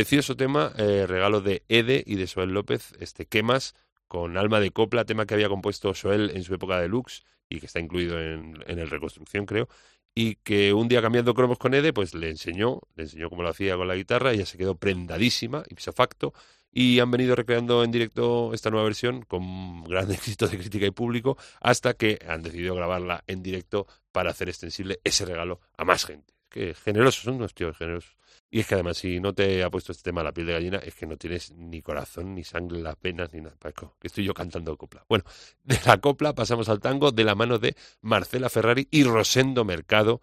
Precioso 0.05 0.37
tema, 0.37 0.71
eh, 0.77 1.07
regalo 1.09 1.41
de 1.41 1.65
Ede 1.71 2.05
y 2.07 2.17
de 2.17 2.27
Soel 2.27 2.51
López, 2.51 2.93
este 3.01 3.25
Quemas, 3.25 3.75
con 4.07 4.37
alma 4.37 4.61
de 4.61 4.71
copla, 4.71 5.07
tema 5.07 5.25
que 5.25 5.33
había 5.33 5.49
compuesto 5.49 5.95
Soel 5.95 6.29
en 6.35 6.45
su 6.45 6.53
época 6.53 6.79
de 6.79 6.89
Lux 6.89 7.25
y 7.49 7.59
que 7.59 7.65
está 7.65 7.81
incluido 7.81 8.21
en, 8.21 8.63
en 8.67 8.79
el 8.79 8.91
Reconstrucción, 8.91 9.47
creo, 9.47 9.67
y 10.15 10.35
que 10.35 10.75
un 10.75 10.89
día 10.89 11.01
cambiando 11.01 11.33
cromos 11.33 11.57
con 11.57 11.73
Ede, 11.73 11.95
pues 11.95 12.13
le 12.13 12.29
enseñó, 12.29 12.83
le 12.97 13.05
enseñó 13.05 13.31
cómo 13.31 13.43
lo 13.43 13.49
hacía 13.49 13.79
con 13.79 13.89
la 13.89 13.95
guitarra, 13.95 14.35
y 14.35 14.37
ella 14.37 14.45
se 14.45 14.59
quedó 14.59 14.75
prendadísima, 14.75 15.65
ipso 15.71 15.91
facto, 15.95 16.35
y 16.71 17.01
han 17.01 17.11
venido 17.11 17.35
recreando 17.35 17.83
en 17.83 17.91
directo 17.91 18.53
esta 18.53 18.69
nueva 18.69 18.85
versión 18.85 19.23
con 19.23 19.85
gran 19.85 20.11
éxito 20.13 20.47
de 20.49 20.59
crítica 20.59 20.85
y 20.85 20.91
público, 20.91 21.39
hasta 21.63 21.95
que 21.95 22.19
han 22.29 22.43
decidido 22.43 22.75
grabarla 22.75 23.25
en 23.27 23.43
directo 23.43 23.87
para 24.13 24.33
hacer 24.33 24.51
extensible 24.51 25.01
ese 25.03 25.25
regalo 25.25 25.61
a 25.79 25.87
más 25.87 26.05
gente. 26.05 26.35
Que 26.51 26.75
generosos, 26.75 27.23
son 27.23 27.37
unos 27.37 27.55
tíos 27.55 27.79
generosos. 27.79 28.15
Y 28.55 28.61
es 28.61 28.69
que 28.69 28.75
además, 28.75 28.99
si 28.99 29.19
no 29.19 29.35
te 29.35 29.65
ha 29.65 29.69
puesto 29.69 29.91
este 29.91 30.05
tema 30.05 30.23
la 30.23 30.31
piel 30.31 30.47
de 30.47 30.53
gallina, 30.53 30.79
es 30.79 30.95
que 30.95 31.07
no 31.07 31.17
tienes 31.17 31.51
ni 31.51 31.83
corazón, 31.83 32.37
ni 32.37 32.45
sangre 32.45 32.77
en 32.77 32.85
las 32.85 32.95
venas, 33.01 33.33
ni 33.33 33.41
nada. 33.41 33.57
Paco, 33.59 33.97
Que 33.99 34.07
estoy 34.07 34.23
yo 34.23 34.33
cantando 34.33 34.77
copla. 34.77 35.05
Bueno, 35.09 35.25
de 35.65 35.77
la 35.85 35.99
copla 35.99 36.37
pasamos 36.37 36.69
al 36.69 36.79
tango 36.79 37.11
de 37.11 37.25
la 37.25 37.35
mano 37.35 37.59
de 37.59 37.75
Marcela 38.03 38.49
Ferrari 38.49 38.87
y 38.93 39.03
Rosendo 39.03 39.65
Mercado, 39.65 40.21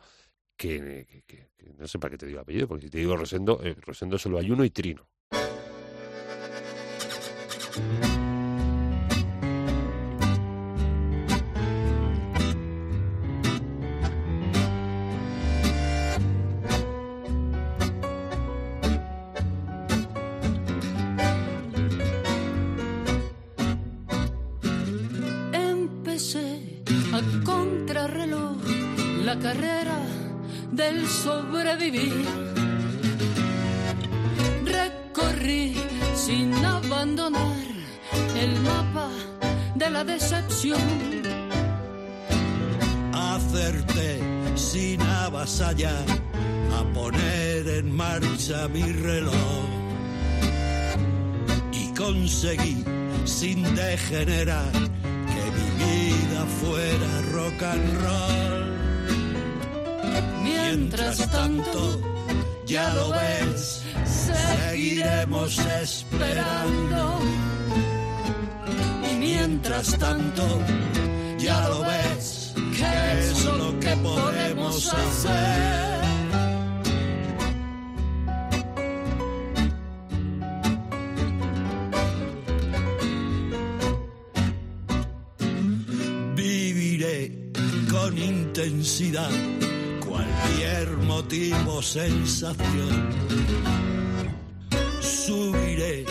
que 0.56 1.26
no 1.78 1.90
sé 1.90 2.00
para 2.00 2.12
qué 2.12 2.20
te 2.20 2.26
digo 2.26 2.40
apellido, 2.40 2.70
porque 2.70 2.86
si 2.86 2.90
te 2.90 3.00
digo 3.00 3.18
Rosendo, 3.18 3.60
eh, 3.66 3.76
Rosendo 3.82 4.18
solo 4.18 4.40
hay 4.40 4.50
uno 4.50 4.64
y 4.64 4.70
Trino. 4.70 5.10
Recorrí 34.64 35.74
sin 36.14 36.54
abandonar 36.64 37.58
el 38.40 38.60
mapa 38.60 39.10
de 39.74 39.90
la 39.90 40.04
decepción. 40.04 40.80
Acerté 43.14 44.20
sin 44.56 45.02
avasallar 45.02 46.06
a 46.78 46.84
poner 46.94 47.68
en 47.68 47.96
marcha 47.96 48.68
mi 48.68 48.84
reloj 48.84 49.66
y 51.74 51.92
conseguí 51.98 52.86
sin 53.26 53.64
degenerar 53.76 54.72
que 54.72 55.44
mi 55.58 55.70
vida 55.80 56.46
fuera 56.62 57.22
rock 57.34 57.64
and 57.64 58.02
roll. 58.04 58.81
Mientras 60.64 61.32
tanto, 61.32 62.02
ya 62.66 62.94
lo 62.94 63.10
ves, 63.12 63.84
seguiremos 64.06 65.58
esperando. 65.60 67.20
Y 69.12 69.16
Mientras 69.18 69.98
tanto, 69.98 70.44
ya 71.38 71.68
lo 71.70 71.82
ves, 71.82 72.54
que 72.78 73.30
es 73.30 73.46
lo 73.46 73.80
que 73.80 73.96
podemos 73.98 74.94
hacer. 74.94 76.02
Viviré 86.36 87.52
con 87.90 88.18
intensidad 88.18 89.30
cualquier 90.52 90.98
motivo 90.98 91.82
sensación. 91.82 93.10
Subiré 95.00 96.06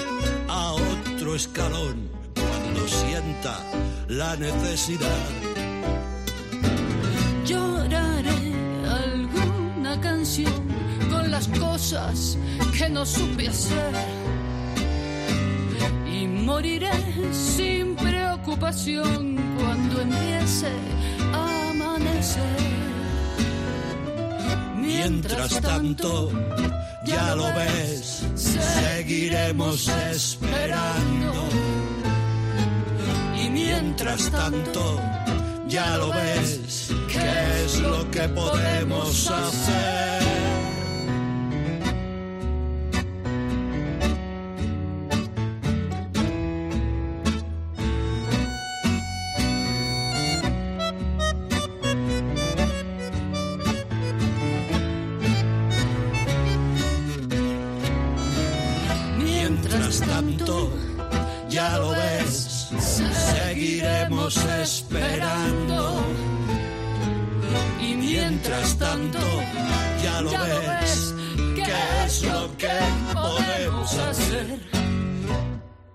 a 0.49 0.72
otro 0.72 1.34
escalón 1.34 2.09
cuando 2.34 2.88
sienta 2.88 3.59
la 4.09 4.36
necesidad. 4.36 5.28
lloraré 7.45 8.53
alguna 8.88 10.01
canción 10.01 10.62
con 11.11 11.30
las 11.30 11.49
cosas 11.49 12.38
que 12.76 12.88
no 12.88 13.05
supe 13.05 13.49
hacer. 13.49 13.95
Y 16.11 16.26
moriré 16.26 16.93
sin 17.32 17.97
preocupación 17.97 19.36
cuando 19.59 20.03
empiece 20.03 20.70
a 21.32 21.70
amanecer. 21.70 22.89
Mientras 24.93 25.61
tanto, 25.61 26.30
ya 27.05 27.34
lo 27.36 27.47
ves, 27.55 28.24
seguiremos 28.34 29.88
esperando. 29.88 31.49
Y 33.41 33.51
mientras 33.51 34.30
tanto, 34.30 35.01
ya 35.68 35.97
lo 35.97 36.11
ves, 36.11 36.91
¿qué 37.09 37.64
es 37.64 37.80
lo 37.80 38.11
que 38.11 38.28
podemos 38.30 39.30
hacer? 39.30 40.49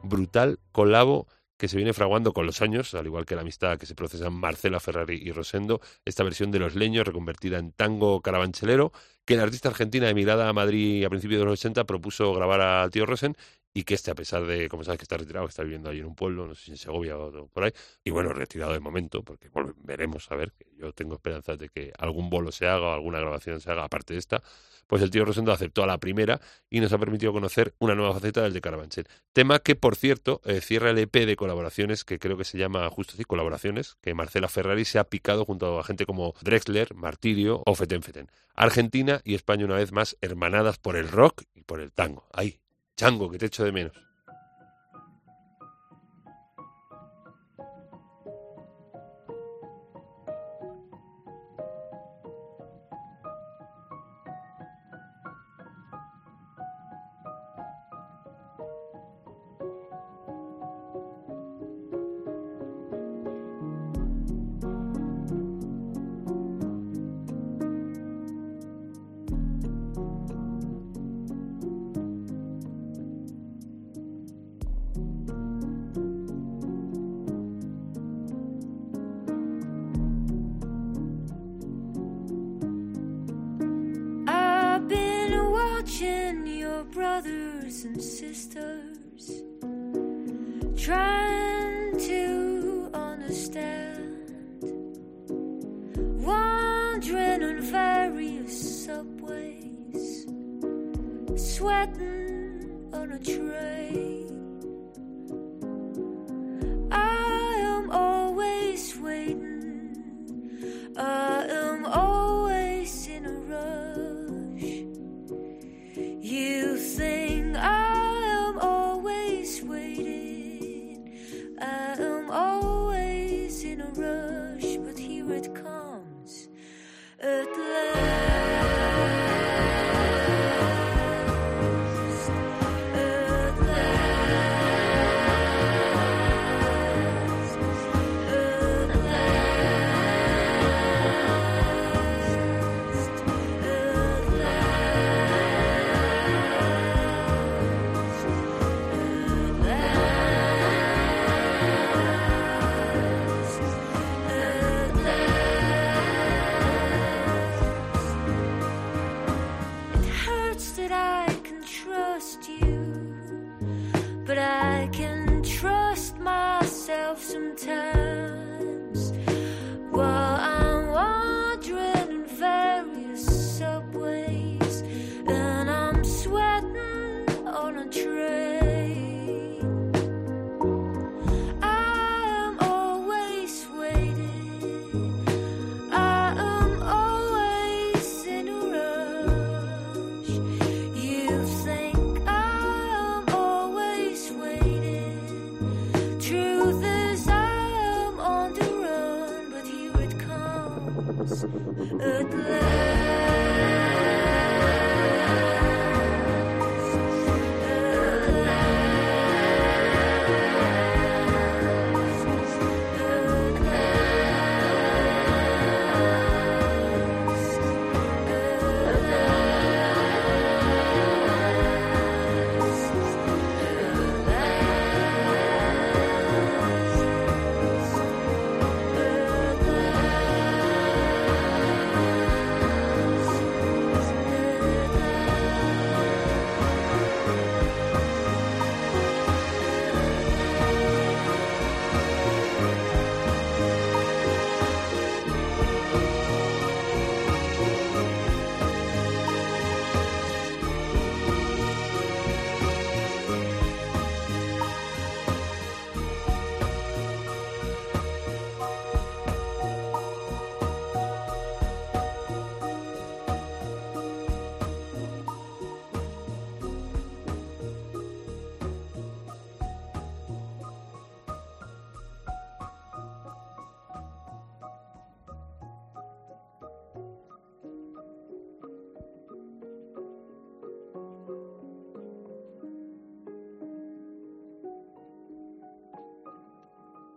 Brutal 0.04 0.60
colabo 0.72 1.28
que 1.58 1.68
se 1.68 1.78
viene 1.78 1.94
fraguando 1.94 2.34
con 2.34 2.46
los 2.46 2.62
años, 2.62 2.94
al 2.96 3.06
igual 3.06 3.26
que 3.26 3.36
la 3.36 3.42
amistad 3.42 3.78
que 3.78 3.86
se 3.86 3.96
procesan 3.96 4.34
Marcela 4.34 4.80
Ferrari 4.80 5.20
y 5.24 5.32
Rosendo, 5.32 5.80
esta 6.04 6.24
versión 6.24 6.52
de 6.52 6.60
Los 6.60 6.76
Leños 6.76 7.08
reconvertida 7.08 7.60
en 7.60 7.72
tango 7.72 8.22
carabanchelero, 8.22 8.92
que 9.24 9.38
la 9.38 9.44
artista 9.44 9.70
argentina 9.70 10.10
emigrada 10.10 10.50
a 10.50 10.54
Madrid 10.54 11.06
a 11.06 11.10
principios 11.10 11.40
de 11.40 11.46
los 11.46 11.60
80 11.60 11.86
propuso 11.86 12.34
grabar 12.34 12.62
al 12.62 12.92
tío 12.92 13.06
Rosen 13.06 13.38
y 13.74 13.84
que 13.84 13.94
este, 13.94 14.12
a 14.12 14.16
pesar 14.16 14.46
de, 14.46 14.70
como 14.70 14.84
sabes, 14.84 15.00
que 15.00 15.04
está 15.04 15.18
retirado, 15.18 15.48
está 15.48 15.64
viviendo 15.64 15.90
ahí 15.90 16.00
en 16.00 16.06
un 16.06 16.16
pueblo, 16.16 16.48
no 16.48 16.56
sé 16.56 16.66
si 16.66 16.72
en 16.72 16.78
Segovia 16.78 17.18
o 17.18 17.48
por 17.48 17.64
ahí, 17.64 17.72
y 18.04 18.10
bueno, 18.10 18.34
retirado 18.34 18.74
de 18.74 18.80
momento, 18.80 19.24
porque 19.24 19.50
veremos 19.84 20.32
a 20.32 20.36
ver, 20.36 20.54
que 20.54 20.66
yo 20.78 20.94
tengo 20.94 21.16
esperanzas 21.16 21.58
de 21.58 21.70
que 21.70 21.94
algún 21.98 22.30
bolo 22.30 22.52
se 22.52 22.68
haga 22.68 22.88
o 22.88 22.94
alguna 22.94 23.20
grabación 23.20 23.60
se 23.60 23.72
haga 23.72 23.84
aparte 23.84 24.14
de 24.14 24.20
esta, 24.20 24.42
pues 24.88 25.02
el 25.02 25.10
tío 25.10 25.26
Rosendo 25.26 25.52
aceptó 25.52 25.84
a 25.84 25.88
la 25.88 25.98
primera 25.98 26.40
y 26.70 26.80
nos 26.80 26.94
ha 26.94 26.98
permitido 26.98 27.34
conocer 27.34 27.74
una 27.80 27.96
nueva 27.96 28.14
faceta 28.14 28.42
del 28.42 28.54
de 28.54 28.62
Carabanchel. 28.62 29.08
Tema 29.34 29.60
que, 29.60 29.76
por 29.76 29.96
cierto, 29.96 30.42
eh, 30.46 30.62
cierra 30.62 30.92
el 30.92 30.98
EP 30.98 31.26
de 31.26 31.36
colaboraciones, 31.36 32.04
que 32.04 32.20
creo 32.20 32.38
que 32.38 32.44
se 32.44 32.58
llama 32.58 32.90
justo 32.90 33.14
así, 33.14 33.24
colaboraciones, 33.24 33.98
que 34.02 34.14
Marcela 34.14 34.48
Ferrari 34.48 34.86
se 34.86 35.00
ha 35.00 35.06
picado 35.06 35.46
junto 35.46 35.80
a 35.80 35.84
gente 35.84 36.06
como 36.06 36.34
Drexler, 36.42 36.94
Martirio 36.96 37.64
o 37.66 37.76
Feten 37.76 38.04
Feten. 38.04 38.30
Argentina 38.56 39.22
y 39.24 39.36
España 39.36 39.66
una 39.66 39.76
vez 39.76 39.92
más 39.92 40.18
hermanadas 40.22 40.78
por 40.78 40.96
el 40.96 41.10
rock 41.10 41.44
y 41.54 41.62
por 41.62 41.80
el 41.82 41.92
tango. 41.92 42.28
Ahí, 42.34 42.60
chango, 42.96 43.30
que 43.30 43.38
te 43.38 43.48
echo 43.48 43.64
de 43.64 43.72
menos. 43.72 43.94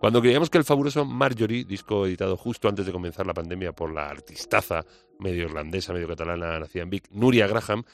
Cuando 0.08 0.22
creíamos 0.22 0.48
que 0.48 0.56
el 0.56 0.64
fabuloso 0.64 1.04
Marjorie, 1.04 1.66
disco 1.66 2.06
editado 2.06 2.34
justo 2.38 2.66
antes 2.66 2.86
de 2.86 2.92
comenzar 2.92 3.26
la 3.26 3.34
pandemia 3.34 3.72
por 3.72 3.92
la 3.92 4.08
artistaza 4.08 4.82
medio 5.18 5.44
irlandesa, 5.44 5.92
medio 5.92 6.08
catalana, 6.08 6.58
nacida 6.58 6.84
en 6.84 6.88
Vic, 6.88 7.10
Nuria 7.10 7.46
Graham, 7.46 7.84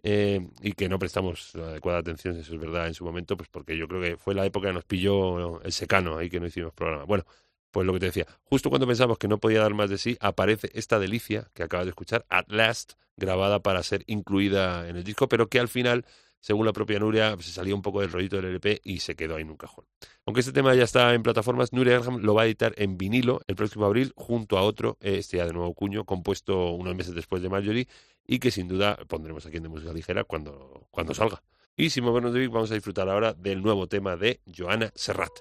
eh, 0.00 0.50
y 0.62 0.70
que 0.74 0.88
no 0.88 1.00
prestamos 1.00 1.52
adecuada 1.56 1.98
atención, 1.98 2.38
eso 2.38 2.54
es 2.54 2.60
verdad, 2.60 2.86
en 2.86 2.94
su 2.94 3.04
momento, 3.04 3.36
pues 3.36 3.48
porque 3.48 3.76
yo 3.76 3.88
creo 3.88 4.00
que 4.00 4.16
fue 4.16 4.36
la 4.36 4.46
época 4.46 4.68
que 4.68 4.72
nos 4.72 4.84
pilló 4.84 5.60
el 5.62 5.72
secano 5.72 6.16
ahí 6.16 6.30
que 6.30 6.38
no 6.38 6.46
hicimos 6.46 6.72
programa. 6.74 7.06
Bueno, 7.06 7.24
pues 7.72 7.84
lo 7.84 7.92
que 7.92 7.98
te 7.98 8.06
decía, 8.06 8.26
justo 8.44 8.70
cuando 8.70 8.86
pensamos 8.86 9.18
que 9.18 9.26
no 9.26 9.38
podía 9.38 9.58
dar 9.58 9.74
más 9.74 9.90
de 9.90 9.98
sí, 9.98 10.16
aparece 10.20 10.70
esta 10.74 11.00
delicia 11.00 11.50
que 11.54 11.64
acabas 11.64 11.86
de 11.86 11.90
escuchar, 11.90 12.24
At 12.28 12.46
Last, 12.46 12.92
grabada 13.16 13.64
para 13.64 13.82
ser 13.82 14.04
incluida 14.06 14.88
en 14.88 14.94
el 14.94 15.02
disco, 15.02 15.28
pero 15.28 15.48
que 15.48 15.58
al 15.58 15.66
final, 15.66 16.04
según 16.44 16.66
la 16.66 16.74
propia 16.74 16.98
Nuria, 16.98 17.34
se 17.40 17.50
salió 17.50 17.74
un 17.74 17.80
poco 17.80 18.02
del 18.02 18.12
rollito 18.12 18.36
del 18.36 18.44
LP 18.44 18.82
y 18.84 18.98
se 18.98 19.16
quedó 19.16 19.36
ahí 19.36 19.42
en 19.44 19.50
un 19.50 19.56
cajón. 19.56 19.86
Aunque 20.26 20.40
este 20.40 20.52
tema 20.52 20.74
ya 20.74 20.82
está 20.82 21.14
en 21.14 21.22
plataformas, 21.22 21.72
Nuria 21.72 21.98
Graham 21.98 22.18
lo 22.18 22.34
va 22.34 22.42
a 22.42 22.44
editar 22.44 22.74
en 22.76 22.98
vinilo 22.98 23.40
el 23.46 23.56
próximo 23.56 23.86
abril 23.86 24.12
junto 24.14 24.58
a 24.58 24.62
otro, 24.62 24.98
este 25.00 25.38
ya 25.38 25.46
de 25.46 25.54
nuevo 25.54 25.72
cuño, 25.72 26.04
compuesto 26.04 26.72
unos 26.72 26.94
meses 26.94 27.14
después 27.14 27.40
de 27.40 27.48
Marjorie 27.48 27.88
y 28.26 28.40
que 28.40 28.50
sin 28.50 28.68
duda 28.68 28.98
pondremos 29.08 29.46
aquí 29.46 29.56
en 29.56 29.62
De 29.62 29.68
Música 29.70 29.94
Ligera 29.94 30.24
cuando, 30.24 30.86
cuando 30.90 31.14
salga. 31.14 31.42
Y 31.78 31.88
sin 31.88 32.04
movernos 32.04 32.34
de 32.34 32.40
Vic, 32.40 32.50
vamos 32.50 32.70
a 32.70 32.74
disfrutar 32.74 33.08
ahora 33.08 33.32
del 33.32 33.62
nuevo 33.62 33.86
tema 33.86 34.14
de 34.16 34.42
Joana 34.54 34.92
Serrat. 34.94 35.32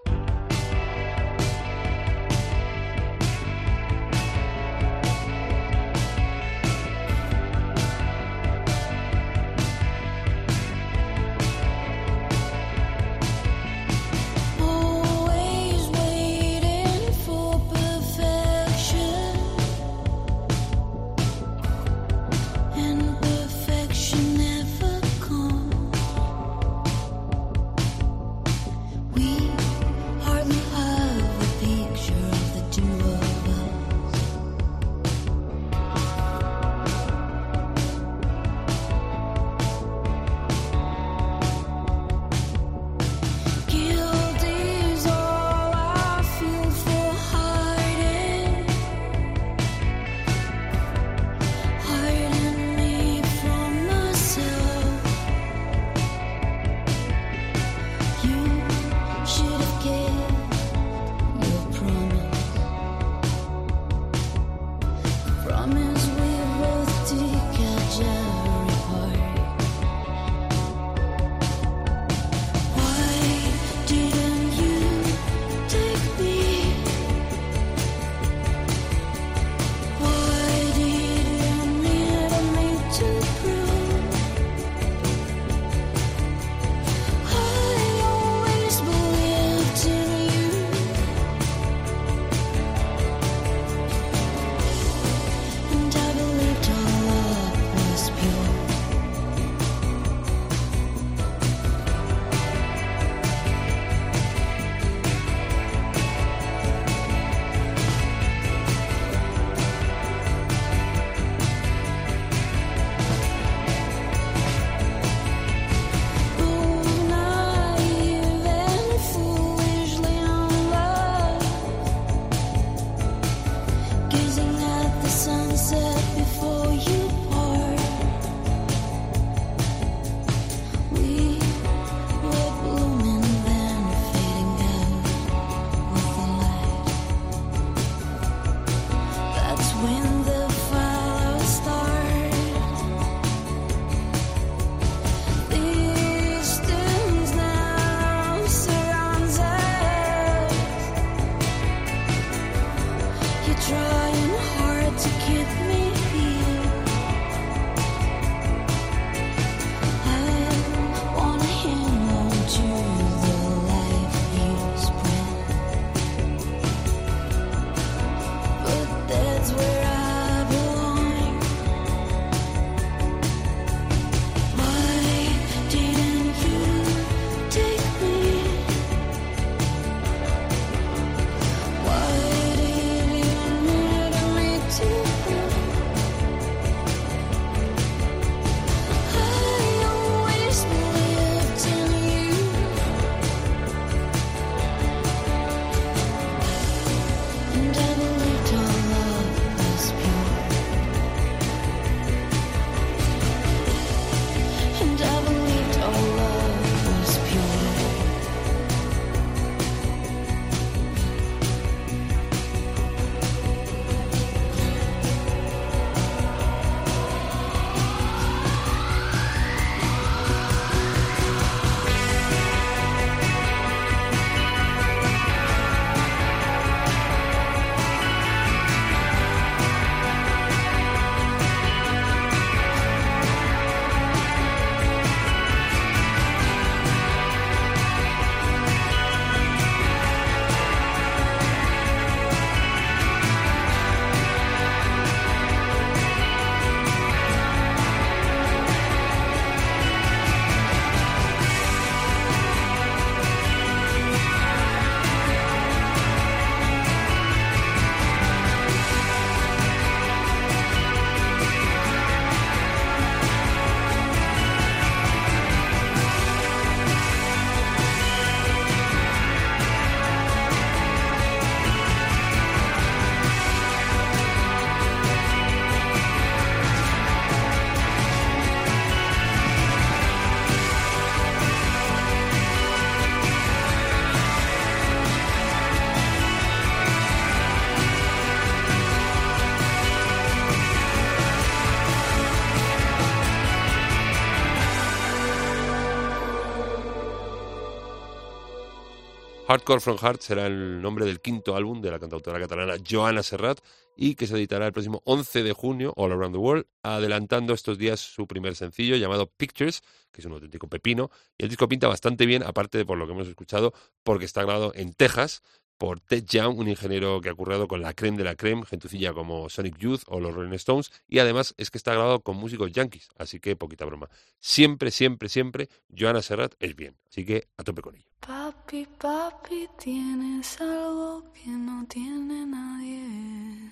Hardcore 299.53 299.81
from 299.81 299.99
Heart 299.99 300.21
será 300.21 300.47
el 300.47 300.81
nombre 300.81 301.05
del 301.05 301.21
quinto 301.21 301.55
álbum 301.55 301.79
de 301.79 301.91
la 301.91 301.99
cantautora 301.99 302.39
catalana 302.39 302.73
Joana 302.89 303.21
Serrat 303.21 303.59
y 303.95 304.15
que 304.15 304.25
se 304.25 304.33
editará 304.35 304.65
el 304.65 304.73
próximo 304.73 305.03
11 305.05 305.43
de 305.43 305.53
junio, 305.53 305.93
All 305.95 306.11
Around 306.11 306.33
the 306.33 306.39
World, 306.39 306.65
adelantando 306.81 307.53
estos 307.53 307.77
días 307.77 307.99
su 307.99 308.25
primer 308.25 308.55
sencillo 308.55 308.95
llamado 308.95 309.27
Pictures, 309.27 309.83
que 310.11 310.21
es 310.21 310.25
un 310.25 310.33
auténtico 310.33 310.67
pepino. 310.67 311.11
Y 311.37 311.43
el 311.43 311.49
disco 311.49 311.67
pinta 311.67 311.87
bastante 311.87 312.25
bien, 312.25 312.41
aparte 312.41 312.79
de 312.79 312.85
por 312.87 312.97
lo 312.97 313.05
que 313.05 313.11
hemos 313.11 313.27
escuchado, 313.27 313.75
porque 314.03 314.25
está 314.25 314.41
grabado 314.41 314.71
en 314.73 314.91
Texas 314.95 315.43
por 315.83 315.99
Ted 315.99 316.23
Young, 316.23 316.59
un 316.59 316.69
ingeniero 316.69 317.19
que 317.19 317.27
ha 317.27 317.33
currado 317.33 317.67
con 317.67 317.81
la 317.81 317.93
creme 317.93 318.17
de 318.17 318.23
la 318.23 318.35
creme, 318.35 318.65
gentucilla 318.65 319.11
como 319.11 319.49
Sonic 319.49 319.77
Youth 319.79 320.03
o 320.07 320.21
los 320.21 320.33
Rolling 320.33 320.53
Stones, 320.53 320.93
y 321.09 321.19
además 321.19 321.53
es 321.57 321.69
que 321.69 321.77
está 321.77 321.91
grabado 321.91 322.21
con 322.21 322.37
músicos 322.37 322.71
yankees, 322.71 323.09
así 323.17 323.41
que 323.41 323.57
poquita 323.57 323.83
broma. 323.83 324.09
Siempre, 324.39 324.91
siempre, 324.91 325.27
siempre, 325.27 325.67
Joana 325.93 326.21
Serrat 326.21 326.53
es 326.61 326.73
bien, 326.77 326.95
así 327.09 327.25
que 327.25 327.49
a 327.57 327.65
tope 327.65 327.81
con 327.81 327.97
ello. 327.97 328.07
Papi, 328.21 328.87
papi, 328.97 329.67
tienes 329.77 330.61
algo 330.61 331.29
que 331.33 331.49
no 331.49 331.85
tiene 331.89 332.45
nadie. 332.45 333.69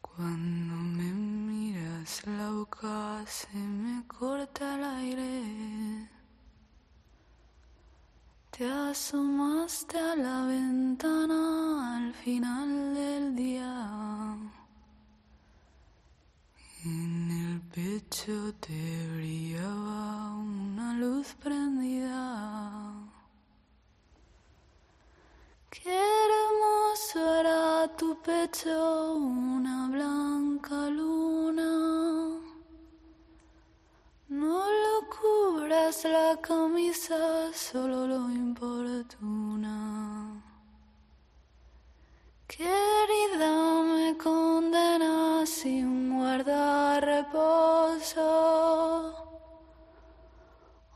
Cuando 0.00 0.74
me 0.74 1.12
miras 1.12 2.26
la 2.26 2.48
boca 2.48 3.26
se 3.26 3.54
me 3.58 4.06
corta 4.06 4.76
el 4.76 4.84
aire. 4.84 6.17
Te 8.58 8.68
asomaste 8.68 9.96
a 9.96 10.16
la 10.16 10.44
ventana 10.46 11.96
al 11.96 12.12
final 12.12 12.92
del 12.92 13.36
día. 13.36 14.36
En 16.84 17.30
el 17.30 17.60
pecho 17.72 18.52
te 18.58 19.08
brillaba 19.14 20.34
una 20.34 20.92
luz 20.94 21.36
prendida. 21.40 22.94
Qué 25.70 25.96
hermoso 26.26 27.34
era 27.36 27.96
tu 27.96 28.20
pecho, 28.22 29.14
una 29.14 29.88
blanca 29.88 30.90
luna. 30.90 32.38
No 34.28 34.58
lo 34.84 35.08
cubras 35.08 36.04
la 36.04 36.36
camisa, 36.42 37.50
solo 37.54 38.06
lo 38.06 38.28
Querida, 42.58 43.54
me 43.84 44.16
condenas 44.16 45.48
sin 45.48 46.12
guardar 46.12 47.04
reposo. 47.04 48.26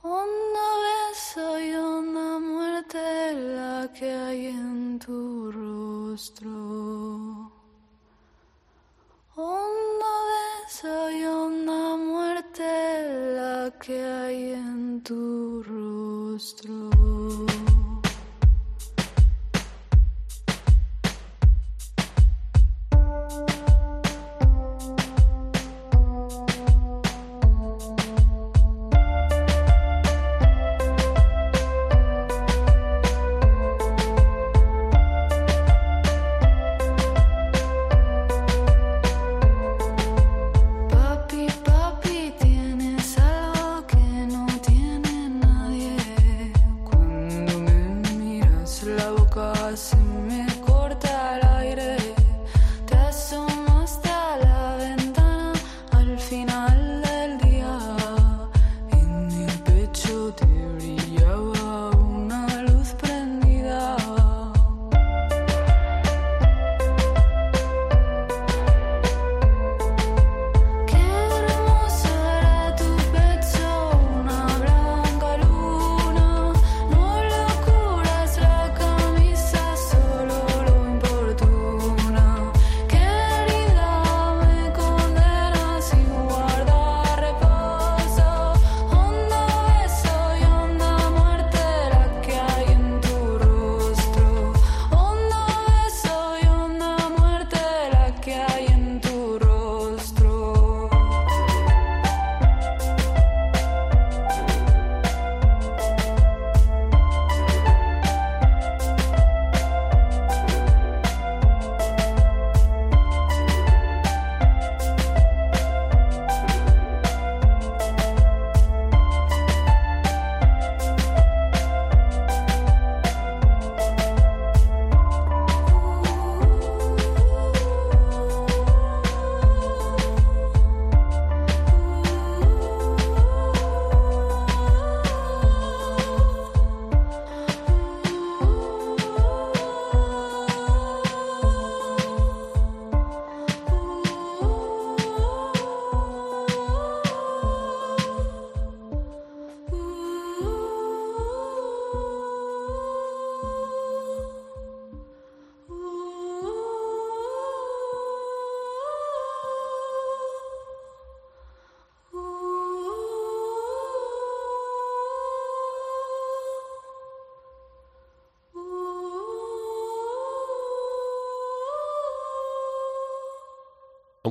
Honda 0.03 0.69
beso 0.87 1.61
y 1.61 1.73
honda 1.75 2.41
muerte 2.41 3.33
la 3.55 3.89
que 3.97 4.13
hay 4.13 4.47
en 4.47 4.99
tu 4.99 5.53
rostro. 5.53 6.51
Honda 9.37 10.15
beso 10.33 11.11
y 11.13 11.25
honda 11.27 11.97
muerte 11.97 12.71
la 13.37 13.73
que 13.79 14.05
hay 14.05 14.51
en 14.55 15.01
tu 15.05 15.63
rostro. 15.63 16.82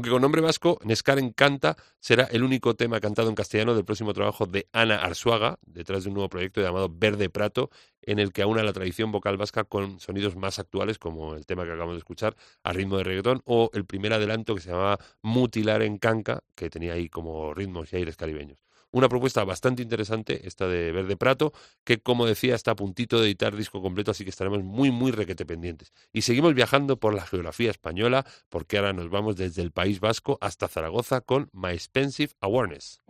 Aunque 0.01 0.09
con 0.09 0.23
nombre 0.23 0.41
vasco, 0.41 0.79
Nescar 0.83 1.19
Encanta 1.19 1.77
será 1.99 2.23
el 2.23 2.41
único 2.41 2.75
tema 2.75 2.99
cantado 2.99 3.29
en 3.29 3.35
castellano 3.35 3.75
del 3.75 3.85
próximo 3.85 4.13
trabajo 4.13 4.47
de 4.47 4.67
Ana 4.73 4.95
Arzuaga, 4.95 5.59
detrás 5.61 6.01
de 6.01 6.09
un 6.09 6.15
nuevo 6.15 6.27
proyecto 6.27 6.59
llamado 6.59 6.89
Verde 6.91 7.29
Prato, 7.29 7.69
en 8.01 8.17
el 8.17 8.33
que 8.33 8.41
aúna 8.41 8.63
la 8.63 8.73
tradición 8.73 9.11
vocal 9.11 9.37
vasca 9.37 9.63
con 9.63 9.99
sonidos 9.99 10.35
más 10.35 10.57
actuales, 10.57 10.97
como 10.97 11.35
el 11.35 11.45
tema 11.45 11.65
que 11.65 11.69
acabamos 11.69 11.93
de 11.93 11.99
escuchar, 11.99 12.35
a 12.63 12.73
ritmo 12.73 12.97
de 12.97 13.03
reggaetón, 13.03 13.43
o 13.45 13.69
el 13.75 13.85
primer 13.85 14.11
adelanto 14.11 14.55
que 14.55 14.61
se 14.61 14.71
llamaba 14.71 14.97
Mutilar 15.21 15.83
en 15.83 15.99
Canca, 15.99 16.41
que 16.55 16.71
tenía 16.71 16.93
ahí 16.93 17.07
como 17.07 17.53
ritmos 17.53 17.93
y 17.93 17.97
aires 17.97 18.17
caribeños. 18.17 18.57
Una 18.91 19.07
propuesta 19.07 19.43
bastante 19.43 19.81
interesante, 19.81 20.47
esta 20.47 20.68
de 20.68 20.91
Verde 20.91 21.15
Prato, 21.15 21.53
que 21.84 22.01
como 22.01 22.26
decía 22.26 22.55
está 22.55 22.72
a 22.72 22.76
puntito 22.76 23.19
de 23.19 23.27
editar 23.27 23.55
disco 23.55 23.81
completo, 23.81 24.11
así 24.11 24.23
que 24.23 24.30
estaremos 24.30 24.63
muy, 24.63 24.91
muy 24.91 25.11
requete 25.11 25.45
pendientes. 25.45 25.93
Y 26.11 26.23
seguimos 26.23 26.53
viajando 26.53 26.97
por 26.97 27.13
la 27.13 27.26
geografía 27.26 27.72
española, 27.72 28.26
porque 28.49 28.77
ahora 28.77 28.93
nos 28.93 29.09
vamos 29.09 29.38
desde 29.38 29.61
el 29.61 29.72
País 29.72 29.99
Vasco 29.99 30.38
hasta 30.41 30.68
Zaragoza 30.68 31.22
con 31.22 31.49
My 31.53 31.72
Expensive 31.72 32.34
Awareness. 32.41 33.01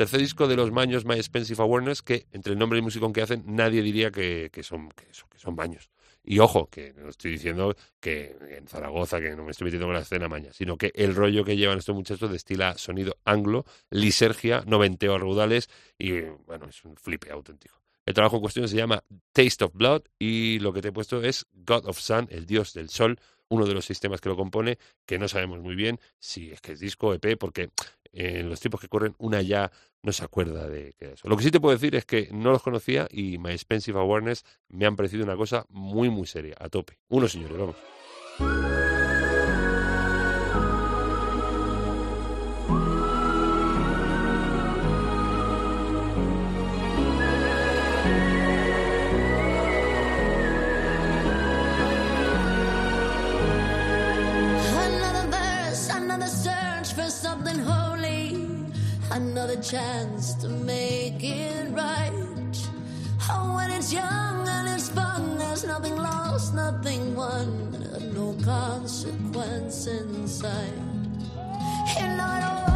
Tercer 0.00 0.20
disco 0.20 0.48
de 0.48 0.56
los 0.56 0.72
Maños 0.72 1.04
My 1.04 1.16
Expensive 1.16 1.62
Awareness, 1.62 2.00
que 2.00 2.24
entre 2.32 2.54
el 2.54 2.58
nombre 2.58 2.78
y 2.78 2.82
musicón 2.82 3.12
que 3.12 3.20
hacen, 3.20 3.44
nadie 3.44 3.82
diría 3.82 4.10
que, 4.10 4.50
son, 4.62 4.88
que, 4.88 5.04
son, 5.12 5.54
Maños. 5.54 5.90
Y 6.24 6.38
ojo, 6.38 6.70
que 6.70 6.94
no 6.94 7.10
estoy 7.10 7.32
diciendo 7.32 7.76
que 8.00 8.34
en 8.48 8.66
Zaragoza, 8.66 9.20
que 9.20 9.36
no 9.36 9.44
me 9.44 9.50
estoy 9.50 9.66
metiendo 9.66 9.86
con 9.86 9.94
la 9.94 10.00
escena 10.00 10.26
maña, 10.26 10.54
sino 10.54 10.78
que 10.78 10.90
el 10.94 11.14
rollo 11.14 11.44
que 11.44 11.58
llevan 11.58 11.76
estos 11.76 11.94
muchachos 11.94 12.32
destila 12.32 12.78
sonido 12.78 13.18
anglo, 13.26 13.66
lisergia, 13.90 14.62
noventeo 14.66 15.16
a 15.16 15.18
raudales 15.18 15.68
y 15.98 16.20
bueno, 16.46 16.66
es 16.70 16.82
un 16.86 16.96
flipe 16.96 17.30
auténtico. 17.30 17.82
El 18.06 18.14
trabajo 18.14 18.36
en 18.36 18.42
cuestión 18.42 18.68
se 18.68 18.76
llama 18.76 19.04
Taste 19.34 19.64
of 19.66 19.74
Blood 19.74 20.04
y 20.18 20.60
lo 20.60 20.72
que 20.72 20.80
te 20.80 20.88
he 20.88 20.92
puesto 20.92 21.22
es 21.22 21.46
God 21.52 21.84
of 21.84 21.98
Sun, 21.98 22.26
el 22.30 22.46
dios 22.46 22.72
del 22.72 22.88
sol, 22.88 23.20
uno 23.50 23.66
de 23.66 23.74
los 23.74 23.84
sistemas 23.84 24.22
que 24.22 24.30
lo 24.30 24.36
compone, 24.36 24.78
que 25.04 25.18
no 25.18 25.28
sabemos 25.28 25.60
muy 25.60 25.74
bien 25.74 26.00
si 26.18 26.52
es 26.52 26.62
que 26.62 26.72
es 26.72 26.80
disco, 26.80 27.12
EP, 27.12 27.36
porque 27.36 27.68
en 28.12 28.48
los 28.48 28.60
tiempos 28.60 28.80
que 28.80 28.88
corren 28.88 29.14
una 29.18 29.42
ya 29.42 29.70
no 30.02 30.12
se 30.12 30.24
acuerda 30.24 30.68
de 30.68 30.94
que 30.98 31.12
eso. 31.12 31.28
Lo 31.28 31.36
que 31.36 31.44
sí 31.44 31.50
te 31.50 31.60
puedo 31.60 31.76
decir 31.76 31.94
es 31.94 32.04
que 32.04 32.28
no 32.32 32.50
los 32.50 32.62
conocía 32.62 33.06
y 33.10 33.38
My 33.38 33.52
Expensive 33.52 33.98
Awareness 33.98 34.44
me 34.68 34.86
han 34.86 34.96
parecido 34.96 35.24
una 35.24 35.36
cosa 35.36 35.66
muy, 35.68 36.10
muy 36.10 36.26
seria, 36.26 36.54
a 36.58 36.68
tope. 36.68 36.98
Unos 37.08 37.32
señores, 37.32 37.58
vamos. 37.58 38.79
Chance 59.70 60.34
to 60.34 60.48
make 60.48 61.22
it 61.22 61.70
right. 61.70 62.10
Oh, 63.30 63.54
when 63.54 63.70
it's 63.70 63.92
young 63.92 64.48
and 64.48 64.68
it's 64.68 64.88
fun, 64.88 65.38
there's 65.38 65.64
nothing 65.64 65.94
lost, 65.94 66.54
nothing 66.54 67.14
won, 67.14 67.70
no 68.12 68.36
consequence 68.42 69.86
inside. 69.86 70.72
And 71.98 72.16
not 72.16 72.69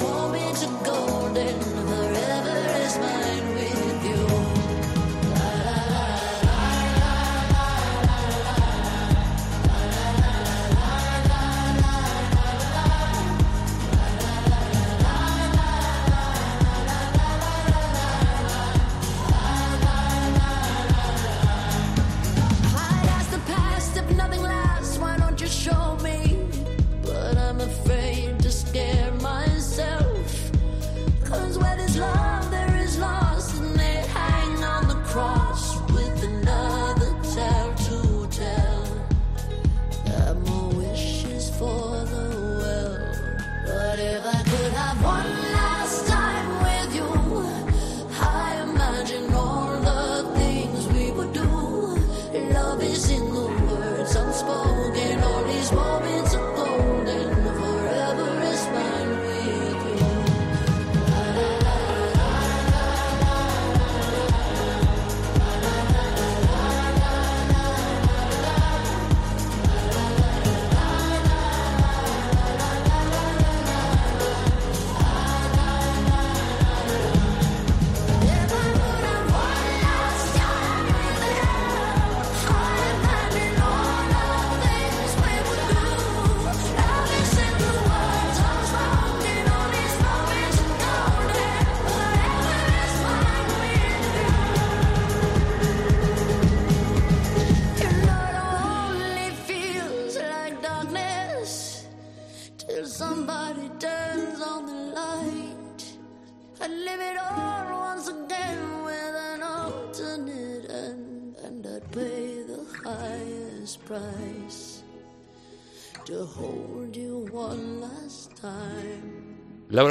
moment 0.00 0.62
into 0.62 0.84
golden. 0.84 1.67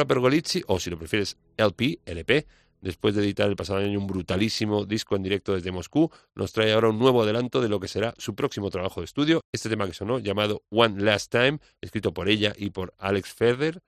Pergolizzi, 0.08 0.64
o 0.68 0.80
si 0.80 0.90
lo 0.90 0.98
prefieres, 0.98 1.38
LP, 1.58 2.00
LP, 2.06 2.48
después 2.82 3.16
de 3.16 3.24
editar 3.24 3.50
el 3.50 3.56
pasado 3.56 3.80
año 3.80 4.00
un 4.00 4.08
brutalísimo 4.08 4.86
disco 4.86 5.16
en 5.16 5.24
directo 5.24 5.54
desde 5.54 5.72
Moscú, 5.72 6.12
nos 6.36 6.54
trae 6.54 6.72
ahora 6.74 6.90
un 6.90 7.00
nuevo 7.00 7.24
adelanto 7.24 7.62
de 7.62 7.70
lo 7.70 7.80
que 7.80 7.88
será 7.88 8.14
su 8.18 8.36
próximo 8.36 8.70
trabajo 8.70 9.02
de 9.02 9.06
estudio. 9.06 9.42
Este 9.52 9.70
tema 9.70 9.88
que 9.88 9.94
sonó, 9.94 10.20
llamado 10.20 10.64
One 10.70 11.04
Last 11.04 11.32
Time, 11.32 11.60
escrito 11.82 12.14
por 12.14 12.30
ella 12.30 12.54
y 12.58 12.70
por 12.70 12.94
Alex 12.98 13.34
Feder, 13.34 13.80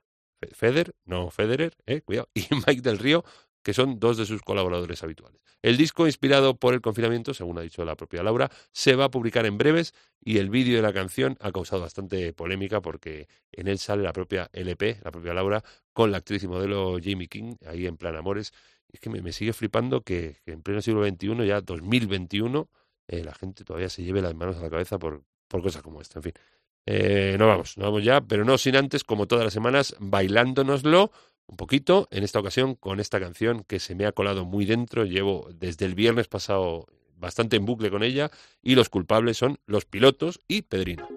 Fe- 0.41 0.54
Feder, 0.56 0.91
no 1.06 1.30
Federer, 1.32 1.74
eh, 1.86 2.02
cuidado, 2.02 2.30
y 2.34 2.46
Mike 2.52 2.82
del 2.82 2.98
Río, 2.98 3.24
que 3.64 3.73
son 3.73 3.99
dos 3.99 4.18
de 4.18 4.26
sus 4.26 4.41
colaboradores 4.41 5.03
habituales. 5.03 5.41
El 5.61 5.76
disco, 5.76 6.06
inspirado 6.06 6.56
por 6.56 6.73
el 6.73 6.81
confinamiento, 6.81 7.34
según 7.34 7.57
ha 7.57 7.61
dicho 7.61 7.84
la 7.84 7.95
propia 7.95 8.23
Laura, 8.23 8.49
se 8.72 8.95
va 8.95 9.06
a 9.06 9.11
publicar 9.11 9.45
en 9.45 9.57
breves 9.57 9.94
y 10.23 10.38
el 10.38 10.49
vídeo 10.49 10.77
de 10.77 10.81
la 10.81 10.94
canción 10.94 11.38
ha 11.41 11.52
causado 11.52 11.81
bastante 11.81 12.31
polémica 12.34 12.81
porque 12.81 13.27
en 13.52 13.68
él 13.68 13.77
sale 13.77 14.03
la 14.03 14.14
propia 14.14 14.49
LP, 14.53 14.99
la 15.03 15.11
propia 15.11 15.34
Laura, 15.34 15.64
con 15.91 16.11
la 16.11 16.18
actriz 16.18 16.44
y 16.44 16.48
modelo 16.48 16.98
Jamie 17.03 17.27
King, 17.27 17.56
ahí 17.65 17.86
en 17.86 17.98
plan 17.98 18.15
amores. 18.15 18.53
Es 18.91 18.99
que 18.99 19.10
me, 19.10 19.31
sigue 19.34 19.53
flipando 19.53 20.02
que, 20.02 20.38
que 20.45 20.52
en 20.52 20.61
pleno 20.61 20.81
siglo 20.81 21.06
XXI, 21.06 21.45
ya 21.45 21.61
2021, 21.61 22.69
eh, 23.07 23.23
la 23.23 23.34
gente 23.34 23.64
todavía 23.64 23.90
se 23.90 24.03
lleve 24.03 24.22
las 24.22 24.34
manos 24.36 24.57
a 24.57 24.61
la 24.61 24.69
cabeza 24.69 24.98
por, 24.98 25.23
por 25.48 25.61
cosas 25.61 25.81
como 25.81 26.02
esta. 26.02 26.19
En 26.19 26.23
fin, 26.23 26.34
eh, 26.86 27.36
no 27.38 27.48
vamos, 27.48 27.77
no 27.77 27.86
vamos 27.86 28.03
ya, 28.03 28.22
pero 28.22 28.45
no 28.45 28.57
sin 28.57 28.76
antes, 28.76 29.03
como 29.03 29.27
todas 29.27 29.44
las 29.44 29.53
semanas, 29.53 29.95
bailándonoslo 29.99 31.11
un 31.50 31.58
poquito, 31.58 32.08
en 32.12 32.24
esta 32.24 32.40
ocasión 32.40 32.76
con 32.76 33.00
esta 33.00 33.20
canción 33.20 33.64
que 33.64 33.80
se 33.80 33.96
me 33.96 34.06
ha 34.06 34.12
colado 34.12 34.46
muy 34.46 34.66
dentro, 34.66 35.04
llevo 35.04 35.50
desde 35.54 35.86
el 35.86 35.96
viernes 35.96 36.28
pasado 36.28 36.86
bastante 37.18 37.58
en 37.58 37.66
bucle 37.66 37.90
con 37.90 38.04
ella, 38.04 38.30
y 38.62 38.76
los 38.76 38.90
culpables 38.90 39.38
son 39.38 39.60
los 39.66 39.86
pilotos 39.86 40.40
y 40.48 40.62
Pedrino. 40.62 41.08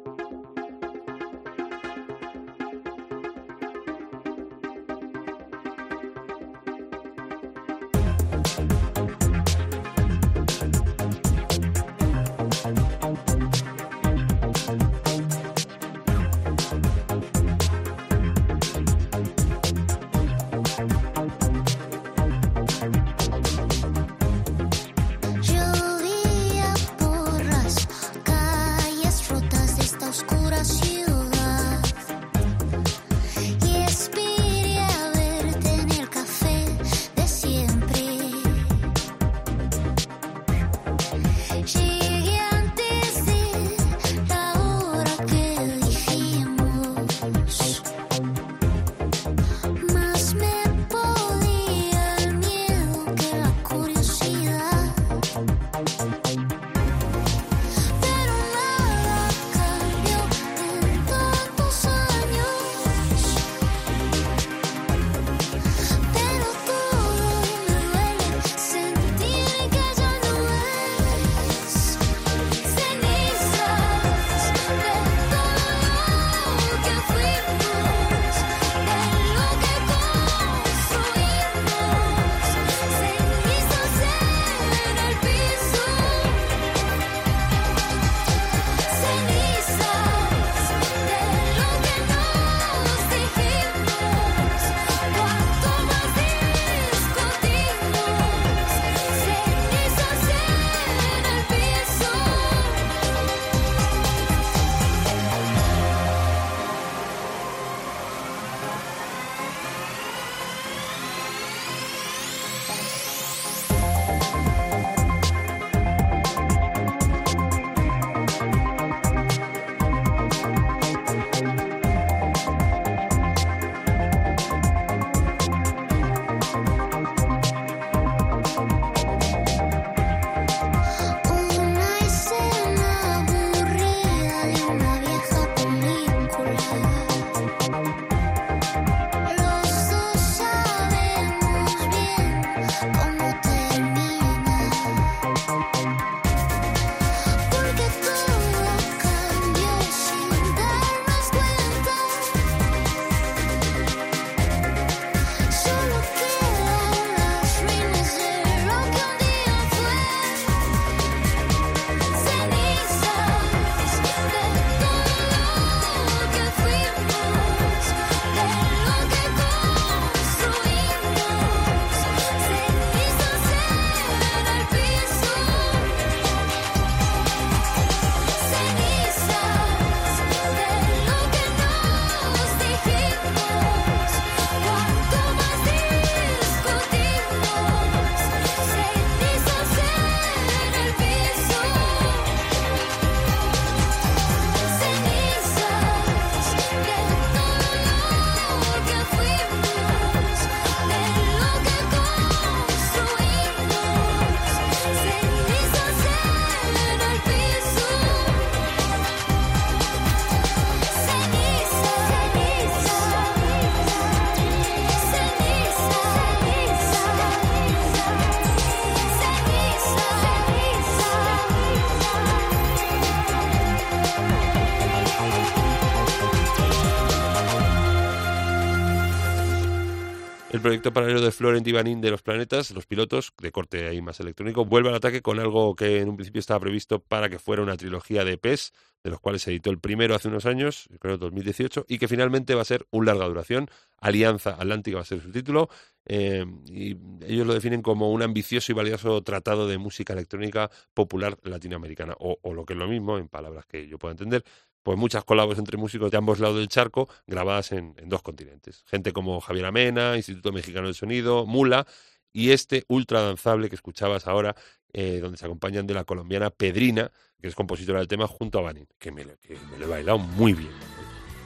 El 230.52 230.60
proyecto 230.60 230.92
paralelo 230.92 231.22
de 231.22 231.32
Florent 231.32 231.66
Ivanin 231.66 232.02
de 232.02 232.10
los 232.10 232.20
planetas, 232.20 232.72
los 232.72 232.84
pilotos, 232.84 233.32
de 233.40 233.50
corte 233.50 233.88
ahí 233.88 234.02
más 234.02 234.20
electrónico, 234.20 234.66
vuelve 234.66 234.90
al 234.90 234.96
ataque 234.96 235.22
con 235.22 235.40
algo 235.40 235.74
que 235.74 236.00
en 236.00 236.10
un 236.10 236.16
principio 236.16 236.40
estaba 236.40 236.60
previsto 236.60 236.98
para 236.98 237.30
que 237.30 237.38
fuera 237.38 237.62
una 237.62 237.74
trilogía 237.78 238.22
de 238.22 238.32
EPs, 238.32 238.74
de 239.02 239.10
los 239.10 239.18
cuales 239.18 239.40
se 239.40 239.50
editó 239.50 239.70
el 239.70 239.78
primero 239.78 240.14
hace 240.14 240.28
unos 240.28 240.44
años, 240.44 240.90
creo 241.00 241.16
2018, 241.16 241.86
y 241.88 241.96
que 241.96 242.06
finalmente 242.06 242.54
va 242.54 242.60
a 242.60 242.66
ser 242.66 242.86
un 242.90 243.06
larga 243.06 243.26
duración. 243.26 243.70
Alianza 243.98 244.50
Atlántica 244.50 244.96
va 244.96 245.02
a 245.02 245.06
ser 245.06 245.22
su 245.22 245.32
título, 245.32 245.70
eh, 246.04 246.44
y 246.66 246.98
ellos 247.26 247.46
lo 247.46 247.54
definen 247.54 247.80
como 247.80 248.12
un 248.12 248.20
ambicioso 248.20 248.72
y 248.72 248.74
valioso 248.74 249.22
tratado 249.22 249.66
de 249.66 249.78
música 249.78 250.12
electrónica 250.12 250.70
popular 250.92 251.38
latinoamericana, 251.44 252.14
o, 252.18 252.38
o 252.42 252.52
lo 252.52 252.66
que 252.66 252.74
es 252.74 252.78
lo 252.78 252.88
mismo, 252.88 253.16
en 253.16 253.26
palabras 253.26 253.64
que 253.64 253.88
yo 253.88 253.98
pueda 253.98 254.12
entender, 254.12 254.44
pues 254.82 254.98
muchas 254.98 255.24
colabos 255.24 255.58
entre 255.58 255.76
músicos 255.76 256.10
de 256.10 256.16
ambos 256.16 256.40
lados 256.40 256.58
del 256.58 256.68
charco 256.68 257.08
grabadas 257.26 257.72
en, 257.72 257.94
en 257.98 258.08
dos 258.08 258.22
continentes. 258.22 258.84
Gente 258.86 259.12
como 259.12 259.40
Javier 259.40 259.66
Amena, 259.66 260.16
Instituto 260.16 260.52
Mexicano 260.52 260.86
del 260.86 260.94
Sonido, 260.94 261.46
Mula 261.46 261.86
y 262.32 262.50
este 262.50 262.84
ultra 262.88 263.20
danzable 263.22 263.68
que 263.68 263.74
escuchabas 263.74 264.26
ahora, 264.26 264.56
eh, 264.92 265.18
donde 265.20 265.38
se 265.38 265.44
acompañan 265.44 265.86
de 265.86 265.94
la 265.94 266.04
colombiana 266.04 266.50
Pedrina, 266.50 267.10
que 267.40 267.48
es 267.48 267.54
compositora 267.54 267.98
del 267.98 268.08
tema, 268.08 268.26
junto 268.26 268.58
a 268.58 268.62
Vanin, 268.62 268.88
que 268.98 269.10
me, 269.10 269.24
que 269.40 269.56
me 269.70 269.78
lo 269.78 269.86
he 269.86 269.88
bailado 269.88 270.18
muy 270.18 270.52
bien. 270.54 270.70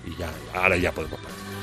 Y 0.07 0.17
ya, 0.17 0.33
ahora 0.55 0.77
ya 0.77 0.93
podemos 0.93 1.19
parar. 1.19 1.56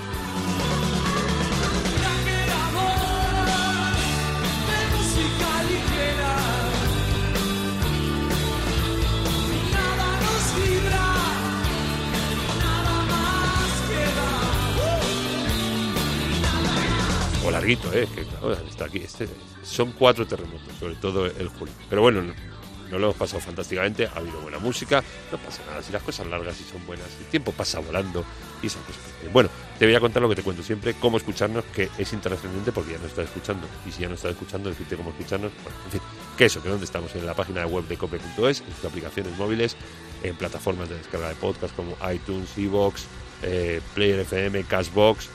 Queda. 17.43 17.49
O 17.49 17.51
larguito, 17.51 17.93
¿eh? 17.93 18.07
Que 18.13 18.23
claro, 18.23 18.53
está 18.67 18.85
aquí. 18.85 18.99
Este, 18.99 19.27
son 19.63 19.91
cuatro 19.91 20.25
terremotos, 20.25 20.75
sobre 20.79 20.95
todo 20.95 21.25
el 21.25 21.47
julio. 21.49 21.73
Pero 21.89 22.01
bueno, 22.01 22.21
no, 22.21 22.99
lo 22.99 23.05
hemos 23.07 23.15
pasado 23.15 23.41
fantásticamente. 23.41 24.07
Ha 24.07 24.17
habido 24.17 24.39
buena 24.41 24.59
música. 24.59 25.03
No 25.31 25.37
pasa 25.37 25.63
nada. 25.65 25.81
Si 25.81 25.91
las 25.91 26.03
cosas 26.03 26.27
largas 26.27 26.59
y 26.59 26.63
son 26.63 26.85
buenas, 26.85 27.07
el 27.19 27.25
tiempo 27.25 27.51
pasa 27.51 27.79
volando 27.79 28.23
y 28.61 28.67
esas 28.67 28.83
cosas. 28.83 29.01
Bueno, 29.31 29.49
te 29.79 29.85
voy 29.85 29.95
a 29.95 29.99
contar 29.99 30.21
lo 30.21 30.29
que 30.29 30.35
te 30.35 30.43
cuento 30.43 30.63
siempre: 30.63 30.93
cómo 30.95 31.17
escucharnos, 31.17 31.63
que 31.65 31.89
es 31.97 32.13
intrascendente 32.13 32.71
porque 32.71 32.93
ya 32.93 32.99
no 32.99 33.07
estás 33.07 33.25
escuchando. 33.25 33.67
Y 33.87 33.91
si 33.91 34.01
ya 34.01 34.09
no 34.09 34.15
estás 34.15 34.31
escuchando, 34.31 34.69
decirte 34.69 34.95
cómo 34.95 35.09
escucharnos. 35.09 35.51
Bueno, 35.63 35.77
en 35.85 35.91
fin, 35.91 36.01
que 36.37 36.45
eso, 36.45 36.61
que 36.61 36.69
dónde 36.69 36.85
estamos 36.85 37.13
en 37.15 37.25
la 37.25 37.33
página 37.33 37.65
web 37.65 37.87
de 37.87 37.97
cope.es, 37.97 38.61
en 38.61 38.75
sus 38.75 38.85
aplicaciones 38.85 39.37
móviles, 39.37 39.75
en 40.23 40.35
plataformas 40.35 40.89
de 40.89 40.97
descarga 40.97 41.29
de 41.29 41.35
podcast 41.35 41.75
como 41.75 41.95
iTunes, 42.11 42.57
Evox, 42.57 43.05
eh, 43.43 43.81
Player 43.93 44.19
FM, 44.19 44.63
Cashbox. 44.63 45.29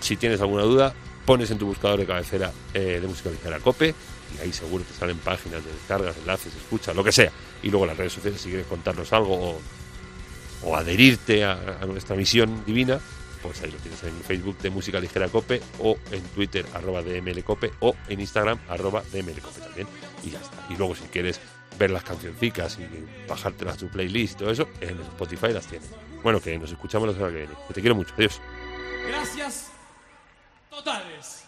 Si 0.00 0.16
tienes 0.16 0.40
alguna 0.40 0.62
duda, 0.62 0.94
pones 1.24 1.50
en 1.50 1.58
tu 1.58 1.66
buscador 1.66 1.98
de 1.98 2.06
cabecera 2.06 2.52
eh, 2.74 2.98
de 3.00 3.06
música 3.06 3.30
ligera 3.30 3.58
Cope 3.60 3.94
y 4.36 4.42
ahí 4.42 4.52
seguro 4.52 4.84
te 4.84 4.94
salen 4.94 5.18
páginas 5.18 5.64
de 5.64 5.72
descargas, 5.72 6.16
enlaces, 6.16 6.54
escucha, 6.54 6.94
lo 6.94 7.04
que 7.04 7.12
sea. 7.12 7.30
Y 7.62 7.70
luego 7.70 7.86
las 7.86 7.96
redes 7.96 8.14
sociales, 8.14 8.40
si 8.40 8.48
quieres 8.48 8.66
contarnos 8.66 9.12
algo 9.12 9.34
o, 9.34 9.60
o 10.64 10.76
adherirte 10.76 11.44
a, 11.44 11.56
nuestra 11.86 12.16
misión 12.16 12.64
divina, 12.64 12.98
pues 13.42 13.62
ahí 13.62 13.70
lo 13.70 13.78
tienes 13.78 14.02
en 14.04 14.14
Facebook 14.22 14.58
de 14.58 14.70
Música 14.70 15.00
Ligera 15.00 15.28
Cope 15.28 15.60
o 15.80 15.98
en 16.10 16.22
Twitter 16.22 16.64
arroba 16.74 17.02
DMLCope 17.02 17.72
o 17.80 17.94
en 18.08 18.20
Instagram 18.20 18.58
arroba 18.68 19.02
DMLCope 19.12 19.60
también. 19.60 19.88
Y 20.24 20.30
ya 20.30 20.40
está. 20.40 20.66
Y 20.70 20.76
luego 20.76 20.94
si 20.94 21.04
quieres 21.04 21.40
ver 21.78 21.90
las 21.90 22.04
cancioncicas 22.04 22.78
y 22.78 23.28
bajártelas 23.28 23.78
tu 23.78 23.88
playlist 23.88 24.38
todo 24.38 24.50
eso, 24.50 24.68
en 24.80 25.00
Spotify 25.00 25.52
las 25.52 25.66
tienes. 25.66 25.88
Bueno, 26.22 26.40
que 26.40 26.56
nos 26.58 26.70
escuchamos 26.70 27.08
la 27.08 27.14
semana 27.14 27.32
que 27.32 27.38
viene. 27.38 27.54
Te 27.72 27.80
quiero 27.80 27.96
mucho. 27.96 28.14
Adiós. 28.16 28.40
Gracias 29.08 29.71
totales. 30.72 31.44